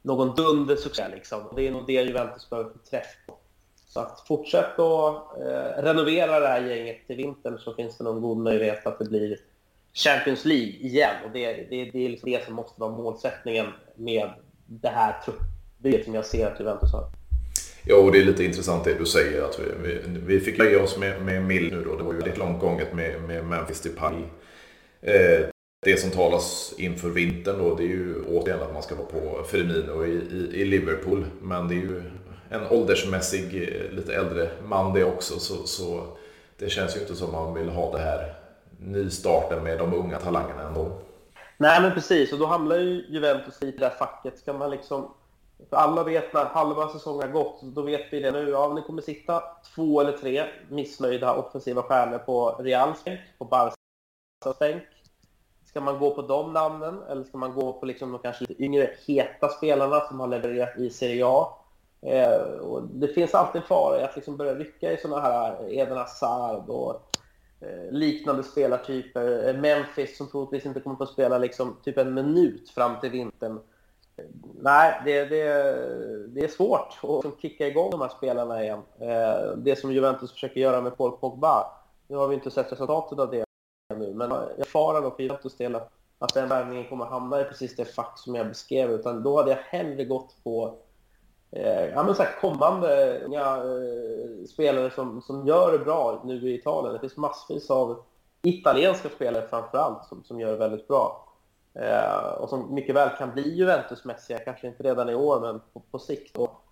någon 0.02 0.36
dundersuccé. 0.36 1.08
Liksom. 1.12 1.54
Det 1.56 1.68
är 1.68 1.72
nog 1.72 1.88
det 1.88 1.94
Juventus 1.94 2.50
behöver 2.50 2.70
få 2.70 2.78
träff 2.78 3.18
på. 3.28 3.38
Så 3.88 4.00
att 4.00 4.28
fortsätt 4.28 4.80
att 4.80 5.38
eh, 5.38 5.84
renovera 5.84 6.40
det 6.40 6.48
här 6.48 6.62
gänget 6.62 7.08
till 7.08 7.16
vintern 7.16 7.60
så 7.60 7.74
finns 7.74 7.98
det 7.98 8.04
någon 8.04 8.22
god 8.22 8.38
möjlighet 8.38 8.88
att 8.88 9.00
det 9.00 9.06
blir 9.06 9.38
Champions 9.94 10.46
League 10.46 10.74
igen. 10.74 11.16
Och 11.26 11.32
det, 11.32 11.54
det, 11.54 11.92
det 11.92 12.06
är 12.06 12.10
liksom 12.10 12.32
det 12.32 12.46
som 12.46 12.54
måste 12.54 12.82
vara 12.82 12.92
målsättningen 12.92 13.68
med 13.96 14.30
det 14.66 14.90
här 14.90 15.22
truppbygget 15.82 16.06
som 16.06 16.16
jag 16.16 16.26
ser 16.26 16.48
att 16.48 16.60
Juventus 16.60 16.92
har. 16.92 17.06
Ja, 17.86 17.96
och 17.96 18.12
det 18.12 18.20
är 18.20 18.26
lite 18.26 18.44
intressant 18.44 18.84
det 18.84 18.94
du 18.94 19.06
säger. 19.06 19.44
Att 19.44 19.60
vi, 19.60 19.90
vi, 19.90 20.20
vi 20.26 20.40
fick 20.40 20.58
lägga 20.58 20.84
oss 20.84 20.98
med, 20.98 21.22
med 21.22 21.44
Mill 21.44 21.72
nu 21.72 21.84
då. 21.84 21.96
Det 21.96 22.04
var 22.04 22.14
ju 22.14 22.20
väldigt 22.20 22.38
långt 22.38 22.60
gånget 22.60 22.94
med, 22.94 23.22
med 23.22 23.46
Memphis 23.46 23.82
Depay. 23.82 24.16
Eh, 25.02 25.46
det 25.86 26.00
som 26.00 26.12
talas 26.12 26.74
inför 26.78 27.10
vintern 27.10 27.58
då, 27.58 27.76
det 27.76 27.84
är 27.84 27.88
ju 27.88 28.24
återigen 28.26 28.62
att 28.62 28.74
man 28.74 28.84
ska 28.84 28.96
vara 28.96 29.08
på 29.08 29.44
Firmino 29.44 30.06
i, 30.06 30.12
i, 30.12 30.62
i 30.62 30.66
Liverpool. 30.66 31.26
Men 31.42 31.68
det 31.68 31.74
är 31.74 31.78
ju 31.78 32.04
en 32.50 32.68
åldersmässig, 32.70 33.56
eh, 33.56 33.92
lite 33.92 34.16
äldre 34.16 34.50
man 34.64 34.94
det 34.94 35.04
också. 35.04 35.40
Så, 35.40 35.68
så 35.68 36.18
det 36.58 36.70
känns 36.70 36.96
ju 36.96 37.00
inte 37.00 37.16
som 37.16 37.32
man 37.32 37.54
vill 37.54 37.70
ha 37.70 37.92
det 37.92 38.00
här 38.00 38.34
nystarten 38.80 39.64
med 39.64 39.78
de 39.78 39.94
unga 39.94 40.20
talangerna 40.20 40.68
ändå. 40.68 40.92
Nej, 41.58 41.82
men 41.82 41.92
precis. 41.94 42.34
Och 42.34 42.40
då 42.40 42.46
hamnar 42.46 42.78
ju 42.78 43.06
Juventus 43.10 43.62
i 43.62 43.72
det 43.72 43.78
där 43.78 43.90
facket. 43.90 44.38
Ska 44.38 44.54
man 44.54 44.70
liksom... 44.70 45.14
För 45.70 45.78
alla 45.78 46.04
vet 46.04 46.34
när 46.34 46.46
halva 46.46 46.90
säsongen 46.90 47.22
har 47.22 47.44
gått, 47.44 47.62
då 47.62 47.82
vet 47.82 48.14
vi 48.14 48.20
det 48.20 48.32
nu. 48.32 48.50
Ja, 48.50 48.74
ni 48.74 48.82
kommer 48.82 49.02
sitta 49.02 49.44
två 49.76 50.02
eller 50.02 50.18
tre 50.18 50.46
missnöjda 50.70 51.36
offensiva 51.36 51.82
stjärnor 51.82 52.18
på 52.18 52.50
Reals 52.60 53.04
bänk, 53.04 53.20
på 53.38 53.46
Barcas 53.46 54.60
bänk. 54.60 54.84
Ska 55.66 55.82
man 55.82 56.00
gå 56.00 56.16
på 56.16 56.22
de 56.22 56.54
namnen 56.54 57.04
eller 57.10 57.24
ska 57.24 57.38
man 57.38 57.54
gå 57.54 57.74
på 57.74 57.86
liksom 57.86 58.12
de 58.12 58.20
kanske 58.20 58.46
lite 58.46 58.64
yngre, 58.64 58.90
heta 59.08 59.50
spelarna 59.50 60.00
som 60.00 60.20
har 60.20 60.28
levererat 60.28 60.78
i 60.78 60.90
Serie 60.90 61.26
A? 61.26 61.48
Eh, 62.02 62.42
och 62.42 62.84
det 62.84 63.08
finns 63.08 63.34
alltid 63.34 63.62
en 63.62 63.68
fara 63.68 64.02
i 64.02 64.04
att 64.04 64.16
liksom 64.16 64.38
börja 64.38 64.56
rycka 64.56 64.92
i 64.92 64.98
sådana 64.98 65.22
här 65.22 65.74
Eden 65.74 65.98
Hazard 65.98 66.70
och 66.70 67.18
eh, 67.60 67.92
liknande 67.92 68.44
spelartyper. 68.44 69.54
Memphis 69.54 70.18
som 70.18 70.28
troligtvis 70.28 70.66
inte 70.66 70.80
kommer 70.80 70.94
att 70.94 71.10
få 71.10 71.14
spela 71.14 71.38
liksom 71.38 71.78
typ 71.84 71.98
en 71.98 72.14
minut 72.14 72.70
fram 72.70 73.00
till 73.00 73.10
vintern. 73.10 73.60
Nej, 74.62 75.02
det, 75.06 75.26
det, 75.26 75.44
det 76.28 76.42
är 76.42 76.48
svårt 76.48 77.00
att 77.04 77.10
liksom 77.10 77.42
kicka 77.42 77.68
igång 77.68 77.92
de 77.92 78.02
här 78.02 78.10
spelarna 78.10 78.64
igen. 78.64 78.80
Eh, 79.00 79.58
det 79.58 79.76
som 79.76 79.92
Juventus 79.92 80.32
försöker 80.32 80.62
göra 80.62 80.82
med 80.82 80.98
Paul 80.98 81.12
Pogba. 81.12 81.66
Nu 82.08 82.18
har 82.18 82.28
vi 82.28 82.36
inte 82.36 82.52
sett 82.52 82.72
resultatet 82.72 83.20
av 83.20 83.32
det 83.32 83.46
nu, 83.96 84.14
men 84.14 84.32
jag 84.58 84.68
farar 84.68 85.02
nog 85.02 85.16
för 85.16 85.24
Juventus 85.24 85.58
del 85.58 85.76
att, 86.20 86.34
den 86.34 86.50
värvningen 86.50 86.90
kommer 86.90 87.06
att 87.06 87.12
hamna 87.12 87.42
i 87.42 87.44
precis 87.44 87.76
det 87.76 87.86
fack 87.86 88.20
som 88.20 88.36
jag 88.36 88.48
beskrev. 88.48 88.92
Utan 88.92 89.24
då 89.24 89.38
hade 89.38 89.52
jag 89.52 89.58
hellre 89.58 90.06
gått 90.06 90.44
på 90.44 90.78
eh, 91.52 91.86
ja, 91.86 92.04
men 92.04 92.16
så 92.16 92.24
här, 92.24 92.40
kommande 92.42 93.20
unga 93.26 93.58
eh, 93.58 94.46
spelare 94.48 94.92
som, 94.92 95.22
som 95.22 95.48
gör 95.48 95.72
det 95.72 95.86
bra 95.86 96.22
nu 96.26 96.50
i 96.50 96.56
Italien. 96.56 96.94
Det 96.94 97.00
finns 97.00 97.18
massvis 97.18 97.70
av 97.70 98.04
italienska 98.42 99.10
spelare 99.10 99.48
framför 99.48 99.78
allt 99.78 100.06
som, 100.06 100.24
som 100.24 100.40
gör 100.40 100.52
det 100.52 100.58
väldigt 100.58 100.88
bra. 100.88 101.31
Eh, 101.74 102.28
och 102.40 102.50
som 102.50 102.74
mycket 102.74 102.96
väl 102.96 103.10
kan 103.18 103.34
bli 103.34 103.56
Juventus-mässiga, 103.56 104.40
kanske 104.40 104.68
inte 104.68 104.84
redan 104.84 105.10
i 105.10 105.16
år, 105.16 105.40
men 105.42 105.62
på, 105.74 105.80
på 105.92 106.00
sikt. 106.00 106.38
Och, 106.38 106.66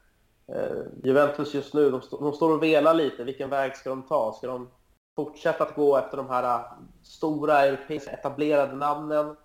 eh, 0.47 0.77
Juventus 1.03 1.53
just 1.53 1.73
nu, 1.73 1.91
de, 1.91 2.01
de, 2.12 2.33
står 2.33 2.53
och 2.53 2.63
velar 2.63 2.93
lite. 2.93 3.23
Vilken 3.23 3.49
väg 3.49 3.75
ska 3.75 3.89
de 3.89 4.03
ta? 4.03 4.33
Ska 4.33 4.47
de 4.47 4.69
fortsätta 5.15 5.63
att 5.63 5.75
gå 5.75 5.97
efter 5.97 6.17
de 6.17 6.29
här 6.29 6.43
eh, 6.43 6.65
stora 7.03 7.65
europeiska 7.65 8.12
etablerade 8.12 8.75
namnen? 8.75 9.35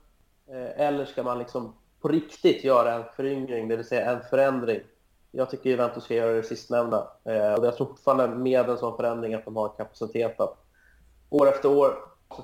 Eh, 0.48 0.80
eller 0.80 1.04
ska 1.04 1.22
man 1.22 1.38
liksom 1.38 1.74
på 2.00 2.08
riktigt 2.08 2.64
göra 2.64 2.94
en 2.94 3.04
föryngring, 3.16 3.68
det 3.68 3.76
vill 3.76 3.86
säga 3.86 4.12
en 4.12 4.22
förändring? 4.30 4.80
Jag 5.30 5.50
tycker 5.50 5.70
Juventus 5.70 6.04
ska 6.04 6.14
göra 6.14 6.32
det 6.32 6.42
sistnämnda. 6.42 7.08
Eh, 7.24 7.54
och 7.54 7.66
jag 7.66 7.76
tror 7.76 7.86
fortfarande 7.86 8.28
med 8.28 8.68
en 8.68 8.78
sån 8.78 8.96
förändring 8.96 9.34
att 9.34 9.44
de 9.44 9.56
har 9.56 9.76
kapacitet 9.76 10.40
att 10.40 10.64
år 11.30 11.48
efter 11.48 11.68
år 11.68 11.94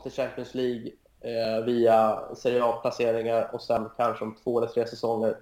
till 0.03 0.13
Champions 0.13 0.55
League 0.55 0.91
eh, 1.21 1.65
via 1.65 2.21
Serie 2.35 2.65
A-placeringar 2.65 3.51
och 3.53 3.63
sen 3.63 3.89
kanske 3.97 4.25
om 4.25 4.37
två 4.45 4.59
eller 4.59 4.69
tre 4.69 4.87
säsonger 4.87 5.37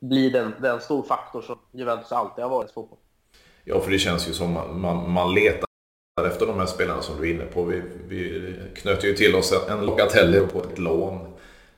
blir 0.00 0.30
den, 0.30 0.54
den 0.60 0.80
stor 0.80 1.02
faktor 1.02 1.42
som 1.42 1.58
Juventus 1.72 2.12
alltid 2.12 2.44
har 2.44 2.50
varit 2.50 2.70
i 2.70 2.72
fotboll. 2.72 2.98
Ja, 3.64 3.80
för 3.80 3.90
det 3.90 3.98
känns 3.98 4.28
ju 4.28 4.32
som 4.32 4.52
man, 4.52 4.80
man, 4.80 5.10
man 5.10 5.34
letar 5.34 5.68
efter 6.26 6.46
de 6.46 6.58
här 6.58 6.66
spelarna 6.66 7.02
som 7.02 7.20
du 7.20 7.30
är 7.30 7.34
inne 7.34 7.44
på. 7.44 7.64
Vi, 7.64 7.82
vi 8.08 8.54
knöt 8.74 9.04
ju 9.04 9.14
till 9.14 9.34
oss 9.34 9.54
en 9.68 9.86
Locatelli 9.86 10.40
på 10.40 10.58
ett 10.58 10.78
lån 10.78 11.18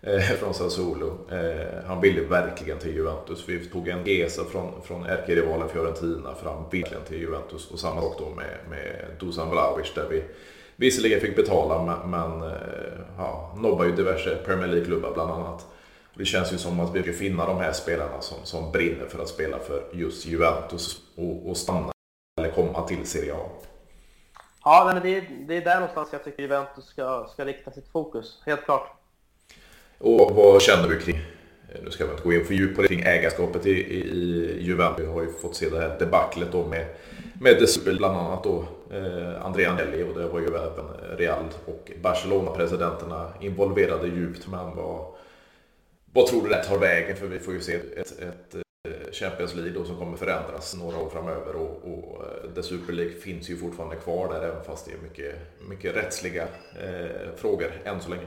eh, 0.00 0.20
från 0.20 0.54
Sassuolo. 0.54 1.18
Eh, 1.30 1.84
han 1.86 2.00
ville 2.00 2.20
verkligen 2.20 2.78
till 2.78 2.94
Juventus. 2.94 3.48
Vi 3.48 3.66
tog 3.66 3.88
en 3.88 4.04
Gesa 4.04 4.44
från, 4.44 4.82
från 4.82 5.06
ärkerivalen 5.06 5.68
Fiorentina 5.68 6.34
fram 6.34 6.62
verkligen 6.62 7.04
till 7.04 7.18
Juventus. 7.18 7.70
Och 7.70 7.78
samma 7.78 8.00
sak 8.00 8.18
då 8.18 8.30
med, 8.30 8.58
med 8.70 9.06
Dusan 9.20 9.50
Vlahovic 9.50 9.94
där 9.94 10.08
vi 10.10 10.24
visserligen 10.76 11.20
fick 11.20 11.36
betala 11.36 11.82
men, 11.82 12.10
men 12.10 12.42
eh, 12.42 12.98
ja, 13.18 13.54
nobbar 13.56 13.84
ju 13.84 13.92
diverse 13.92 14.36
Premier 14.36 14.68
League-klubbar 14.68 15.12
bland 15.14 15.30
annat. 15.30 15.66
Det 16.14 16.24
känns 16.24 16.52
ju 16.52 16.58
som 16.58 16.80
att 16.80 16.94
vi 16.94 17.02
ska 17.02 17.12
finna 17.12 17.46
de 17.46 17.56
här 17.56 17.72
spelarna 17.72 18.20
som, 18.20 18.38
som 18.44 18.72
brinner 18.72 19.06
för 19.06 19.22
att 19.22 19.28
spela 19.28 19.58
för 19.58 19.82
just 19.92 20.26
Juventus 20.26 20.96
och, 21.16 21.50
och 21.50 21.56
stanna 21.56 21.92
eller 22.40 22.50
komma 22.50 22.82
till 22.82 23.06
Serie 23.06 23.34
A. 23.34 23.48
Ja, 24.64 24.90
men 24.92 25.02
det, 25.02 25.16
är, 25.16 25.28
det 25.48 25.56
är 25.56 25.60
där 25.60 25.74
någonstans 25.74 26.08
jag 26.12 26.24
tycker 26.24 26.42
Juventus 26.42 26.84
ska, 26.84 27.28
ska 27.32 27.44
rikta 27.44 27.70
sitt 27.70 27.88
fokus, 27.88 28.42
helt 28.46 28.64
klart. 28.64 28.92
Och 29.98 30.34
vad 30.34 30.62
känner 30.62 30.88
du 30.88 31.00
kring, 31.00 31.20
nu 31.84 31.90
ska 31.90 32.04
vi 32.04 32.10
inte 32.10 32.22
gå 32.22 32.32
in 32.32 32.44
för 32.44 32.54
djupt 32.54 32.76
på 32.76 32.82
det, 32.82 32.88
kring 32.88 33.00
ägarskapet 33.00 33.66
i, 33.66 33.70
i, 33.70 34.00
i 34.00 34.62
Juventus. 34.62 35.04
Vi 35.04 35.06
har 35.06 35.22
ju 35.22 35.32
fått 35.32 35.56
se 35.56 35.68
det 35.68 35.80
här 35.80 35.98
debaclet 35.98 36.52
då 36.52 36.66
med, 36.66 36.86
med 37.40 37.56
Desubel 37.60 37.96
bland 37.96 38.16
annat 38.16 38.44
då, 38.44 38.64
eh, 38.90 39.46
Andrea 39.46 39.70
Agnelli 39.70 40.02
och 40.02 40.18
det 40.18 40.28
var 40.28 40.40
ju 40.40 40.46
även 40.46 41.16
Real 41.18 41.44
och 41.64 41.92
Barcelona-presidenterna 42.02 43.32
involverade 43.40 44.08
djupt. 44.08 44.48
Men 44.48 44.76
vad, 44.76 45.06
vad 46.12 46.26
tror 46.26 46.42
du 46.42 46.48
det 46.48 46.64
tar 46.64 46.78
vägen? 46.78 47.16
För 47.16 47.26
vi 47.26 47.38
får 47.38 47.54
ju 47.54 47.60
se 47.60 47.74
ett, 47.74 48.20
ett 48.20 48.66
Champions 49.12 49.54
League 49.54 49.72
då, 49.72 49.84
som 49.84 49.96
kommer 49.96 50.16
förändras 50.16 50.76
några 50.76 50.98
år 50.98 51.08
framöver 51.08 51.56
och, 51.56 51.84
och 51.84 52.24
eh, 52.24 52.50
The 52.54 52.62
Super 52.62 52.92
League 52.92 53.14
finns 53.14 53.50
ju 53.50 53.56
fortfarande 53.56 53.96
kvar 53.96 54.28
där 54.28 54.42
även 54.42 54.64
fast 54.64 54.86
det 54.86 54.92
är 54.92 54.98
mycket, 54.98 55.34
mycket 55.68 55.96
rättsliga 55.96 56.42
eh, 56.80 57.36
frågor 57.36 57.72
än 57.84 58.00
så 58.00 58.10
länge. 58.10 58.26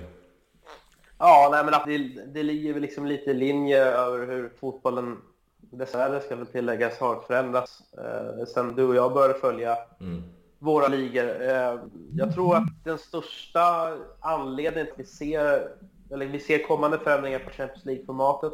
Ja, 1.18 1.50
nej, 1.52 1.64
men 1.64 1.74
det, 2.14 2.24
det 2.26 2.44
ligger 2.44 2.74
väl 2.74 2.82
liksom 2.82 3.06
lite 3.06 3.32
i 3.32 3.34
linje 3.34 3.86
över 3.86 4.28
hur 4.28 4.50
fotbollen 4.60 5.18
dessvärre 5.58 6.22
ska 6.22 6.36
väl 6.36 6.46
tilläggas 6.46 6.98
har 6.98 7.20
förändrats 7.20 7.82
eh, 7.98 8.46
sen 8.46 8.76
du 8.76 8.84
och 8.84 8.96
jag 8.96 9.14
började 9.14 9.40
följa 9.40 9.78
mm 10.00 10.24
våra 10.60 10.88
ligor. 10.88 11.42
Eh, 11.42 11.80
jag 12.16 12.34
tror 12.34 12.56
att 12.56 12.84
den 12.84 12.98
största 12.98 13.94
anledningen 14.20 14.86
till 14.86 14.94
att 14.94 15.00
vi 15.00 15.06
ser, 15.06 15.68
eller 16.12 16.26
vi 16.26 16.40
ser 16.40 16.68
kommande 16.68 17.00
förändringar 17.00 17.40
på 17.40 17.50
Champions 17.50 17.86
League-formatet 17.86 18.54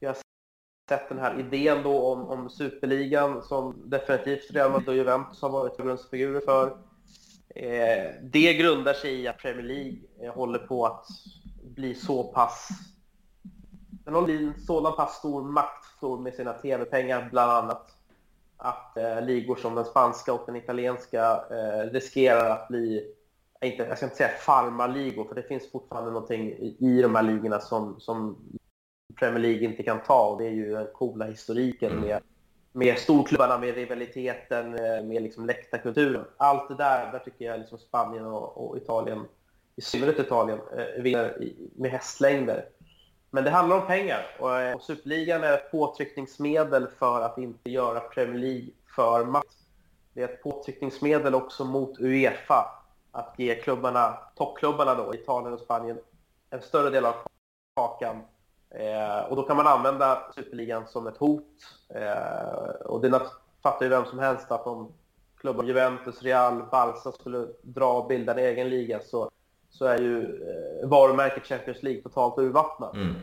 vi 0.00 0.06
har 0.06 0.16
sett 0.88 1.08
den 1.08 1.18
här 1.18 1.40
idén 1.40 1.82
då 1.82 2.12
om, 2.12 2.28
om 2.28 2.50
superligan 2.50 3.42
som 3.42 3.90
definitivt 3.90 4.50
Real 4.50 4.70
Madrid 4.70 4.88
och 4.88 4.94
Juventus 4.94 5.42
har 5.42 5.50
varit 5.50 5.76
grundfigurer 5.76 6.40
för. 6.40 6.66
Eh, 7.54 8.12
det 8.22 8.54
grundar 8.54 8.92
sig 8.92 9.20
i 9.20 9.28
att 9.28 9.38
Premier 9.38 9.62
League 9.62 9.98
eh, 10.22 10.34
håller 10.34 10.58
på 10.58 10.86
att 10.86 11.06
bli 11.62 11.94
så 11.94 12.24
pass... 12.24 12.68
Den 14.04 14.14
håller 14.14 14.26
bli 14.26 14.46
en 14.46 14.60
sådan 14.60 14.96
pass 14.96 15.14
stor 15.14 15.42
maktfaktor 15.42 16.18
med 16.18 16.34
sina 16.34 16.52
tv-pengar 16.52 17.28
bland 17.30 17.52
annat. 17.52 17.90
Att 18.62 18.96
eh, 18.96 19.22
ligor 19.22 19.56
som 19.56 19.74
den 19.74 19.84
spanska 19.84 20.32
och 20.32 20.42
den 20.46 20.56
italienska 20.56 21.44
eh, 21.50 21.90
riskerar 21.92 22.50
att 22.50 22.68
bli 22.68 23.14
inte, 23.64 23.82
jag 23.82 23.96
ska 23.96 24.06
inte 24.06 24.16
säga 24.16 24.28
farmarligor, 24.28 25.24
för 25.24 25.34
det 25.34 25.42
finns 25.42 25.70
fortfarande 25.72 26.10
någonting 26.10 26.48
i, 26.48 26.76
i 26.78 27.02
de 27.02 27.14
här 27.14 27.22
ligorna 27.22 27.60
som, 27.60 28.00
som 28.00 28.36
Premier 29.18 29.40
League 29.40 29.64
inte 29.64 29.82
kan 29.82 30.02
ta. 30.02 30.28
Och 30.28 30.38
det 30.38 30.46
är 30.46 30.50
ju 30.50 30.72
den 30.72 30.86
coola 30.94 31.24
historiken 31.24 31.92
mm. 31.92 32.04
med, 32.04 32.22
med 32.72 32.98
storklubbarna, 32.98 33.58
med 33.58 33.74
rivaliteten, 33.74 34.74
eh, 34.74 35.04
med 35.04 35.22
liksom 35.22 35.46
läktarkulturen. 35.46 36.24
Allt 36.36 36.68
det 36.68 36.74
där, 36.74 37.12
där 37.12 37.18
tycker 37.18 37.44
jag 37.44 37.58
liksom 37.58 37.78
Spanien 37.78 38.26
och, 38.26 38.70
och 38.70 38.76
Italien, 38.76 39.24
i 39.76 39.80
synnerhet 39.80 40.18
Italien, 40.18 40.58
eh, 40.76 41.02
vinner 41.02 41.52
med 41.76 41.90
hästlängder. 41.90 42.64
Men 43.30 43.44
det 43.44 43.50
handlar 43.50 43.76
om 43.80 43.86
pengar 43.86 44.26
och, 44.38 44.60
eh, 44.60 44.74
och 44.74 44.82
Superligan 44.82 45.44
är 45.44 45.52
ett 45.52 45.70
påtryckningsmedel 45.70 46.86
för 46.98 47.20
att 47.20 47.38
inte 47.38 47.70
göra 47.70 48.00
Premier 48.00 48.38
League 48.38 48.68
för 48.96 49.24
makt. 49.24 49.56
Det 50.12 50.22
är 50.22 50.28
ett 50.28 50.42
påtryckningsmedel 50.42 51.34
också 51.34 51.64
mot 51.64 52.00
Uefa 52.00 52.66
att 53.12 53.34
ge 53.38 53.54
klubbarna, 53.54 54.18
toppklubbarna 54.36 54.94
då, 54.94 55.14
Italien 55.14 55.52
och 55.52 55.60
Spanien, 55.60 55.98
en 56.50 56.62
större 56.62 56.90
del 56.90 57.06
av 57.06 57.14
kakan 57.76 58.22
Eh, 58.70 59.24
och 59.24 59.36
då 59.36 59.42
kan 59.42 59.56
man 59.56 59.66
använda 59.66 60.32
Superligan 60.34 60.86
som 60.86 61.06
ett 61.06 61.16
hot. 61.16 61.46
Eh, 61.88 62.86
och 62.86 63.00
det 63.00 63.20
fattar 63.62 63.86
ju 63.86 63.88
vem 63.88 64.04
som 64.04 64.18
helst 64.18 64.50
att 64.50 64.66
om 64.66 64.92
klubbar 65.36 65.64
Juventus, 65.64 66.22
Real, 66.22 66.62
Barca 66.70 67.12
skulle 67.12 67.46
dra 67.62 67.92
och 67.92 68.08
bilda 68.08 68.32
en 68.32 68.38
egen 68.38 68.68
liga 68.68 69.00
så, 69.00 69.30
så 69.70 69.84
är 69.84 69.98
ju 69.98 70.22
eh, 70.22 70.88
varumärket 70.88 71.46
Champions 71.46 71.82
League 71.82 72.02
totalt 72.02 72.38
urvattnat. 72.38 72.94
Mm. 72.94 73.14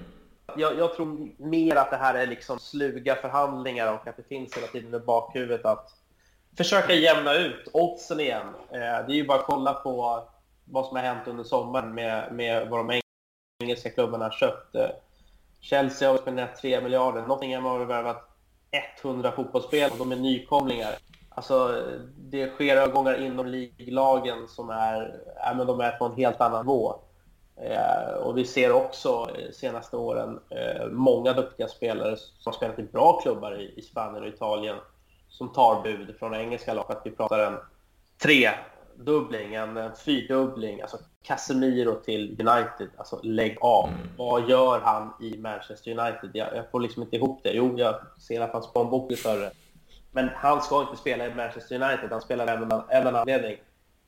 jag, 0.56 0.78
jag, 0.78 0.96
tror 0.96 1.30
mer 1.38 1.76
att 1.76 1.92
det 1.92 1.98
här 1.98 2.14
är 2.14 2.28
liksom 2.28 2.60
sluga 2.60 3.16
förhandlingar 3.16 3.94
och 3.94 4.08
att 4.08 4.18
det 4.18 4.28
finns 4.28 4.58
hela 4.58 4.68
tiden 4.68 4.94
i 4.94 5.00
bakhuvudet 5.00 5.66
att 5.66 5.90
försöka 6.58 6.94
jämna 6.94 7.34
ut 7.34 7.68
oddsen 7.74 8.20
igen. 8.20 8.48
Eh, 8.72 8.80
det 8.80 9.14
är 9.14 9.16
ju 9.16 9.28
bara 9.28 9.40
att 9.40 9.46
kolla 9.46 9.74
på 9.74 10.24
vad 10.66 10.86
som 10.86 10.98
har 10.98 11.04
hänt 11.04 11.28
under 11.28 11.44
sommaren 11.44 11.96
med, 11.96 12.34
med 12.34 12.70
vad 12.70 12.80
de 12.80 13.02
engelska 13.64 13.90
klubbarna 13.90 14.26
har 14.26 14.32
köpt. 14.32 14.76
Eh, 14.76 14.90
Chelsea 15.60 16.10
har 16.10 16.18
spenderat 16.18 16.56
3 16.62 16.82
miljarder, 16.82 17.28
Nottingham 17.28 17.64
har 17.64 17.86
värvat 17.86 18.30
100 19.02 19.32
fotbollsspelare 19.32 19.92
och 19.92 19.98
de 19.98 20.12
är 20.12 20.16
nykomlingar. 20.16 20.96
Alltså, 21.38 21.84
det 22.18 22.50
sker 22.50 22.78
övergångar 22.78 23.22
inom 23.22 23.46
liglagen 23.46 24.48
som 24.48 24.70
är, 24.70 25.22
ja, 25.36 25.54
men 25.54 25.68
de 25.68 25.80
är 25.80 25.92
på 25.92 26.06
en 26.06 26.16
helt 26.16 26.42
annan 26.42 26.66
nivå. 26.66 26.96
Eh, 27.56 28.14
och 28.14 28.38
vi 28.38 28.46
ser 28.46 28.72
också 28.72 29.30
de 29.36 29.54
senaste 29.54 29.98
åren 29.98 30.40
eh, 30.50 30.88
många 30.92 31.34
duktiga 31.34 31.68
spelare 31.68 32.18
som 32.18 32.52
har 32.52 32.54
spelat 32.54 32.80
i 32.80 32.84
bra 32.84 33.20
klubbar 33.22 33.60
i, 33.60 33.74
i 33.80 33.82
Spanien 33.82 34.24
och 34.24 34.30
Italien 34.30 34.76
som 35.30 35.54
tar 35.54 35.82
bud 35.84 36.16
från 36.20 36.36
engelska 36.36 36.74
lag. 36.74 36.86
Att 36.90 37.02
vi 37.06 37.12
pratar 37.12 37.40
en 37.40 37.58
tredubbling, 38.22 39.54
en 39.54 39.96
fyrdubbling. 40.06 40.82
Alltså 40.82 40.98
Casemiro 41.24 41.96
till 41.96 42.30
United. 42.30 42.90
Alltså 42.98 43.20
lägg 43.24 43.58
av. 43.62 43.88
Mm. 43.88 44.00
Vad 44.18 44.50
gör 44.50 44.80
han 44.80 45.14
i 45.22 45.38
Manchester 45.38 45.92
United? 45.92 46.30
Jag, 46.34 46.56
jag, 46.56 46.72
får 46.72 46.80
liksom 46.80 47.04
inte 47.04 47.16
ihop 47.16 47.40
det. 47.44 47.52
Jo, 47.52 47.74
jag 47.78 47.96
ser 48.20 48.42
att 48.42 48.54
hans 48.54 48.72
plånbok 48.72 49.12
är 49.12 49.16
större. 49.16 49.52
Men 50.12 50.30
han 50.36 50.62
ska 50.62 50.82
inte 50.82 50.98
spela 50.98 51.28
i 51.28 51.36
Manchester 51.36 51.76
United. 51.76 52.12
Han 52.12 52.22
spelar 52.22 52.48
även 52.48 52.72
av 52.72 52.84
en 52.90 53.16
anledning. 53.16 53.58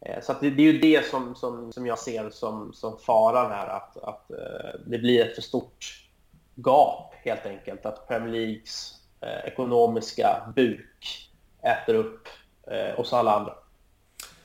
Eh, 0.05 0.21
så 0.21 0.33
det, 0.41 0.49
det, 0.49 0.61
är 0.61 0.73
ju 0.73 0.79
det 0.79 1.05
som, 1.05 1.35
som, 1.35 1.71
som 1.71 1.87
jag 1.87 1.99
ser 1.99 2.29
som, 2.29 2.73
som 2.73 2.97
faran 2.97 3.51
här. 3.51 3.67
Att, 3.67 3.97
att 3.97 4.31
eh, 4.31 4.79
det 4.85 4.97
blir 4.97 5.25
ett 5.25 5.35
för 5.35 5.41
stort 5.41 6.09
gap 6.55 7.13
helt 7.13 7.45
enkelt. 7.45 7.85
Att 7.85 8.07
Premier 8.07 8.31
Leagues 8.31 8.93
eh, 9.21 9.51
ekonomiska 9.51 10.53
buk 10.55 11.29
äter 11.61 11.95
upp 11.95 12.27
oss 12.97 13.13
alla 13.13 13.35
andra. 13.35 13.53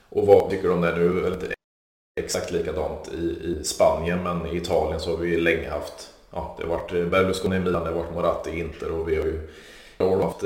Och 0.09 0.27
vad 0.27 0.49
tycker 0.49 0.67
du 0.67 0.73
om 0.73 0.81
det 0.81 0.95
nu? 0.95 1.25
Eller 1.25 1.53
exakt 2.19 2.51
likadant 2.51 3.13
i, 3.13 3.17
i 3.17 3.63
Spanien, 3.63 4.23
men 4.23 4.45
i 4.45 4.57
Italien 4.57 4.99
så 4.99 5.09
har 5.09 5.17
vi 5.17 5.37
länge 5.37 5.69
haft 5.69 6.15
Ja, 6.35 6.55
det 6.57 6.63
har 6.63 6.77
varit 6.77 7.11
Berlusconi 7.11 7.55
i 7.55 7.59
Milan, 7.59 7.83
det 7.83 7.89
har 7.89 7.99
varit 7.99 8.13
Moratti 8.13 8.49
i 8.49 8.59
Inter 8.59 8.91
och 8.91 9.09
vi 9.09 9.15
har 9.15 9.25
ju 9.25 9.49
har 9.97 10.21
haft 10.21 10.43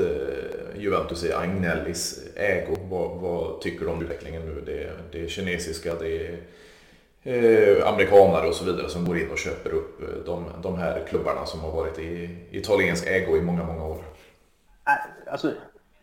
Juventus 0.76 1.24
i 1.24 1.32
Agnellis 1.32 2.20
ägo. 2.36 2.76
Vad, 2.90 3.20
vad, 3.20 3.60
tycker 3.60 3.84
du 3.84 3.90
om 3.90 4.02
utvecklingen 4.02 4.42
nu? 4.42 4.60
Det, 4.66 4.92
det 5.12 5.24
är 5.24 5.28
kinesiska, 5.28 5.94
det 5.94 6.26
är 6.26 6.42
eh, 7.22 7.88
amerikanare 7.88 8.48
och 8.48 8.54
så 8.54 8.64
vidare 8.64 8.88
som 8.88 9.04
går 9.04 9.18
in 9.18 9.30
och 9.30 9.38
köper 9.38 9.70
upp 9.70 10.02
eh, 10.02 10.08
de, 10.26 10.44
de 10.62 10.78
här 10.78 11.06
klubbarna 11.08 11.46
som 11.46 11.60
har 11.60 11.72
varit 11.72 11.98
i 11.98 12.38
italiensk 12.50 13.06
ägo 13.06 13.36
i 13.36 13.42
många, 13.42 13.64
många 13.64 13.84
år. 13.86 14.04
Äh, 14.86 15.32
alltså, 15.32 15.52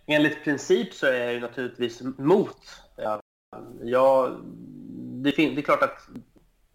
enligt 0.06 0.44
princip 0.44 0.94
så 0.94 1.08
är 1.08 1.24
jag 1.24 1.34
ju 1.34 1.40
naturligtvis 1.40 2.02
mot. 2.18 2.58
Ja, 2.96 3.22
ja, 3.82 4.38
det, 5.24 5.32
fin- 5.32 5.56
det 5.56 5.62
är 5.62 5.64
klart 5.64 5.84
att 5.84 6.08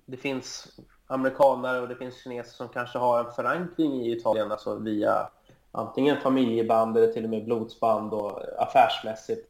det 0.06 0.16
finns 0.16 0.78
amerikanare 1.06 1.80
och 1.80 1.88
det 1.88 1.96
finns 1.96 2.22
kineser 2.22 2.52
som 2.52 2.68
kanske 2.68 2.98
har 2.98 3.24
en 3.24 3.32
förankring 3.32 3.92
i 3.92 4.12
Italien, 4.12 4.52
alltså 4.52 4.78
via 4.78 5.28
antingen 5.72 6.16
familjeband 6.20 6.96
eller 6.96 7.12
till 7.12 7.24
och 7.24 7.30
med 7.30 7.44
blodsband 7.44 8.14
och 8.14 8.40
affärsmässigt. 8.58 9.48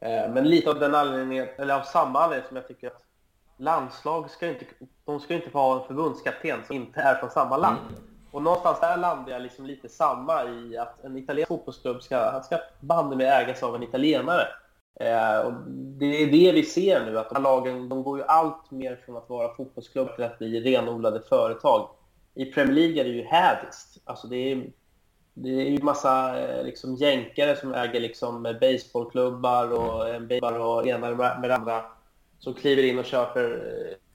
Eh, 0.00 0.32
men 0.32 0.48
lite 0.48 0.70
av 0.70 0.78
den 0.78 0.94
anledningen, 0.94 1.48
eller 1.56 1.74
av 1.74 1.82
samma 1.82 2.20
anledning 2.20 2.48
som 2.48 2.56
jag 2.56 2.68
tycker 2.68 2.86
att 2.86 3.04
landslag 3.56 4.30
ska 4.30 4.48
inte, 4.48 4.64
de 5.04 5.20
ska 5.20 5.34
inte 5.34 5.50
få 5.50 5.58
ha 5.58 5.80
en 5.80 5.86
förbundskapten 5.86 6.60
som 6.66 6.76
inte 6.76 7.00
är 7.00 7.14
från 7.14 7.30
samma 7.30 7.56
land. 7.56 7.78
Mm. 7.88 8.02
Och 8.30 8.42
någonstans 8.42 8.80
där 8.80 8.96
landar 8.96 9.32
jag 9.32 9.42
liksom 9.42 9.66
lite 9.66 9.88
samma 9.88 10.44
i 10.44 10.78
att 10.78 11.04
en 11.04 11.16
italiensk 11.16 11.48
fotbollsklubb 11.48 12.02
ska, 12.02 12.42
ska 12.44 12.58
bandy 12.80 13.16
med 13.16 13.42
ägas 13.42 13.62
av 13.62 13.74
en 13.74 13.82
italienare. 13.82 14.42
Eh, 15.00 15.38
och 15.38 15.52
det 15.70 16.22
är 16.22 16.26
det 16.26 16.52
vi 16.52 16.62
ser 16.62 17.04
nu, 17.04 17.18
att 17.18 17.28
de 17.28 17.34
här 17.34 17.42
lagen 17.42 17.88
de 17.88 18.02
går 18.02 18.18
ju 18.18 18.24
allt 18.24 18.70
mer 18.70 18.96
från 19.04 19.16
att 19.16 19.28
vara 19.28 19.54
fotbollsklubb 19.54 20.14
till 20.14 20.24
att 20.24 20.38
bli 20.38 20.60
renodlade 20.60 21.20
företag. 21.20 21.88
I 22.34 22.44
Premier 22.44 22.74
League 22.74 23.00
är 23.00 23.04
det 23.04 23.10
ju 23.10 23.24
hädiskt. 23.24 24.02
Alltså 24.04 24.26
det 24.26 24.36
är 24.36 24.70
det 25.42 25.48
är 25.48 25.70
ju 25.70 25.82
massa 25.82 26.40
eh, 26.40 26.64
liksom, 26.64 26.94
jänkare 26.94 27.56
som 27.56 27.74
äger 27.74 28.00
liksom, 28.00 28.42
baseballklubbar 28.42 29.72
och 29.72 30.08
eh, 30.08 30.16
en 30.16 30.60
och 30.60 30.86
ena 30.86 31.14
med 31.14 31.50
det 31.50 31.56
andra 31.56 31.84
som 32.38 32.54
kliver 32.54 32.82
in 32.82 32.98
och 32.98 33.04
köper 33.04 33.50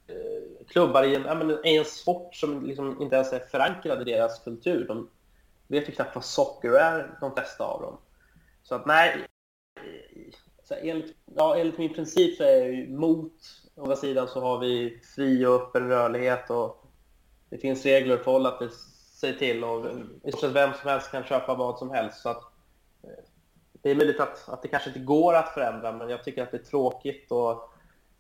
eh, 0.08 0.66
klubbar 0.68 1.04
i 1.04 1.16
en, 1.16 1.26
ja, 1.26 1.36
men, 1.36 1.58
en 1.64 1.86
sport 1.86 2.36
som 2.36 2.66
liksom 2.66 3.02
inte 3.02 3.16
ens 3.16 3.34
är 3.34 3.40
förankrad 3.40 4.02
i 4.02 4.12
deras 4.12 4.40
kultur. 4.40 4.88
De 4.88 5.10
vet 5.68 5.90
ju 5.90 5.92
knappt 5.92 6.16
vad 6.16 6.26
socker 6.26 6.70
är, 6.70 7.18
de 7.20 7.34
flesta 7.34 7.64
av 7.64 7.82
dem. 7.82 7.98
Så 8.64 8.76
att 8.76 8.86
nej, 8.86 9.26
så 10.64 10.74
enligt, 10.74 11.16
ja, 11.36 11.58
enligt 11.58 11.78
min 11.78 11.94
princip 11.94 12.38
så 12.38 12.44
är 12.44 12.58
jag 12.58 12.74
ju 12.74 12.90
mot. 12.90 13.34
Å 13.76 13.82
andra 13.82 13.96
sidan 13.96 14.28
så 14.28 14.42
har 14.42 14.60
vi 14.60 15.02
fri 15.16 15.46
och 15.46 15.54
öppen 15.54 15.90
rörlighet 15.90 16.50
och 16.50 16.86
det 17.50 17.58
finns 17.58 17.86
regler 17.86 18.16
att 18.16 18.24
förhålla 18.24 18.58
till 18.58 18.70
sig 19.24 19.38
till 19.38 19.64
och 19.64 19.86
i 20.24 20.32
stort 20.32 20.42
sett 20.42 20.52
vem 20.52 20.74
som 20.74 20.90
helst 20.90 21.12
kan 21.12 21.24
köpa 21.24 21.56
vad 21.56 21.78
som 21.78 21.92
helst. 21.92 22.22
Så 22.22 22.30
att, 22.30 22.44
eh, 23.04 23.24
det 23.82 23.92
är 23.92 23.96
möjligt 23.96 24.20
att, 24.20 24.50
att 24.50 24.62
det 24.62 24.68
kanske 24.68 24.90
inte 24.90 25.00
går 25.00 25.34
att 25.34 25.54
förändra, 25.54 25.92
men 25.92 26.10
jag 26.10 26.24
tycker 26.24 26.44
att 26.44 26.52
det 26.52 26.58
är 26.58 26.64
tråkigt 26.64 27.32
och 27.32 27.70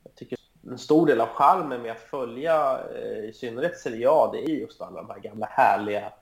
jag 0.03 0.15
tycker 0.15 0.37
en 0.71 0.77
stor 0.77 1.07
del 1.07 1.21
av 1.21 1.27
charmen 1.27 1.81
med 1.81 1.91
att 1.91 1.99
följa 1.99 2.79
eh, 2.95 3.29
i 3.29 3.33
synnerhet 3.33 3.79
Serie 3.79 4.07
A, 4.09 4.29
det 4.33 4.43
är 4.43 4.49
just 4.49 4.81
alla 4.81 5.01
de 5.01 5.09
här 5.09 5.19
gamla 5.19 5.45
härliga 5.45 6.13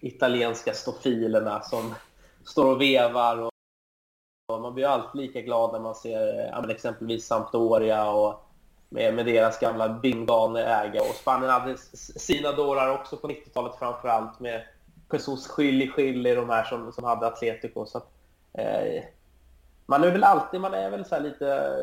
italienska 0.00 0.72
stofilerna 0.72 1.62
som 1.62 1.94
står 2.44 2.74
och 2.74 2.80
vevar. 2.80 3.38
Och, 3.38 3.50
och 4.52 4.60
man 4.60 4.74
blir 4.74 4.86
alltid 4.86 5.20
lika 5.20 5.40
glad 5.40 5.72
när 5.72 5.80
man 5.80 5.94
ser 5.94 6.38
eh, 6.38 6.50
ja, 6.50 6.70
exempelvis 6.70 7.26
Sampdoria 7.26 8.10
och 8.10 8.45
med, 8.88 9.14
med 9.14 9.26
deras 9.26 9.58
gamla 9.58 9.88
bingane 9.88 10.62
ägare. 10.62 11.08
Och 11.08 11.14
Spanien 11.14 11.50
hade 11.50 11.76
sina 12.16 12.52
dårar 12.52 12.94
också 12.94 13.16
på 13.16 13.28
90-talet 13.28 13.78
framförallt 13.78 14.40
med 14.40 14.62
Jesus 15.12 15.48
Schilly 15.48 15.88
Schilly, 15.90 16.34
de 16.34 16.50
här 16.50 16.64
som, 16.64 16.92
som 16.92 17.04
hade 17.04 17.26
Atletico. 17.26 17.86
Så 17.86 17.98
att, 17.98 18.08
eh, 18.52 19.04
man 19.86 20.04
är 20.04 20.10
väl 20.10 20.24
alltid, 20.24 20.60
man 20.60 20.74
är 20.74 20.90
väl 20.90 21.04
så 21.04 21.18
lite, 21.18 21.76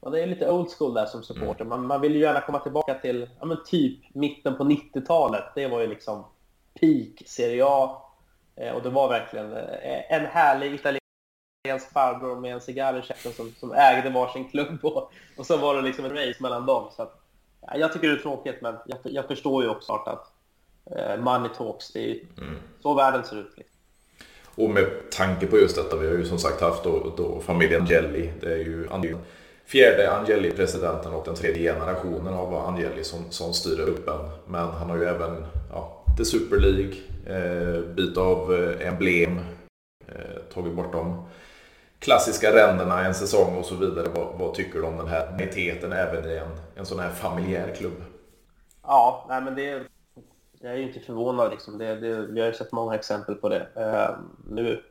man 0.00 0.14
är 0.14 0.26
lite 0.26 0.50
old 0.50 0.70
school 0.78 0.94
där 0.94 1.06
som 1.06 1.22
supporter. 1.22 1.64
Man, 1.64 1.86
man 1.86 2.00
vill 2.00 2.14
ju 2.14 2.20
gärna 2.20 2.40
komma 2.40 2.58
tillbaka 2.58 2.94
till, 2.94 3.30
ja 3.40 3.46
men 3.46 3.64
typ 3.66 4.14
mitten 4.14 4.56
på 4.56 4.64
90-talet. 4.64 5.44
Det 5.54 5.66
var 5.66 5.80
ju 5.80 5.86
liksom 5.86 6.24
peak 6.80 7.22
Serie 7.26 7.64
A. 7.66 8.02
Eh, 8.56 8.74
och 8.74 8.82
det 8.82 8.90
var 8.90 9.08
verkligen 9.08 9.52
eh, 9.52 10.12
en 10.12 10.26
härlig 10.26 10.74
italiensk 10.74 11.03
italiensk 11.64 11.92
farbror 11.92 12.40
med 12.40 12.54
en 12.54 12.60
cigarr 12.60 12.98
i 12.98 13.02
käften 13.02 13.32
som, 13.32 13.52
som 13.60 13.72
ägde 13.72 14.10
varsin 14.10 14.48
klubb 14.48 14.78
och, 14.82 15.12
och 15.36 15.46
så 15.46 15.56
var 15.56 15.74
det 15.74 15.82
liksom 15.82 16.04
en 16.04 16.10
race 16.10 16.36
mellan 16.38 16.66
dem. 16.66 16.90
Så 16.96 17.02
att, 17.02 17.20
ja, 17.60 17.76
jag 17.76 17.92
tycker 17.92 18.08
det 18.08 18.14
är 18.14 18.18
tråkigt, 18.18 18.56
men 18.62 18.74
jag, 18.86 18.98
jag 19.02 19.26
förstår 19.26 19.62
ju 19.62 19.68
också 19.68 19.92
att 19.92 20.32
eh, 20.96 21.16
money 21.16 21.50
talks. 21.56 21.92
Det 21.92 22.10
är 22.10 22.18
mm. 22.38 22.54
så 22.82 22.94
världen 22.94 23.24
ser 23.24 23.36
ut. 23.36 23.52
Liksom. 23.56 23.76
Och 24.54 24.70
med 24.70 24.86
tanke 25.10 25.46
på 25.46 25.58
just 25.58 25.76
detta, 25.76 25.96
vi 25.96 26.06
har 26.06 26.14
ju 26.14 26.24
som 26.24 26.38
sagt 26.38 26.60
haft 26.60 26.84
då, 26.84 27.12
då 27.16 27.40
familjen 27.40 27.82
Angeli. 27.82 28.32
Det 28.40 28.52
är 28.52 28.58
ju 28.58 28.88
fjärde 29.64 30.10
Angeli-presidenten 30.10 31.12
och 31.12 31.24
den 31.24 31.34
tredje 31.34 31.72
generationen 31.72 32.34
av 32.34 32.54
Angeli 32.54 33.04
som, 33.04 33.30
som 33.30 33.54
styr 33.54 33.76
gruppen. 33.76 34.20
Men 34.46 34.68
han 34.68 34.90
har 34.90 34.96
ju 34.96 35.04
även 35.04 35.46
ja, 35.70 36.04
The 36.18 36.24
Super 36.24 36.56
League, 36.56 36.94
eh, 37.26 37.80
byte 37.80 38.20
av 38.20 38.54
eh, 38.54 38.88
emblem, 38.88 39.38
eh, 40.08 40.54
tagit 40.54 40.74
bort 40.74 40.92
dem 40.92 41.26
klassiska 42.04 42.52
ränderna 42.56 43.04
en 43.04 43.14
säsong 43.14 43.58
och 43.58 43.64
så 43.64 43.74
vidare. 43.74 44.08
Vad, 44.14 44.38
vad 44.38 44.54
tycker 44.54 44.78
du 44.78 44.86
om 44.86 44.96
den 44.96 45.08
här 45.08 45.30
majoriteten 45.30 45.92
även 45.92 46.30
i 46.30 46.36
en, 46.36 46.48
en 46.76 46.86
sån 46.86 46.98
här 46.98 47.10
familjär 47.10 47.74
klubb? 47.74 48.02
Ja, 48.82 49.26
nej 49.28 49.42
men 49.42 49.54
det, 49.54 49.82
jag 50.60 50.72
är 50.72 50.76
ju 50.76 50.82
inte 50.82 51.00
förvånad. 51.00 51.50
Liksom. 51.50 51.78
Det, 51.78 51.94
det, 51.94 52.26
vi 52.26 52.40
har 52.40 52.46
ju 52.46 52.54
sett 52.54 52.72
många 52.72 52.94
exempel 52.94 53.34
på 53.34 53.48
det. 53.48 53.68
Uh, 53.76 54.18
nu 54.48 54.82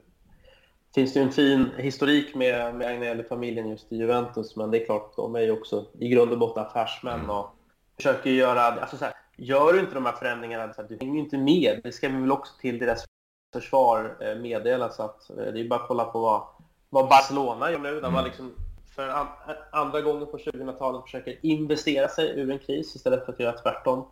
finns 0.95 1.13
det 1.13 1.19
ju 1.19 1.25
en 1.25 1.31
fin 1.31 1.69
historik 1.77 2.35
med, 2.35 2.75
med 2.75 2.87
Agnelli-familjen 2.87 3.69
just 3.69 3.91
i 3.91 3.95
Juventus, 3.95 4.55
men 4.55 4.71
det 4.71 4.81
är 4.81 4.85
klart, 4.85 5.15
de 5.15 5.35
är 5.35 5.41
ju 5.41 5.51
också 5.51 5.85
i 5.99 6.09
grund 6.09 6.31
och 6.31 6.39
botten 6.39 6.63
affärsmän 6.63 7.19
mm. 7.19 7.29
och 7.29 7.55
försöker 7.95 8.29
göra... 8.29 8.61
Alltså 8.61 8.97
så 8.97 9.05
här, 9.05 9.13
gör 9.37 9.73
du 9.73 9.79
inte 9.79 9.93
de 9.93 10.05
här 10.05 10.13
förändringarna, 10.13 10.73
så 10.73 10.81
här, 10.81 10.89
du 10.89 10.97
hänger 10.99 11.13
ju 11.13 11.19
inte 11.19 11.37
med. 11.37 11.79
Det 11.83 11.91
ska 11.91 12.09
vi 12.09 12.21
väl 12.21 12.31
också 12.31 12.53
till 12.59 12.79
deras 12.79 13.05
försvar 13.53 14.17
eh, 14.19 14.35
meddela, 14.35 14.89
så 14.89 15.03
att 15.03 15.29
eh, 15.29 15.35
det 15.35 15.59
är 15.59 15.69
bara 15.69 15.79
att 15.79 15.87
kolla 15.87 16.05
på 16.05 16.19
vad 16.19 16.41
vad 16.93 17.09
Barcelona 17.09 17.71
gör 17.71 17.79
nu, 17.79 17.93
där 17.93 18.01
man 18.01 18.13
mm. 18.13 18.25
liksom 18.25 18.53
för 18.95 19.09
an 19.09 19.27
andra 19.71 20.01
gången 20.01 20.27
på 20.27 20.37
2000-talet 20.37 21.03
försöker 21.03 21.39
investera 21.41 22.07
sig 22.07 22.39
ur 22.39 22.51
en 22.51 22.59
kris 22.59 22.95
istället 22.95 23.25
för 23.25 23.33
att 23.33 23.39
göra 23.39 23.57
tvärtom. 23.57 24.05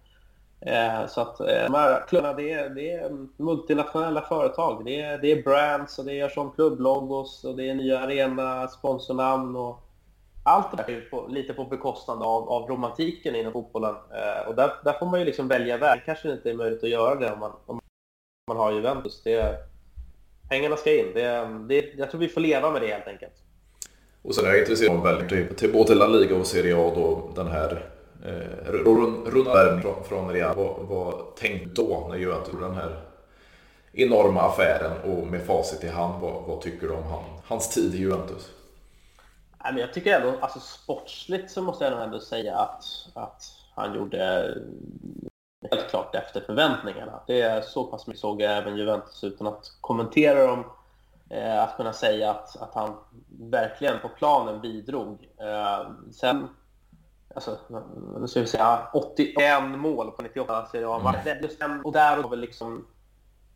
Eh, 0.62 1.08
så 1.08 1.22
att 1.22 1.40
eh, 1.40 1.46
de 1.46 1.74
här 1.74 2.08
klubbarna, 2.08 2.34
det 2.34 2.52
är, 2.52 2.70
det 2.70 2.92
är 2.92 3.28
multinationella 3.38 4.22
företag. 4.22 4.86
Det 4.86 5.02
är, 5.02 5.18
det 5.18 5.32
är 5.32 5.44
brands 5.44 6.00
och 6.00 6.06
det 6.06 6.20
är 6.20 6.30
som 6.30 6.52
klubblogos 6.52 7.44
och 7.44 7.56
det 7.56 7.70
är 7.70 7.76
nya 7.76 8.00
arena, 8.00 8.68
sponsornamn 8.68 9.56
och 9.56 9.80
allt 10.44 10.72
det 10.72 10.78
där 10.78 10.94
är 10.94 11.02
på, 11.02 11.28
lite 11.30 11.54
på 11.54 11.64
bekostnad 11.64 12.24
av, 12.24 12.50
av 12.50 12.70
romantiken 12.70 13.36
inom 13.36 13.54
fotbollen. 13.54 13.96
Eh, 13.96 14.48
och 14.48 14.56
där, 14.56 14.72
där 14.84 14.94
får 14.94 15.06
man 15.06 15.20
ju 15.20 15.26
liksom 15.26 15.48
välja 15.48 15.78
väg. 15.78 16.02
kanske 16.06 16.32
inte 16.32 16.50
är 16.50 16.54
möjligt 16.54 16.84
att 16.84 16.90
göra 16.90 17.16
det 17.16 17.32
om 17.32 17.40
man, 17.40 17.52
om 17.66 17.80
man 18.48 18.58
har 18.58 18.72
Juventus. 18.72 19.24
Det, 19.24 19.71
pengarna 20.52 20.78
ska 20.78 21.00
in. 21.00 21.14
Det, 21.14 21.48
det, 21.68 21.94
jag 21.98 22.12
tror 22.12 22.22
vi 22.22 22.28
får 22.28 22.42
leva 22.42 22.72
med 22.72 22.82
det 22.82 22.88
helt 22.88 23.08
enkelt. 23.08 23.34
Och 24.22 24.36
sen 24.36 24.46
är 24.46 24.50
jag 24.50 24.60
intresserad 24.60 24.98
av 24.98 25.04
väldigt 25.04 25.58
till 25.58 25.74
både 25.74 25.96
La 25.96 26.08
Liga 26.08 26.36
och 26.36 26.48
Serie 26.48 26.76
A 26.76 26.92
då 26.96 27.32
den 27.36 27.48
här 27.48 27.86
eh, 28.26 28.72
runda 29.26 29.82
från, 29.82 30.04
från 30.04 30.32
Real. 30.32 30.56
Vad, 30.56 30.76
vad 30.80 31.36
tänkte 31.36 31.82
då 31.82 32.08
när 32.10 32.18
Juventus 32.18 32.54
gjorde 32.54 32.66
den 32.66 32.76
här 32.76 33.00
enorma 33.94 34.42
affären 34.42 34.92
och 35.04 35.28
med 35.28 35.42
facit 35.42 35.84
i 35.84 35.88
hand, 35.88 36.22
vad, 36.22 36.44
vad 36.44 36.62
tycker 36.62 36.88
du 36.88 36.94
om 36.94 37.04
han, 37.04 37.24
hans 37.46 37.70
tid 37.70 37.96
i 37.96 37.98
Juventus? 37.98 38.52
Nej, 39.64 39.74
men 39.74 39.82
jag 39.82 39.94
tycker 39.94 40.20
ändå, 40.20 40.34
alltså 40.40 40.60
sportsligt 40.60 41.52
så 41.52 41.62
måste 41.62 41.86
jag 41.86 42.04
ändå 42.04 42.20
säga 42.20 42.56
att, 42.56 42.84
att 43.14 43.44
han 43.76 43.96
gjorde 43.96 44.54
helt 45.62 45.90
klart 45.90 46.16
efter 46.16 46.42
förväntningarna. 46.42 47.24
Det 47.28 47.42
är 47.42 47.62
så 47.62 47.84
pass 47.84 48.08
mycket 48.08 48.22
såg 48.22 48.42
jag 48.42 48.58
även 48.58 48.78
Juventus 48.78 49.24
utan 49.24 49.48
att 49.48 49.72
kommentera 49.82 50.48
dem. 50.48 50.64
Eh, 51.30 51.64
att 51.64 51.78
kunna 51.78 51.94
säga 51.94 52.32
att, 52.32 52.62
att 52.62 52.74
han 52.74 52.98
verkligen 53.40 54.00
på 54.00 54.10
planen 54.10 54.62
bidrog. 54.62 55.30
Eh, 55.38 55.92
sen, 56.12 56.48
alltså, 57.36 57.58
nu 58.20 58.28
ska 58.28 58.40
vi 58.40 58.48
säga 58.48 58.90
81 58.94 59.64
mål 59.64 60.12
på 60.12 60.22
98 60.22 60.66
Serie 60.72 60.88
A. 60.88 61.16
Mm. 61.62 61.82
Och 61.82 61.92
där 61.92 62.18
var 62.18 62.30
väl 62.30 62.40
liksom 62.40 62.88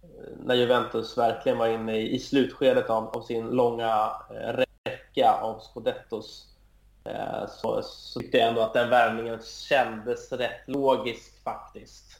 eh, 0.03 0.37
när 0.45 0.55
Juventus 0.55 1.17
verkligen 1.17 1.57
var 1.57 1.67
inne 1.67 1.97
i, 1.97 2.15
i 2.15 2.19
slutskedet 2.19 2.89
av, 2.89 3.07
av 3.07 3.21
sin 3.21 3.49
långa 3.49 4.11
eh, 4.29 4.63
räcka 4.85 5.39
av 5.41 5.59
scudettos 5.59 6.54
så, 7.47 7.81
så 7.81 8.19
tyckte 8.19 8.37
jag 8.37 8.47
ändå 8.49 8.61
att 8.61 8.73
den 8.73 8.89
värvningen 8.89 9.39
kändes 9.43 10.31
rätt 10.31 10.61
logisk 10.67 11.43
faktiskt. 11.43 12.19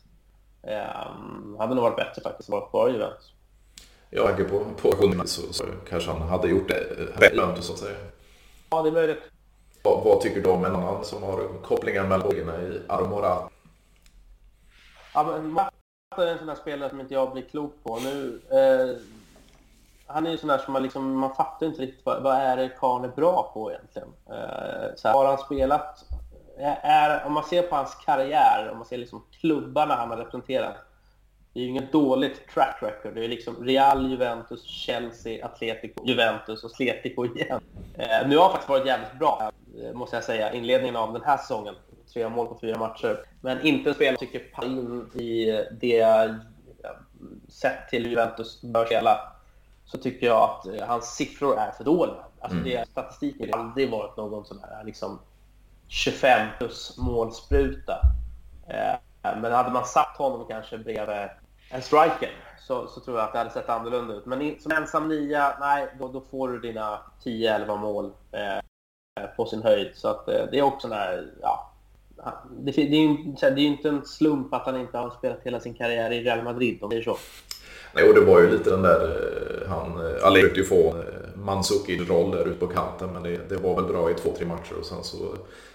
Eh, 0.63 1.57
hade 1.59 1.75
nog 1.75 1.83
varit 1.83 1.95
bättre 1.95 2.21
faktiskt 2.21 2.49
att 2.49 2.53
vara 2.53 2.69
kvar 2.69 2.89
i 2.89 2.91
Juventus. 2.91 3.33
Jag 4.09 4.27
tänker 4.27 4.43
på, 4.43 4.65
på 4.81 4.97
så, 5.25 5.53
så 5.53 5.63
kanske 5.89 6.11
han 6.11 6.21
hade 6.21 6.47
gjort 6.47 6.67
det 6.67 6.79
rätt 7.15 7.63
så 7.63 7.73
att 7.73 7.79
säga. 7.79 7.97
Ja, 8.69 8.81
det 8.81 8.89
är 8.89 8.93
möjligt. 8.93 9.21
Vad, 9.83 10.03
vad 10.03 10.21
tycker 10.21 10.41
du 10.41 10.49
om 10.49 10.65
en 10.65 10.75
annan 10.75 11.05
som 11.05 11.23
har 11.23 11.61
kopplingar 11.63 12.03
mellan 12.03 12.31
i 12.49 12.81
Armora? 12.87 13.49
Ja, 15.13 15.23
men 15.23 15.59
är 16.23 16.31
en 16.31 16.37
sån 16.37 16.47
där 16.47 16.55
spelare 16.55 16.89
som 16.89 16.99
inte 16.99 17.13
jag 17.13 17.31
blir 17.31 17.43
klok 17.43 17.73
på. 17.83 17.99
Nu, 17.99 18.41
eh, 18.49 18.97
han 20.07 20.27
är 20.27 20.31
ju 20.31 20.37
sån 20.37 20.49
där 20.49 20.57
som 20.57 20.73
man 20.73 20.83
liksom, 20.83 21.17
man 21.19 21.35
fattar 21.35 21.65
inte 21.65 21.81
riktigt 21.81 22.05
vad, 22.05 22.23
vad 22.23 22.35
är 22.35 22.57
det 22.57 22.69
karln 22.79 23.05
är 23.05 23.09
bra 23.09 23.51
på 23.53 23.71
egentligen. 23.71 24.07
Eh, 24.29 24.95
så 24.95 25.07
här, 25.07 25.15
har 25.15 25.25
han 25.25 25.37
spelat, 25.37 26.05
är, 26.81 27.25
om 27.25 27.33
man 27.33 27.43
ser 27.43 27.61
på 27.61 27.75
hans 27.75 27.95
karriär, 27.95 28.69
om 28.71 28.77
man 28.77 28.85
ser 28.85 28.97
liksom 28.97 29.23
klubbarna 29.39 29.95
han 29.95 30.09
har 30.09 30.17
representerat, 30.17 30.75
det 31.53 31.59
är 31.59 31.63
ju 31.63 31.69
inget 31.69 31.91
dåligt 31.91 32.47
track 32.53 32.77
record. 32.81 33.15
Det 33.15 33.25
är 33.25 33.29
liksom 33.29 33.65
Real, 33.65 34.11
Juventus, 34.11 34.63
Chelsea, 34.63 35.45
Atletico, 35.45 36.05
Juventus 36.05 36.63
och 36.63 36.71
Atletico 36.71 37.25
igen. 37.25 37.61
Eh, 37.97 38.27
nu 38.27 38.37
har 38.37 38.43
han 38.43 38.51
faktiskt 38.51 38.69
varit 38.69 38.85
jävligt 38.85 39.19
bra, 39.19 39.51
eh, 39.83 39.93
måste 39.93 40.15
jag 40.15 40.23
säga, 40.23 40.53
inledningen 40.53 40.95
av 40.95 41.13
den 41.13 41.21
här 41.25 41.37
säsongen 41.37 41.75
tre 42.13 42.29
mål 42.29 42.47
på 42.47 42.57
fyra 42.61 42.77
matcher. 42.77 43.19
Men 43.41 43.61
inte 43.61 43.89
en 43.89 43.95
spelare 43.95 44.17
tycker 44.17 44.39
passar 44.39 44.67
in 44.67 45.09
i 45.13 45.63
det 45.71 46.29
sett 47.47 47.89
till 47.89 48.07
Juventus 48.07 48.61
bör 48.61 48.85
spela. 48.85 49.34
Så 49.85 49.97
tycker 49.97 50.27
jag 50.27 50.43
att 50.43 50.67
eh, 50.67 50.87
hans 50.87 51.15
siffror 51.15 51.57
är 51.57 51.71
för 51.71 51.83
dåliga. 51.83 52.25
Alltså 52.39 52.57
mm. 52.57 52.69
det, 52.69 52.89
statistiken 52.89 53.49
har 53.53 53.59
aldrig 53.59 53.91
varit 53.91 54.17
någon 54.17 54.45
sån 54.45 54.59
här 54.59 54.83
liksom 54.83 55.19
25 55.87 56.47
plus 56.57 56.97
målspruta. 56.97 58.01
Eh, 58.67 58.99
men 59.41 59.51
hade 59.51 59.71
man 59.71 59.85
satt 59.85 60.17
honom 60.17 60.47
kanske 60.47 60.77
bredvid 60.77 61.29
en 61.69 61.81
striker 61.81 62.29
så, 62.67 62.87
så 62.87 63.01
tror 63.01 63.17
jag 63.17 63.25
att 63.25 63.31
det 63.31 63.37
hade 63.37 63.49
sett 63.49 63.69
annorlunda 63.69 64.13
ut. 64.13 64.25
Men 64.25 64.59
som 64.59 64.71
ensam 64.71 65.07
nia, 65.07 65.57
nej, 65.59 65.87
då, 65.99 66.07
då 66.07 66.21
får 66.31 66.49
du 66.49 66.59
dina 66.59 66.99
10-11 67.23 67.77
mål 67.77 68.11
eh, 68.31 69.25
på 69.35 69.45
sin 69.45 69.63
höjd. 69.63 69.91
Så 69.95 70.07
att, 70.07 70.27
eh, 70.27 70.45
det 70.51 70.59
är 70.59 70.63
också 70.63 70.87
där, 70.87 71.33
ja, 71.41 71.71
det, 72.49 72.71
det, 72.71 72.81
är 72.81 73.07
ju, 73.07 73.17
det 73.39 73.45
är 73.45 73.57
ju 73.57 73.67
inte 73.67 73.89
en 73.89 74.05
slump 74.05 74.53
att 74.53 74.65
han 74.65 74.79
inte 74.79 74.97
har 74.97 75.09
spelat 75.09 75.39
hela 75.43 75.59
sin 75.59 75.73
karriär 75.73 76.11
i 76.11 76.23
Real 76.23 76.43
Madrid 76.43 76.83
om 76.83 76.89
det 76.89 76.97
är 76.97 77.01
så. 77.01 77.17
Nej, 77.95 78.09
och 78.09 78.15
det 78.15 78.21
var 78.21 78.41
ju 78.41 78.49
lite 78.49 78.69
den 78.69 78.81
där, 78.81 79.01
eh, 79.01 79.69
han, 79.69 80.05
eh, 80.05 80.25
Allegri 80.25 80.49
försökte 80.49 80.59
ju 80.59 80.65
få 80.65 80.97
eh, 80.97 81.03
Mandzukic-roll 81.35 82.31
där 82.31 82.47
ute 82.47 82.59
på 82.59 82.67
kanten 82.67 83.09
men 83.13 83.23
det, 83.23 83.49
det, 83.49 83.57
var 83.57 83.75
väl 83.75 83.85
bra 83.85 84.11
i 84.11 84.13
två, 84.13 84.29
tre 84.37 84.45
matcher 84.45 84.73
och 84.79 84.85
sen 84.85 85.03
så 85.03 85.17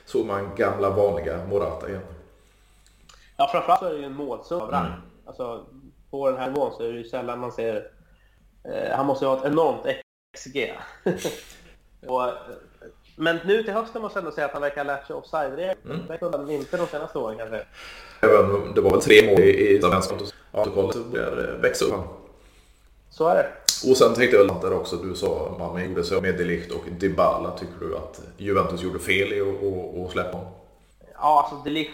såg 0.05 0.27
man 0.27 0.51
gamla 0.57 0.91
vanliga 0.91 1.47
Morata 1.47 1.89
igen. 1.89 2.03
Ja, 3.37 3.49
framförallt 3.53 3.81
så 3.81 3.87
är 3.87 3.93
det 3.93 3.99
ju 3.99 4.05
en 4.05 4.15
målsumma 4.15 4.81
mm. 4.81 4.93
Alltså, 5.27 5.67
på 6.11 6.31
den 6.31 6.39
här 6.39 6.51
nivån 6.51 6.73
så 6.77 6.83
är 6.83 6.93
det 6.93 6.99
ju 6.99 7.05
sällan 7.05 7.39
man 7.39 7.53
ser... 7.53 7.91
Eh, 8.65 8.97
han 8.97 9.07
måste 9.07 9.25
ju 9.25 9.29
ha 9.29 9.39
ett 9.39 9.45
enormt 9.45 9.87
XG. 10.37 10.73
och, 12.07 12.23
men 13.21 13.39
nu 13.45 13.63
till 13.63 13.73
hösten 13.73 14.03
måste 14.03 14.19
jag 14.19 14.23
ändå 14.25 14.35
säga 14.35 14.47
att 14.47 14.53
han 14.53 14.63
verkar 14.63 14.85
ha 14.85 14.93
lärt 14.93 15.07
sig 15.07 15.17
offside-regeln. 15.17 15.79
Mm. 15.85 16.07
Det 16.09 16.19
kunde 16.19 16.39
han 16.39 16.51
inte 16.51 16.77
de 16.77 16.87
senaste 16.87 17.19
åren 17.19 17.39
kanske. 17.39 17.65
Det 18.75 18.81
var 18.81 18.91
väl 18.91 19.01
tre 19.01 19.31
mål 19.31 19.41
i 19.41 19.81
svenska 19.83 20.15
protokollet 20.53 20.97
så 20.97 21.03
börjar 21.03 21.59
växa 21.63 21.85
upp. 21.85 21.95
Så 23.11 23.29
är 23.29 23.35
det. 23.35 23.49
Och 23.91 23.97
sen 23.97 24.15
tänkte 24.15 24.37
jag 24.37 24.61
där 24.63 24.73
också, 24.73 24.97
du 24.97 25.15
sa 25.15 25.49
att 25.51 25.59
man 25.59 25.89
gjorde 25.89 26.05
sig 26.05 26.23
med 26.23 26.39
Delict 26.39 26.73
och 26.73 26.85
Dybala. 26.99 27.51
Tycker 27.51 27.75
du 27.81 27.97
att 27.97 28.21
Juventus 28.37 28.83
gjorde 28.83 28.99
fel 28.99 29.33
i 29.33 29.41
att 30.05 30.13
släppa 30.13 30.37
honom? 30.37 30.53
Ja, 31.15 31.43
alltså 31.43 31.65
Delict... 31.65 31.91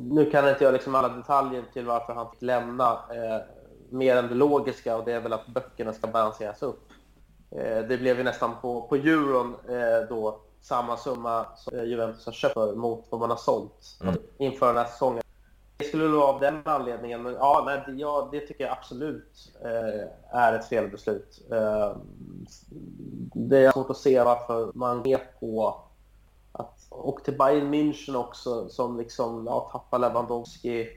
Nu 0.00 0.30
kan 0.30 0.48
inte 0.48 0.64
jag 0.64 0.72
liksom 0.72 0.94
alla 0.94 1.08
detaljer 1.08 1.64
till 1.72 1.86
varför 1.86 2.12
han 2.12 2.30
fick 2.30 2.42
lämna. 2.42 2.90
Eh, 2.92 3.40
mer 3.90 4.16
än 4.16 4.28
det 4.28 4.34
logiska 4.34 4.96
och 4.96 5.04
det 5.04 5.12
är 5.12 5.20
väl 5.20 5.32
att 5.32 5.46
böckerna 5.46 5.92
ska 5.92 6.06
balanseras 6.06 6.62
upp. 6.62 6.91
Eh, 7.56 7.82
det 7.88 7.98
blev 7.98 8.18
ju 8.18 8.24
nästan 8.24 8.50
på, 8.62 8.82
på 8.82 8.96
euron 8.96 9.54
eh, 9.68 10.08
då 10.08 10.40
samma 10.60 10.96
summa 10.96 11.46
som 11.56 11.78
eh, 11.78 11.84
Juventus 11.84 12.26
har 12.26 12.32
köpt 12.32 12.54
för 12.54 12.74
mot 12.74 13.06
vad 13.10 13.20
man 13.20 13.30
har 13.30 13.36
sålt 13.36 13.98
mm. 14.02 14.14
inför 14.38 14.66
den 14.66 14.76
här 14.76 14.84
säsongen. 14.84 15.22
Det 15.76 15.84
skulle 15.84 16.06
vara 16.06 16.26
av 16.26 16.40
den 16.40 16.62
anledningen, 16.64 17.22
men 17.22 17.34
ja, 17.34 17.62
nej, 17.66 18.00
ja, 18.00 18.28
det 18.32 18.40
tycker 18.40 18.64
jag 18.64 18.72
absolut 18.72 19.52
eh, 19.64 20.38
är 20.38 20.52
ett 20.52 20.68
felbeslut. 20.68 21.42
Eh, 21.50 21.96
det 23.34 23.58
är 23.58 23.72
svårt 23.72 23.90
att 23.90 23.96
se 23.96 24.22
varför 24.22 24.70
man 24.74 25.06
är 25.06 25.20
på 25.40 25.82
att, 26.52 26.86
och 26.88 27.24
till 27.24 27.38
Bayern 27.38 27.74
München 27.74 28.14
också 28.14 28.68
som 28.68 28.98
liksom 28.98 29.46
ja, 29.46 29.68
tappar 29.72 29.98
Lewandowski. 29.98 30.88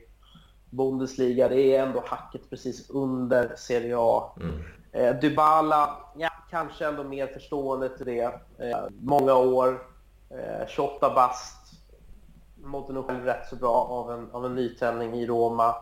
Bundesliga, 0.70 1.48
det 1.48 1.60
är 1.60 1.82
ändå 1.82 2.02
hacket 2.06 2.50
precis 2.50 2.90
under 2.90 3.56
Serie 3.56 3.96
A. 3.98 4.32
Mm. 4.40 4.62
Eh, 4.92 5.20
Dybala, 5.20 5.96
ja, 6.16 6.30
kanske 6.50 6.86
ändå 6.86 7.04
mer 7.04 7.26
förstående 7.26 7.96
till 7.96 8.06
det. 8.06 8.40
Eh, 8.58 8.84
många 9.00 9.34
år, 9.34 9.86
eh, 10.30 10.66
28 10.68 11.14
bast. 11.14 11.56
Mådde 12.56 12.92
nog 12.92 13.06
själv 13.06 13.24
rätt 13.24 13.48
så 13.48 13.56
bra 13.56 13.74
av 13.74 14.12
en, 14.12 14.30
av 14.30 14.46
en 14.46 14.54
nytändning 14.54 15.14
i 15.14 15.26
Roma. 15.26 15.74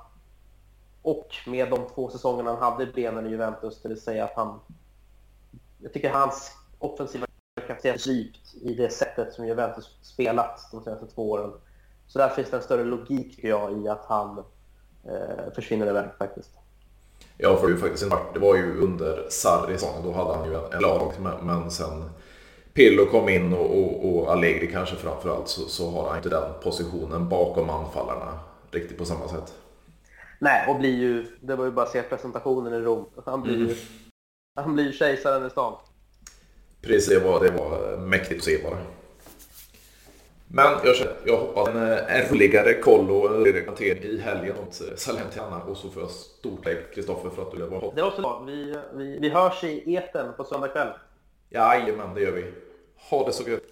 Och 1.02 1.28
med 1.46 1.70
de 1.70 1.78
två 1.94 2.10
säsongerna 2.10 2.50
han 2.50 2.72
hade 2.72 2.82
i 2.82 2.92
benen 2.92 3.26
i 3.26 3.30
Juventus, 3.30 3.82
det 3.82 3.88
vill 3.88 4.00
säga 4.00 4.24
att 4.24 4.34
han... 4.36 4.60
Jag 5.78 5.92
tycker 5.92 6.10
hans 6.10 6.52
offensiva 6.78 7.26
kapacitet 7.54 8.06
är 8.06 8.10
djupt 8.10 8.54
i 8.54 8.74
det 8.74 8.90
sättet 8.90 9.32
som 9.32 9.46
Juventus 9.46 9.98
spelat 10.02 10.68
de 10.72 10.82
senaste 10.82 11.06
två 11.06 11.30
åren. 11.30 11.52
Så 12.06 12.18
där 12.18 12.28
finns 12.28 12.50
det 12.50 12.56
en 12.56 12.62
större 12.62 12.84
logik, 12.84 13.36
tycker 13.36 13.48
jag, 13.48 13.82
i 13.82 13.88
att 13.88 14.04
han 14.04 14.44
eh, 15.04 15.52
försvinner 15.54 15.86
iväg 15.86 16.08
faktiskt. 16.18 16.50
Ja, 17.38 17.56
för 17.56 17.68
det, 17.68 17.76
faktiskt 17.76 18.02
en, 18.02 18.18
det 18.34 18.38
var 18.38 18.56
ju 18.56 18.80
under 18.80 19.26
Sarri 19.28 19.78
säsongen, 19.78 20.02
då 20.04 20.12
hade 20.12 20.36
han 20.36 20.50
ju 20.50 20.54
en, 20.54 20.72
en 20.72 20.82
lag. 20.82 21.12
Men, 21.42 21.70
sen 21.70 22.10
Pillo 22.72 23.06
kom 23.06 23.28
in 23.28 23.52
och, 23.52 23.78
och, 23.78 24.14
och 24.14 24.32
Allegri 24.32 24.66
kanske 24.72 24.96
framförallt 24.96 25.48
så, 25.48 25.60
så 25.68 25.90
har 25.90 26.08
han 26.08 26.16
inte 26.16 26.28
den 26.28 26.52
positionen 26.62 27.28
bakom 27.28 27.70
anfallarna 27.70 28.38
riktigt 28.70 28.98
på 28.98 29.04
samma 29.04 29.28
sätt. 29.28 29.54
Nej, 30.38 30.68
och 30.68 30.78
blir 30.78 30.94
ju, 30.94 31.26
det 31.40 31.56
var 31.56 31.64
ju 31.64 31.70
bara 31.70 31.86
att 31.86 31.92
se 31.92 32.02
presentationen 32.02 32.72
i 32.72 32.78
Rom. 32.78 33.06
Han 33.26 33.42
blir 33.42 33.56
ju, 33.56 33.64
mm. 33.64 33.76
han 34.56 34.74
blir 34.74 34.84
ju 34.84 34.92
kejsaren 34.92 35.46
i 35.46 35.50
stan. 35.50 35.76
Precis, 36.80 37.08
det 37.08 37.18
var, 37.18 37.44
det 37.44 37.50
var 37.50 37.96
mäktigt 37.96 38.38
att 38.38 38.44
se 38.44 38.58
bara. 38.62 38.78
Men 40.56 40.72
jag, 40.84 40.96
jag 41.24 41.36
hoppas 41.36 41.68
en, 41.68 41.92
eh, 41.92 42.16
en 42.16 42.28
roligare 42.30 42.74
koll 42.74 43.10
och 43.10 43.30
hantering 43.66 44.02
i 44.02 44.20
helgen 44.20 44.56
mot 44.56 44.80
eh, 44.80 44.96
Salernitana 44.96 45.62
och 45.62 45.76
så 45.76 45.90
får 45.90 46.02
jag 46.02 46.10
stort 46.10 46.64
tack 46.64 46.94
Kristoffer 46.94 47.30
för 47.30 47.42
att 47.42 47.50
du 47.50 47.66
var 47.66 47.92
Det 47.94 48.16
så 48.16 48.22
bra. 48.22 48.42
Vi, 48.46 48.76
vi, 48.94 49.18
vi 49.18 49.28
hörs 49.28 49.64
i 49.64 49.94
eten 49.94 50.32
på 50.36 50.44
söndag 50.44 50.68
kväll. 50.68 50.88
Jajamän, 51.50 52.14
det 52.14 52.20
gör 52.20 52.32
vi. 52.32 52.44
Ha 53.10 53.26
det 53.26 53.32
så 53.32 53.50
gött. 53.50 53.62